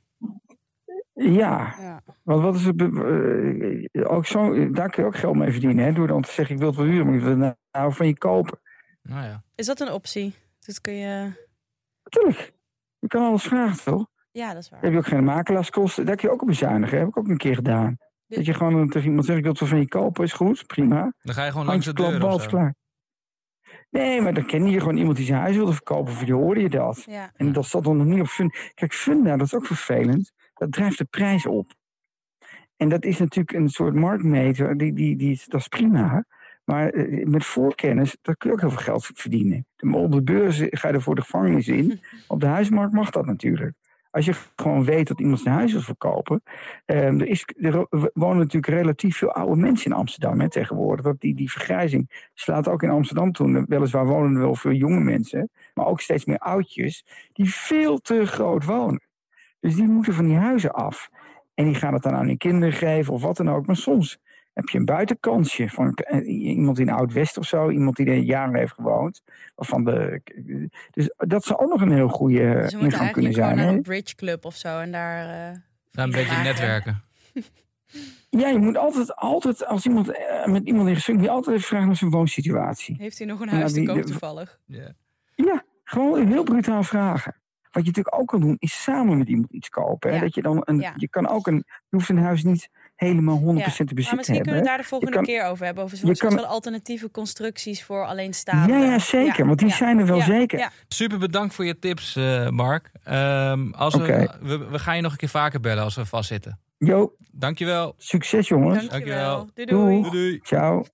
Ja, 1.12 1.74
Ja. 1.80 2.02
want 2.22 2.42
wat 2.42 2.54
is 2.54 2.64
het? 2.64 2.80
eh, 2.80 4.10
ook 4.12 4.26
zo, 4.26 4.70
daar 4.70 4.90
kun 4.90 5.02
je 5.02 5.08
ook 5.08 5.16
geld 5.16 5.36
mee 5.36 5.50
verdienen. 5.50 5.84
Hè? 5.84 5.92
Door 5.92 6.06
dan 6.06 6.22
te 6.22 6.30
zeggen, 6.32 6.54
ik 6.54 6.60
wil 6.60 6.68
het 6.70 6.78
wel 6.78 6.86
huren, 6.86 7.06
maar 7.06 7.14
ik 7.14 7.20
wil 7.20 7.38
het 7.40 7.56
nou 7.70 7.92
van 7.92 8.06
je 8.06 8.18
kopen. 8.18 8.58
Nou 9.02 9.24
ja. 9.24 9.42
Is 9.54 9.66
dat 9.66 9.80
een 9.80 9.92
optie? 9.92 10.34
Dat 10.66 10.80
kun 10.80 10.94
je... 10.94 11.32
Natuurlijk. 12.04 12.52
Je 13.06 13.18
kan 13.18 13.26
alles 13.26 13.42
vragen, 13.42 13.84
toch? 13.84 14.06
Ja, 14.30 14.52
dat 14.54 14.62
is 14.62 14.68
Dan 14.68 14.78
waar. 14.80 14.82
heb 14.90 14.92
je 14.92 14.98
ook 14.98 15.14
geen 15.16 15.24
makelaarskosten. 15.24 16.06
Daar 16.06 16.16
kun 16.16 16.28
je 16.28 16.34
ook 16.34 16.40
op 16.40 16.46
bezuinigen. 16.48 16.98
Heb 16.98 17.08
ik 17.08 17.16
ook 17.16 17.28
een 17.28 17.36
keer 17.36 17.54
gedaan. 17.54 17.96
Dat 18.26 18.46
je 18.46 18.54
gewoon 18.54 18.88
tegen 18.88 19.08
iemand 19.08 19.24
zegt, 19.26 19.38
ik 19.38 19.44
wil 19.44 19.52
het 19.58 19.68
van 19.68 19.78
je 19.78 19.88
kopen. 19.88 20.24
Is 20.24 20.32
goed, 20.32 20.66
prima. 20.66 21.12
Dan 21.20 21.34
ga 21.34 21.44
je 21.44 21.50
gewoon 21.50 21.66
langs 21.66 21.84
Handje 21.86 22.04
de 22.04 22.10
deur 22.10 22.18
klap, 22.20 22.30
of 22.32 22.36
bal 22.36 22.36
is 22.38 22.42
zo. 22.44 22.50
klaar. 22.50 22.74
Nee, 23.90 24.20
maar 24.20 24.34
dan 24.34 24.46
ken 24.46 24.66
je 24.66 24.78
gewoon 24.80 24.96
iemand 24.96 25.16
die 25.16 25.26
zijn 25.26 25.40
huis 25.40 25.56
wilde 25.56 25.72
verkopen. 25.72 26.12
Of 26.12 26.24
je 26.24 26.32
hoorde 26.32 26.60
je 26.60 26.68
dat. 26.68 27.02
Ja. 27.06 27.30
En 27.34 27.52
dat 27.52 27.66
zat 27.66 27.84
dan 27.84 27.96
nog 27.96 28.06
niet 28.06 28.20
op 28.20 28.26
Funda. 28.26 28.54
Kijk, 28.74 28.92
Funda, 28.94 29.36
dat 29.36 29.46
is 29.46 29.54
ook 29.54 29.66
vervelend. 29.66 30.32
Dat 30.54 30.72
drijft 30.72 30.98
de 30.98 31.04
prijs 31.04 31.46
op. 31.46 31.70
En 32.76 32.88
dat 32.88 33.04
is 33.04 33.18
natuurlijk 33.18 33.56
een 33.56 33.68
soort 33.68 33.94
marktmeter. 33.94 34.76
Die, 34.76 34.92
die, 34.92 35.16
die, 35.16 35.30
is- 35.30 35.44
dat 35.46 35.60
is 35.60 35.68
prima. 35.68 36.24
Maar 36.66 36.88
eh, 36.88 37.26
met 37.26 37.44
voorkennis, 37.44 38.16
daar 38.22 38.36
kun 38.36 38.50
je 38.50 38.54
ook 38.54 38.60
heel 38.60 38.70
veel 38.70 38.84
geld 38.84 39.10
verdienen. 39.14 39.66
Op 39.92 40.12
de 40.12 40.22
beurs 40.22 40.62
ga 40.70 40.88
je 40.88 40.94
er 40.94 41.02
voor 41.02 41.14
de 41.14 41.20
gevangenis 41.20 41.68
in. 41.68 42.00
Op 42.28 42.40
de 42.40 42.46
huismarkt 42.46 42.92
mag 42.92 43.10
dat 43.10 43.26
natuurlijk. 43.26 43.74
Als 44.10 44.24
je 44.24 44.34
gewoon 44.56 44.84
weet 44.84 45.08
dat 45.08 45.20
iemand 45.20 45.40
zijn 45.40 45.54
huis 45.54 45.72
wil 45.72 45.80
verkopen. 45.80 46.42
ehm, 46.84 47.20
er, 47.20 47.26
is, 47.26 47.44
er 47.56 47.86
wonen 48.12 48.38
natuurlijk 48.38 48.72
relatief 48.72 49.16
veel 49.16 49.32
oude 49.32 49.60
mensen 49.60 49.90
in 49.90 49.96
Amsterdam 49.96 50.40
hè, 50.40 50.50
tegenwoordig. 50.50 51.04
Dat 51.04 51.20
die, 51.20 51.34
die 51.34 51.50
vergrijzing 51.50 52.28
slaat 52.34 52.68
ook 52.68 52.82
in 52.82 52.90
Amsterdam 52.90 53.32
toe. 53.32 53.64
Weliswaar 53.68 54.06
wonen 54.06 54.34
er 54.34 54.40
wel 54.40 54.54
veel 54.54 54.72
jonge 54.72 55.00
mensen. 55.00 55.50
Maar 55.74 55.86
ook 55.86 56.00
steeds 56.00 56.24
meer 56.24 56.38
oudjes. 56.38 57.06
Die 57.32 57.54
veel 57.54 57.98
te 57.98 58.26
groot 58.26 58.64
wonen. 58.64 59.02
Dus 59.60 59.74
die 59.74 59.88
moeten 59.88 60.14
van 60.14 60.26
die 60.26 60.36
huizen 60.36 60.72
af. 60.72 61.08
En 61.54 61.64
die 61.64 61.74
gaan 61.74 61.92
het 61.92 62.02
dan 62.02 62.14
aan 62.14 62.26
hun 62.26 62.36
kinderen 62.36 62.74
geven 62.74 63.12
of 63.12 63.22
wat 63.22 63.36
dan 63.36 63.50
ook. 63.50 63.66
Maar 63.66 63.76
soms 63.76 64.18
heb 64.56 64.68
je 64.68 64.78
een 64.78 64.84
buitenkansje 64.84 65.68
van 65.68 65.94
eh, 65.94 66.28
iemand 66.56 66.78
in 66.78 66.90
Oud-West 66.90 67.38
of 67.38 67.46
zo. 67.46 67.70
Iemand 67.70 67.96
die 67.96 68.06
er 68.06 68.16
jaren 68.16 68.54
heeft 68.54 68.72
gewoond. 68.72 69.22
Waarvan 69.54 69.84
de, 69.84 70.20
dus 70.90 71.10
dat 71.16 71.44
zou 71.44 71.60
ook 71.60 71.68
nog 71.68 71.80
een 71.80 71.92
heel 71.92 72.08
goede 72.08 72.38
Dus 72.54 72.72
moeten 72.72 72.80
ingang 72.80 72.90
kunnen 72.90 73.00
eigenlijk 73.02 73.34
zijn. 73.34 73.48
gewoon 73.50 73.64
naar 73.66 73.74
een 73.74 73.82
bridge 73.82 74.14
club 74.14 74.44
of 74.44 74.54
zo 74.54 74.78
en 74.78 74.92
daar... 74.92 75.24
eh, 75.52 75.58
Daar 75.90 76.04
een 76.04 76.10
beetje 76.10 76.42
netwerken. 76.42 77.02
Ja, 78.30 78.48
je 78.48 78.58
moet 78.58 78.76
altijd, 78.76 79.16
altijd 79.16 79.66
als 79.66 79.86
iemand 79.86 80.08
eh, 80.10 80.46
met 80.46 80.64
iemand 80.66 80.88
in 80.88 80.94
gesprek, 80.94 81.16
moet 81.16 81.24
je 81.24 81.30
altijd 81.30 81.56
even 81.56 81.68
vragen 81.68 81.86
naar 81.86 81.96
zijn 81.96 82.10
woonsituatie. 82.10 82.96
Heeft 82.98 83.18
hij 83.18 83.26
nog 83.26 83.40
een 83.40 83.48
Ja, 83.48 83.54
huis 83.54 83.72
te 83.72 83.78
die- 83.78 83.88
koop 83.88 84.02
toevallig? 84.02 84.58
Ja. 84.64 84.92
Ja, 85.34 85.64
gewoon 85.84 86.26
heel 86.26 86.42
brutaal 86.42 86.82
vragen. 86.82 87.34
Wat 87.62 87.82
je 87.84 87.88
natuurlijk 87.90 88.20
ook 88.20 88.28
kan 88.28 88.40
doen, 88.40 88.56
is 88.58 88.82
samen 88.82 89.18
met 89.18 89.28
iemand 89.28 89.50
iets 89.52 89.68
kopen. 89.68 90.10
Hè? 90.10 90.16
Ja. 90.16 90.22
Dat 90.22 90.34
je 90.34 90.42
dan 90.42 90.62
een, 90.64 90.78
Ja. 90.78 90.92
je 90.96 91.08
kan 91.08 91.28
ook 91.28 91.46
een, 91.46 91.56
je 91.66 91.72
hoeft 91.96 92.08
een 92.08 92.18
huis 92.18 92.42
niet 92.44 92.68
helemaal 92.96 93.38
100% 93.38 93.42
Ja, 93.78 93.84
te 93.84 93.84
bezit 93.84 93.86
Maar 93.96 94.04
te 94.04 94.14
misschien 94.16 94.16
kunnen 94.16 94.34
hebben. 94.34 94.54
we 94.62 94.68
daar 94.68 94.76
de 94.78 94.84
volgende 94.84 95.14
kan- 95.14 95.24
keer 95.24 95.44
over 95.44 95.64
hebben. 95.64 95.84
Over 95.84 95.96
zo'n 95.96 96.06
soort 96.16 96.18
kan- 96.32 96.38
van 96.40 96.48
alternatieve 96.48 97.10
constructies 97.10 97.84
voor 97.84 98.06
alleenstaande. 98.06 98.72
Ja, 98.72 98.84
ja, 98.84 98.98
zeker, 98.98 99.46
want 99.46 99.58
die 99.58 99.70
zijn 99.72 99.98
er 99.98 100.06
wel 100.06 100.16
ja, 100.16 100.24
zeker. 100.24 100.58
Ja. 100.58 100.70
Super 100.88 101.18
bedankt 101.18 101.54
voor 101.54 101.64
je 101.64 101.78
tips, 101.78 102.16
eh, 102.16 102.48
Mark. 102.48 102.90
Ehm, 103.04 103.70
als 103.70 103.94
we, 103.94 104.28
we, 104.40 104.58
we 104.58 104.78
gaan 104.78 104.96
je 104.96 105.02
nog 105.02 105.12
een 105.12 105.18
keer 105.18 105.28
vaker 105.28 105.60
bellen 105.60 105.84
als 105.84 105.94
we 105.94 106.04
vastzitten. 106.06 106.60
Jo, 106.78 107.14
Dankjewel. 107.32 107.94
succes 107.98 108.48
jongens. 108.48 108.88
Dankjewel. 108.88 109.36
Dankjewel. 109.36 109.50
Doei 109.54 109.66
doei. 109.66 110.00
Doei. 110.02 110.10
Doei. 110.10 110.40
Ciao. 110.42 110.84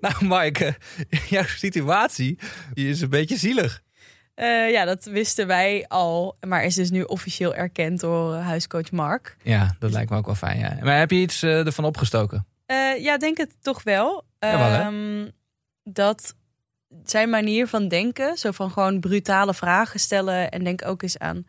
Nou, 0.00 0.14
Mike, 0.20 0.74
jouw 1.28 1.44
situatie 1.44 2.38
die 2.74 2.88
is 2.88 3.00
een 3.00 3.10
beetje 3.10 3.36
zielig. 3.36 3.82
Eh, 4.34 4.70
ja, 4.70 4.84
dat 4.84 5.04
wisten 5.04 5.46
wij 5.46 5.84
al. 5.88 6.36
Maar 6.46 6.64
is 6.64 6.74
dus 6.74 6.90
nu 6.90 7.02
officieel 7.02 7.54
erkend 7.54 8.00
door 8.00 8.34
eh, 8.34 8.46
huiscoach 8.46 8.90
Mark. 8.90 9.36
Ja, 9.42 9.76
dat 9.78 9.90
lijkt 9.92 10.10
me 10.10 10.16
ook 10.16 10.26
wel 10.26 10.34
fijn. 10.34 10.58
Ja. 10.58 10.76
Maar 10.82 10.98
heb 10.98 11.10
je 11.10 11.16
iets 11.16 11.42
eh, 11.42 11.66
ervan 11.66 11.84
opgestoken? 11.84 12.46
Ja, 12.98 13.18
denk 13.18 13.36
het 13.36 13.54
toch 13.60 13.82
wel. 13.82 14.24
Hè? 14.38 14.48
Ehm, 14.48 15.28
dat 15.84 16.34
zijn 17.04 17.30
manier 17.30 17.66
van 17.66 17.88
denken, 17.88 18.36
zo 18.36 18.50
van 18.50 18.70
gewoon 18.70 19.00
brutale 19.00 19.54
vragen 19.54 20.00
stellen 20.00 20.50
en 20.50 20.64
denk 20.64 20.86
ook 20.86 21.02
eens 21.02 21.18
aan 21.18 21.46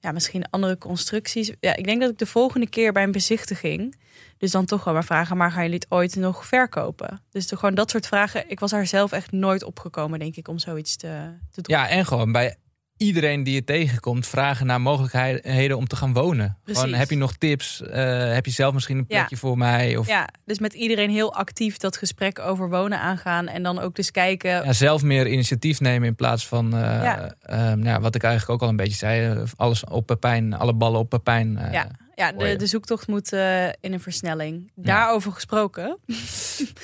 ja, 0.00 0.12
misschien 0.12 0.50
andere 0.50 0.78
constructies. 0.78 1.52
Ja, 1.60 1.76
ik 1.76 1.84
denk 1.84 2.00
dat 2.00 2.10
ik 2.10 2.18
de 2.18 2.26
volgende 2.26 2.68
keer 2.68 2.92
bij 2.92 3.02
een 3.02 3.12
bezichtiging 3.12 3.96
dus 4.40 4.50
dan 4.50 4.64
toch 4.64 4.84
wel 4.84 4.94
maar 4.94 5.04
vragen, 5.04 5.36
maar 5.36 5.50
gaan 5.52 5.62
jullie 5.62 5.78
het 5.78 5.90
ooit 5.90 6.16
nog 6.16 6.46
verkopen? 6.46 7.20
Dus 7.30 7.46
gewoon 7.46 7.74
dat 7.74 7.90
soort 7.90 8.06
vragen. 8.06 8.44
Ik 8.50 8.60
was 8.60 8.70
daar 8.70 8.86
zelf 8.86 9.12
echt 9.12 9.32
nooit 9.32 9.64
opgekomen, 9.64 10.18
denk 10.18 10.36
ik, 10.36 10.48
om 10.48 10.58
zoiets 10.58 10.96
te, 10.96 11.30
te 11.50 11.62
doen. 11.62 11.76
Ja, 11.76 11.88
en 11.88 12.06
gewoon 12.06 12.32
bij 12.32 12.56
iedereen 13.04 13.42
die 13.42 13.54
je 13.54 13.64
tegenkomt 13.64 14.26
vragen 14.26 14.66
naar 14.66 14.80
mogelijkheden 14.80 15.76
om 15.76 15.86
te 15.86 15.96
gaan 15.96 16.12
wonen. 16.12 16.56
Gewoon, 16.64 16.92
heb 16.92 17.10
je 17.10 17.16
nog 17.16 17.36
tips? 17.36 17.82
Eh, 17.82 18.32
heb 18.32 18.46
je 18.46 18.52
zelf 18.52 18.74
misschien 18.74 18.96
een 18.98 19.04
Ja. 19.08 19.16
plekje 19.18 19.36
voor 19.36 19.58
mij? 19.58 19.96
Of 19.96 20.06
Ja, 20.06 20.28
dus 20.44 20.58
met 20.58 20.72
iedereen 20.74 21.10
heel 21.10 21.34
actief 21.34 21.76
dat 21.76 21.96
gesprek 21.96 22.38
over 22.38 22.68
wonen 22.70 23.00
aangaan 23.00 23.46
en 23.48 23.62
dan 23.62 23.78
ook 23.78 23.94
dus 23.96 24.10
kijken. 24.10 24.50
ja, 24.50 24.72
zelf 24.72 25.02
meer 25.02 25.26
initiatief 25.26 25.80
nemen 25.80 26.08
in 26.08 26.14
plaats 26.14 26.46
van 26.46 26.74
eh, 26.74 26.80
Ja. 26.80 27.34
ehm, 27.40 27.58
nou, 27.78 27.84
ja, 27.84 28.00
wat 28.00 28.14
ik 28.14 28.22
eigenlijk 28.22 28.52
ook 28.52 28.62
al 28.62 28.68
een 28.68 28.76
beetje 28.76 28.96
zei. 28.96 29.34
eh, 29.36 29.42
Alles 29.56 29.84
op 29.84 30.06
Pepijn, 30.06 30.52
alle 30.54 30.74
ballen 30.74 31.00
op 31.00 31.08
Pepijn. 31.08 31.58
eh. 31.58 31.72
Ja, 31.72 31.86
ja 32.14 32.32
de, 32.32 32.56
de 32.56 32.66
zoektocht 32.66 33.06
moet 33.06 33.32
in 33.80 33.92
een 33.92 34.00
versnelling. 34.00 34.70
Daarover 34.74 35.32
gesproken. 35.32 35.98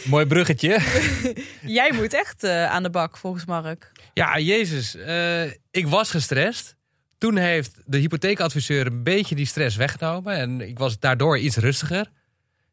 Mooi 0.04 0.26
bruggetje. 0.26 0.78
Jij 1.78 1.92
moet 1.92 2.14
echt 2.14 2.44
aan 2.44 2.82
de 2.82 2.90
bak, 2.90 3.16
volgens 3.16 3.44
Mark. 3.44 3.92
Ja, 4.16 4.38
Jezus. 4.38 4.94
eh, 4.94 5.44
ik 5.70 5.86
was 5.86 6.10
gestrest. 6.10 6.76
Toen 7.18 7.36
heeft 7.36 7.82
de 7.84 7.98
hypotheekadviseur 7.98 8.86
een 8.86 9.02
beetje 9.02 9.34
die 9.34 9.46
stress 9.46 9.76
weggenomen. 9.76 10.34
En 10.36 10.60
ik 10.60 10.78
was 10.78 10.98
daardoor 10.98 11.38
iets 11.38 11.56
rustiger. 11.56 12.10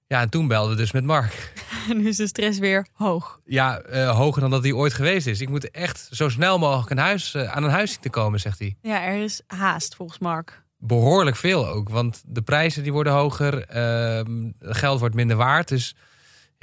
Ja, 0.08 0.22
en 0.22 0.30
toen 0.30 0.48
belde 0.48 0.76
dus 0.76 0.92
met 0.92 1.04
Mark. 1.04 1.54
En 1.90 1.98
nu 1.98 2.08
is 2.08 2.18
de 2.18 2.28
stress 2.28 2.60
weer 2.60 2.88
hoog. 2.94 3.40
Ja, 3.46 3.80
eh, 3.80 4.16
hoger 4.18 4.42
dan 4.42 4.50
dat 4.52 4.64
hij 4.64 4.72
ooit 4.72 4.94
geweest 4.94 5.28
is. 5.28 5.42
Ik 5.42 5.50
moet 5.50 5.72
echt 5.72 6.08
zo 6.12 6.30
snel 6.30 6.60
mogelijk 6.60 6.90
een 6.90 6.98
huis, 6.98 7.34
eh, 7.34 7.44
aan 7.56 7.64
een 7.64 7.70
huis 7.70 7.92
zien 7.92 8.02
te 8.02 8.10
komen, 8.10 8.40
zegt 8.40 8.60
hij. 8.60 8.76
Ja, 8.82 9.04
er 9.04 9.24
is 9.24 9.42
haast, 9.48 9.96
volgens 9.96 10.20
Mark. 10.20 10.64
Behoorlijk 10.78 11.36
veel 11.36 11.68
ook. 11.68 11.90
Want 11.90 12.24
de 12.26 12.42
prijzen 12.42 12.84
die 12.84 12.92
worden 12.92 13.14
hoger. 13.14 13.66
ehm, 13.68 14.50
geld 14.60 15.00
wordt 15.00 15.16
minder 15.16 15.38
waard. 15.38 15.68
Dus 15.68 15.96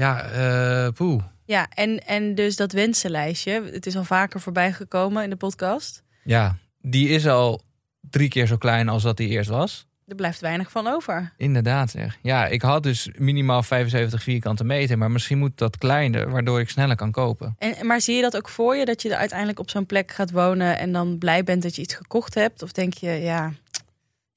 ja, 0.01 0.23
eh 0.23 0.93
poeh. 0.93 1.23
Ja, 1.45 1.69
en, 1.75 2.07
en 2.07 2.35
dus 2.35 2.57
dat 2.57 2.73
wensenlijstje. 2.73 3.63
Het 3.73 3.87
is 3.87 3.97
al 3.97 4.05
vaker 4.05 4.41
voorbij 4.41 4.73
gekomen 4.73 5.23
in 5.23 5.31
de 5.31 5.37
podcast. 5.37 6.03
Ja, 6.25 6.57
die 6.81 7.09
is 7.09 7.27
al 7.27 7.61
drie 8.01 8.29
keer 8.29 8.47
zo 8.47 8.57
klein 8.57 8.89
als 8.89 9.03
dat 9.03 9.17
die 9.17 9.29
eerst 9.29 9.51
was. 9.51 9.87
Er 10.07 10.17
blijft 10.17 10.41
weinig 10.41 10.71
van 10.71 10.87
over. 10.87 11.33
Inderdaad 11.37 11.91
zeg. 11.91 12.19
Ja, 12.23 12.47
ik 12.47 12.63
had 12.63 12.83
dus 12.83 13.09
minimaal 13.17 13.63
75 13.63 14.23
vierkante 14.23 14.65
meter. 14.65 14.99
Maar 14.99 15.11
misschien 15.11 15.39
moet 15.39 15.59
dat 15.59 15.79
kleiner, 15.79 16.31
waardoor 16.31 16.61
ik 16.61 16.71
sneller 16.71 16.97
kan 16.97 17.11
kopen. 17.11 17.55
En, 17.59 17.87
maar 17.87 18.01
zie 18.01 18.17
je 18.17 18.23
dat 18.23 18.37
ook 18.37 18.49
voor 18.49 18.77
je, 18.77 18.85
dat 18.85 19.03
je 19.03 19.11
er 19.11 19.17
uiteindelijk 19.17 19.59
op 19.59 19.71
zo'n 19.71 19.87
plek 19.87 20.11
gaat 20.11 20.31
wonen 20.31 20.79
en 20.79 20.93
dan 20.93 21.19
blij 21.19 21.45
bent 21.45 21.63
dat 21.63 21.77
je 21.77 21.83
iets 21.83 21.95
gekocht 21.95 22.35
hebt? 22.35 22.63
Of 22.63 22.73
denk 22.73 22.95
je, 22.95 23.11
ja, 23.11 23.53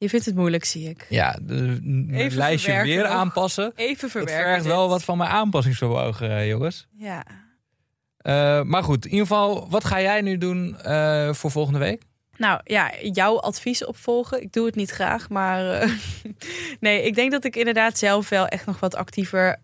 je 0.03 0.09
vindt 0.09 0.25
het 0.25 0.35
moeilijk, 0.35 0.65
zie 0.65 0.89
ik. 0.89 1.05
Ja, 1.09 1.39
Even 2.11 2.37
lijstje 2.37 2.81
weer 2.81 3.05
aanpassen. 3.05 3.71
Even 3.75 4.09
verwerken. 4.09 4.43
vergt 4.43 4.63
dit. 4.63 4.71
wel 4.71 4.89
wat 4.89 5.03
van 5.03 5.17
mijn 5.17 5.29
aanpassingsvermogen, 5.29 6.29
eh, 6.29 6.47
jongens. 6.47 6.87
Ja. 6.97 7.23
Eh, 8.17 8.61
maar 8.61 8.83
goed, 8.83 9.05
in 9.05 9.11
ieder 9.11 9.27
geval, 9.27 9.69
wat 9.69 9.85
ga 9.85 10.01
jij 10.01 10.21
nu 10.21 10.37
doen 10.37 10.77
eh, 10.79 11.33
voor 11.33 11.51
volgende 11.51 11.79
week? 11.79 12.01
Nou 12.37 12.59
ja, 12.63 12.91
jouw 13.01 13.39
advies 13.39 13.85
opvolgen. 13.85 14.41
Ik 14.41 14.53
doe 14.53 14.65
het 14.65 14.75
niet 14.75 14.89
graag, 14.89 15.29
maar 15.29 15.89
nee, 16.79 17.03
ik 17.03 17.15
denk 17.15 17.31
dat 17.31 17.43
ik 17.43 17.55
inderdaad 17.55 17.97
zelf 17.97 18.29
wel 18.29 18.47
echt 18.47 18.65
nog 18.65 18.79
wat 18.79 18.95
actiever 18.95 19.57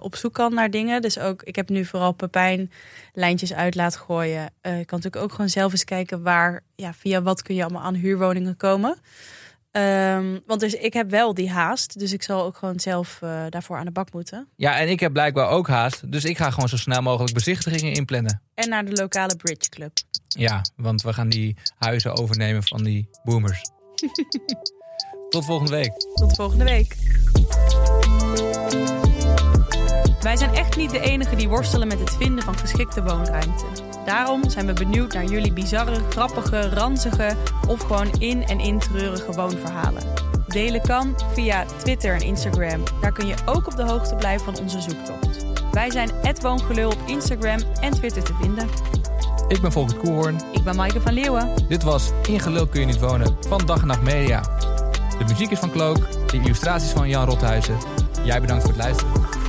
op 0.00 0.16
zoek 0.16 0.34
kan 0.34 0.54
naar 0.54 0.70
dingen. 0.70 1.02
Dus 1.02 1.18
ook, 1.18 1.42
ik 1.42 1.56
heb 1.56 1.68
nu 1.68 1.84
vooral 1.84 2.12
Pepijn 2.12 2.70
lijntjes 3.12 3.54
uit 3.54 3.74
laten 3.74 4.00
gooien. 4.00 4.44
Ik 4.44 4.86
kan 4.86 4.98
natuurlijk 4.98 5.16
ook 5.16 5.30
gewoon 5.30 5.48
zelf 5.48 5.72
eens 5.72 5.84
kijken 5.84 6.22
waar, 6.22 6.60
ja, 6.76 6.94
via 6.94 7.22
wat 7.22 7.42
kun 7.42 7.54
je 7.54 7.62
allemaal 7.62 7.82
aan 7.82 7.94
huurwoningen 7.94 8.56
komen. 8.56 8.98
Ehm, 9.72 10.38
want 10.46 10.60
dus 10.60 10.74
ik 10.74 10.92
heb 10.92 11.10
wel 11.10 11.34
die 11.34 11.50
haast, 11.50 11.98
dus 11.98 12.12
ik 12.12 12.22
zal 12.22 12.42
ook 12.42 12.56
gewoon 12.56 12.80
zelf 12.80 13.18
eh, 13.22 13.44
daarvoor 13.48 13.76
aan 13.76 13.84
de 13.84 13.90
bak 13.90 14.12
moeten. 14.12 14.48
Ja, 14.56 14.78
en 14.78 14.88
ik 14.88 15.00
heb 15.00 15.12
blijkbaar 15.12 15.48
ook 15.48 15.68
haast. 15.68 16.12
Dus 16.12 16.24
ik 16.24 16.36
ga 16.36 16.50
gewoon 16.50 16.68
zo 16.68 16.76
snel 16.76 17.02
mogelijk 17.02 17.34
bezichtigingen 17.34 17.92
inplannen. 17.92 18.42
En 18.54 18.68
naar 18.68 18.84
de 18.84 18.92
lokale 18.92 19.36
bridge 19.36 19.68
club. 19.68 19.92
Ja, 20.28 20.64
want 20.76 21.02
we 21.02 21.12
gaan 21.12 21.28
die 21.28 21.56
huizen 21.78 22.16
overnemen 22.16 22.62
van 22.62 22.82
die 22.82 23.08
boomers. 23.24 23.60
Tot 25.30 25.44
volgende 25.44 25.72
week. 25.72 25.92
Tot 26.14 26.34
volgende 26.34 26.64
week. 26.64 26.96
Wij 30.22 30.36
zijn 30.36 30.54
echt 30.54 30.76
niet 30.76 30.90
de 30.90 31.00
enigen 31.00 31.36
die 31.36 31.48
worstelen 31.48 31.88
met 31.88 31.98
het 31.98 32.16
vinden 32.16 32.44
van 32.44 32.56
geschikte 32.58 33.02
woonruimte. 33.02 33.64
Daarom 34.04 34.50
zijn 34.50 34.66
we 34.66 34.72
benieuwd 34.72 35.12
naar 35.12 35.24
jullie 35.24 35.52
bizarre, 35.52 36.00
grappige, 36.10 36.68
ranzige 36.68 37.36
of 37.68 37.80
gewoon 37.80 38.10
in- 38.18 38.46
en 38.46 38.60
intreurige 38.60 39.32
woonverhalen. 39.32 40.02
Delen 40.46 40.82
kan 40.82 41.14
via 41.32 41.64
Twitter 41.76 42.14
en 42.14 42.20
Instagram. 42.20 42.82
Daar 43.00 43.12
kun 43.12 43.26
je 43.26 43.34
ook 43.44 43.66
op 43.66 43.76
de 43.76 43.82
hoogte 43.82 44.14
blijven 44.14 44.54
van 44.54 44.64
onze 44.64 44.80
zoektocht. 44.80 45.46
Wij 45.72 45.90
zijn 45.90 46.10
@woongelul 46.42 46.90
op 46.90 46.98
Instagram 47.06 47.58
en 47.80 47.92
Twitter 47.92 48.22
te 48.22 48.32
vinden. 48.40 48.68
Ik 49.48 49.60
ben 49.60 49.72
Volkert 49.72 49.98
Koehoorn. 49.98 50.40
Ik 50.52 50.62
ben 50.64 50.76
Maaike 50.76 51.00
van 51.00 51.12
Leeuwen. 51.12 51.48
Dit 51.68 51.82
was 51.82 52.10
In 52.28 52.40
Gelul 52.40 52.66
kun 52.66 52.80
je 52.80 52.86
niet 52.86 53.00
wonen 53.00 53.36
van 53.48 53.66
Dag 53.66 53.80
en 53.80 53.86
Nacht 53.86 54.02
Media. 54.02 54.40
De 55.18 55.24
muziek 55.28 55.50
is 55.50 55.58
van 55.58 55.70
Klook, 55.70 56.28
de 56.30 56.36
illustraties 56.36 56.90
van 56.90 57.08
Jan 57.08 57.24
Rothuizen. 57.28 57.76
Jij 58.22 58.40
bedankt 58.40 58.62
voor 58.64 58.72
het 58.72 58.82
luisteren. 58.82 59.41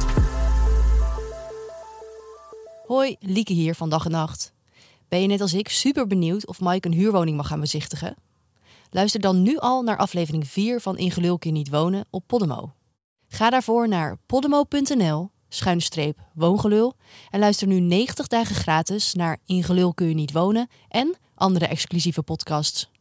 Hoi, 2.94 3.16
Lieke 3.20 3.54
hier 3.54 3.76
van 3.76 3.90
Dag 3.90 4.06
en 4.06 4.12
Nacht. 4.12 4.54
Ben 5.08 5.22
je 5.22 5.28
net 5.28 5.42
als 5.42 5.54
ik 5.54 5.70
super 5.70 6.08
benieuwd 6.08 6.48
of 6.48 6.60
Mike 6.60 6.88
een 6.88 6.94
huurwoning 6.94 7.38
mag 7.38 7.48
gaan 7.48 7.60
bezichtigen? 7.60 8.16
Luister 8.90 9.20
dan 9.20 9.42
nu 9.42 9.58
al 9.58 9.82
naar 9.82 9.98
aflevering 9.98 10.48
4 10.48 10.82
van 10.82 10.98
In 10.98 11.12
Gelul 11.12 11.38
kun 11.38 11.54
niet 11.54 11.70
wonen 11.70 12.06
op 12.10 12.24
Podimo. 12.28 12.74
Ga 13.28 13.50
daarvoor 13.50 13.88
naar 13.88 14.18
podimo.nl 14.26 15.30
schuinstreep 15.50 16.20
woongelul 16.34 16.94
en 17.30 17.40
luister 17.40 17.68
nu 17.68 17.80
90 17.80 18.28
dagen 18.28 18.56
gratis 18.56 19.14
naar 19.14 19.38
In 19.46 19.64
Gelul 19.64 19.94
kun 19.94 20.08
je 20.08 20.14
niet 20.14 20.32
wonen 20.32 20.68
en 20.88 21.16
andere 21.36 21.68
exclusieve 21.68 22.24
podcasts. 22.24 22.92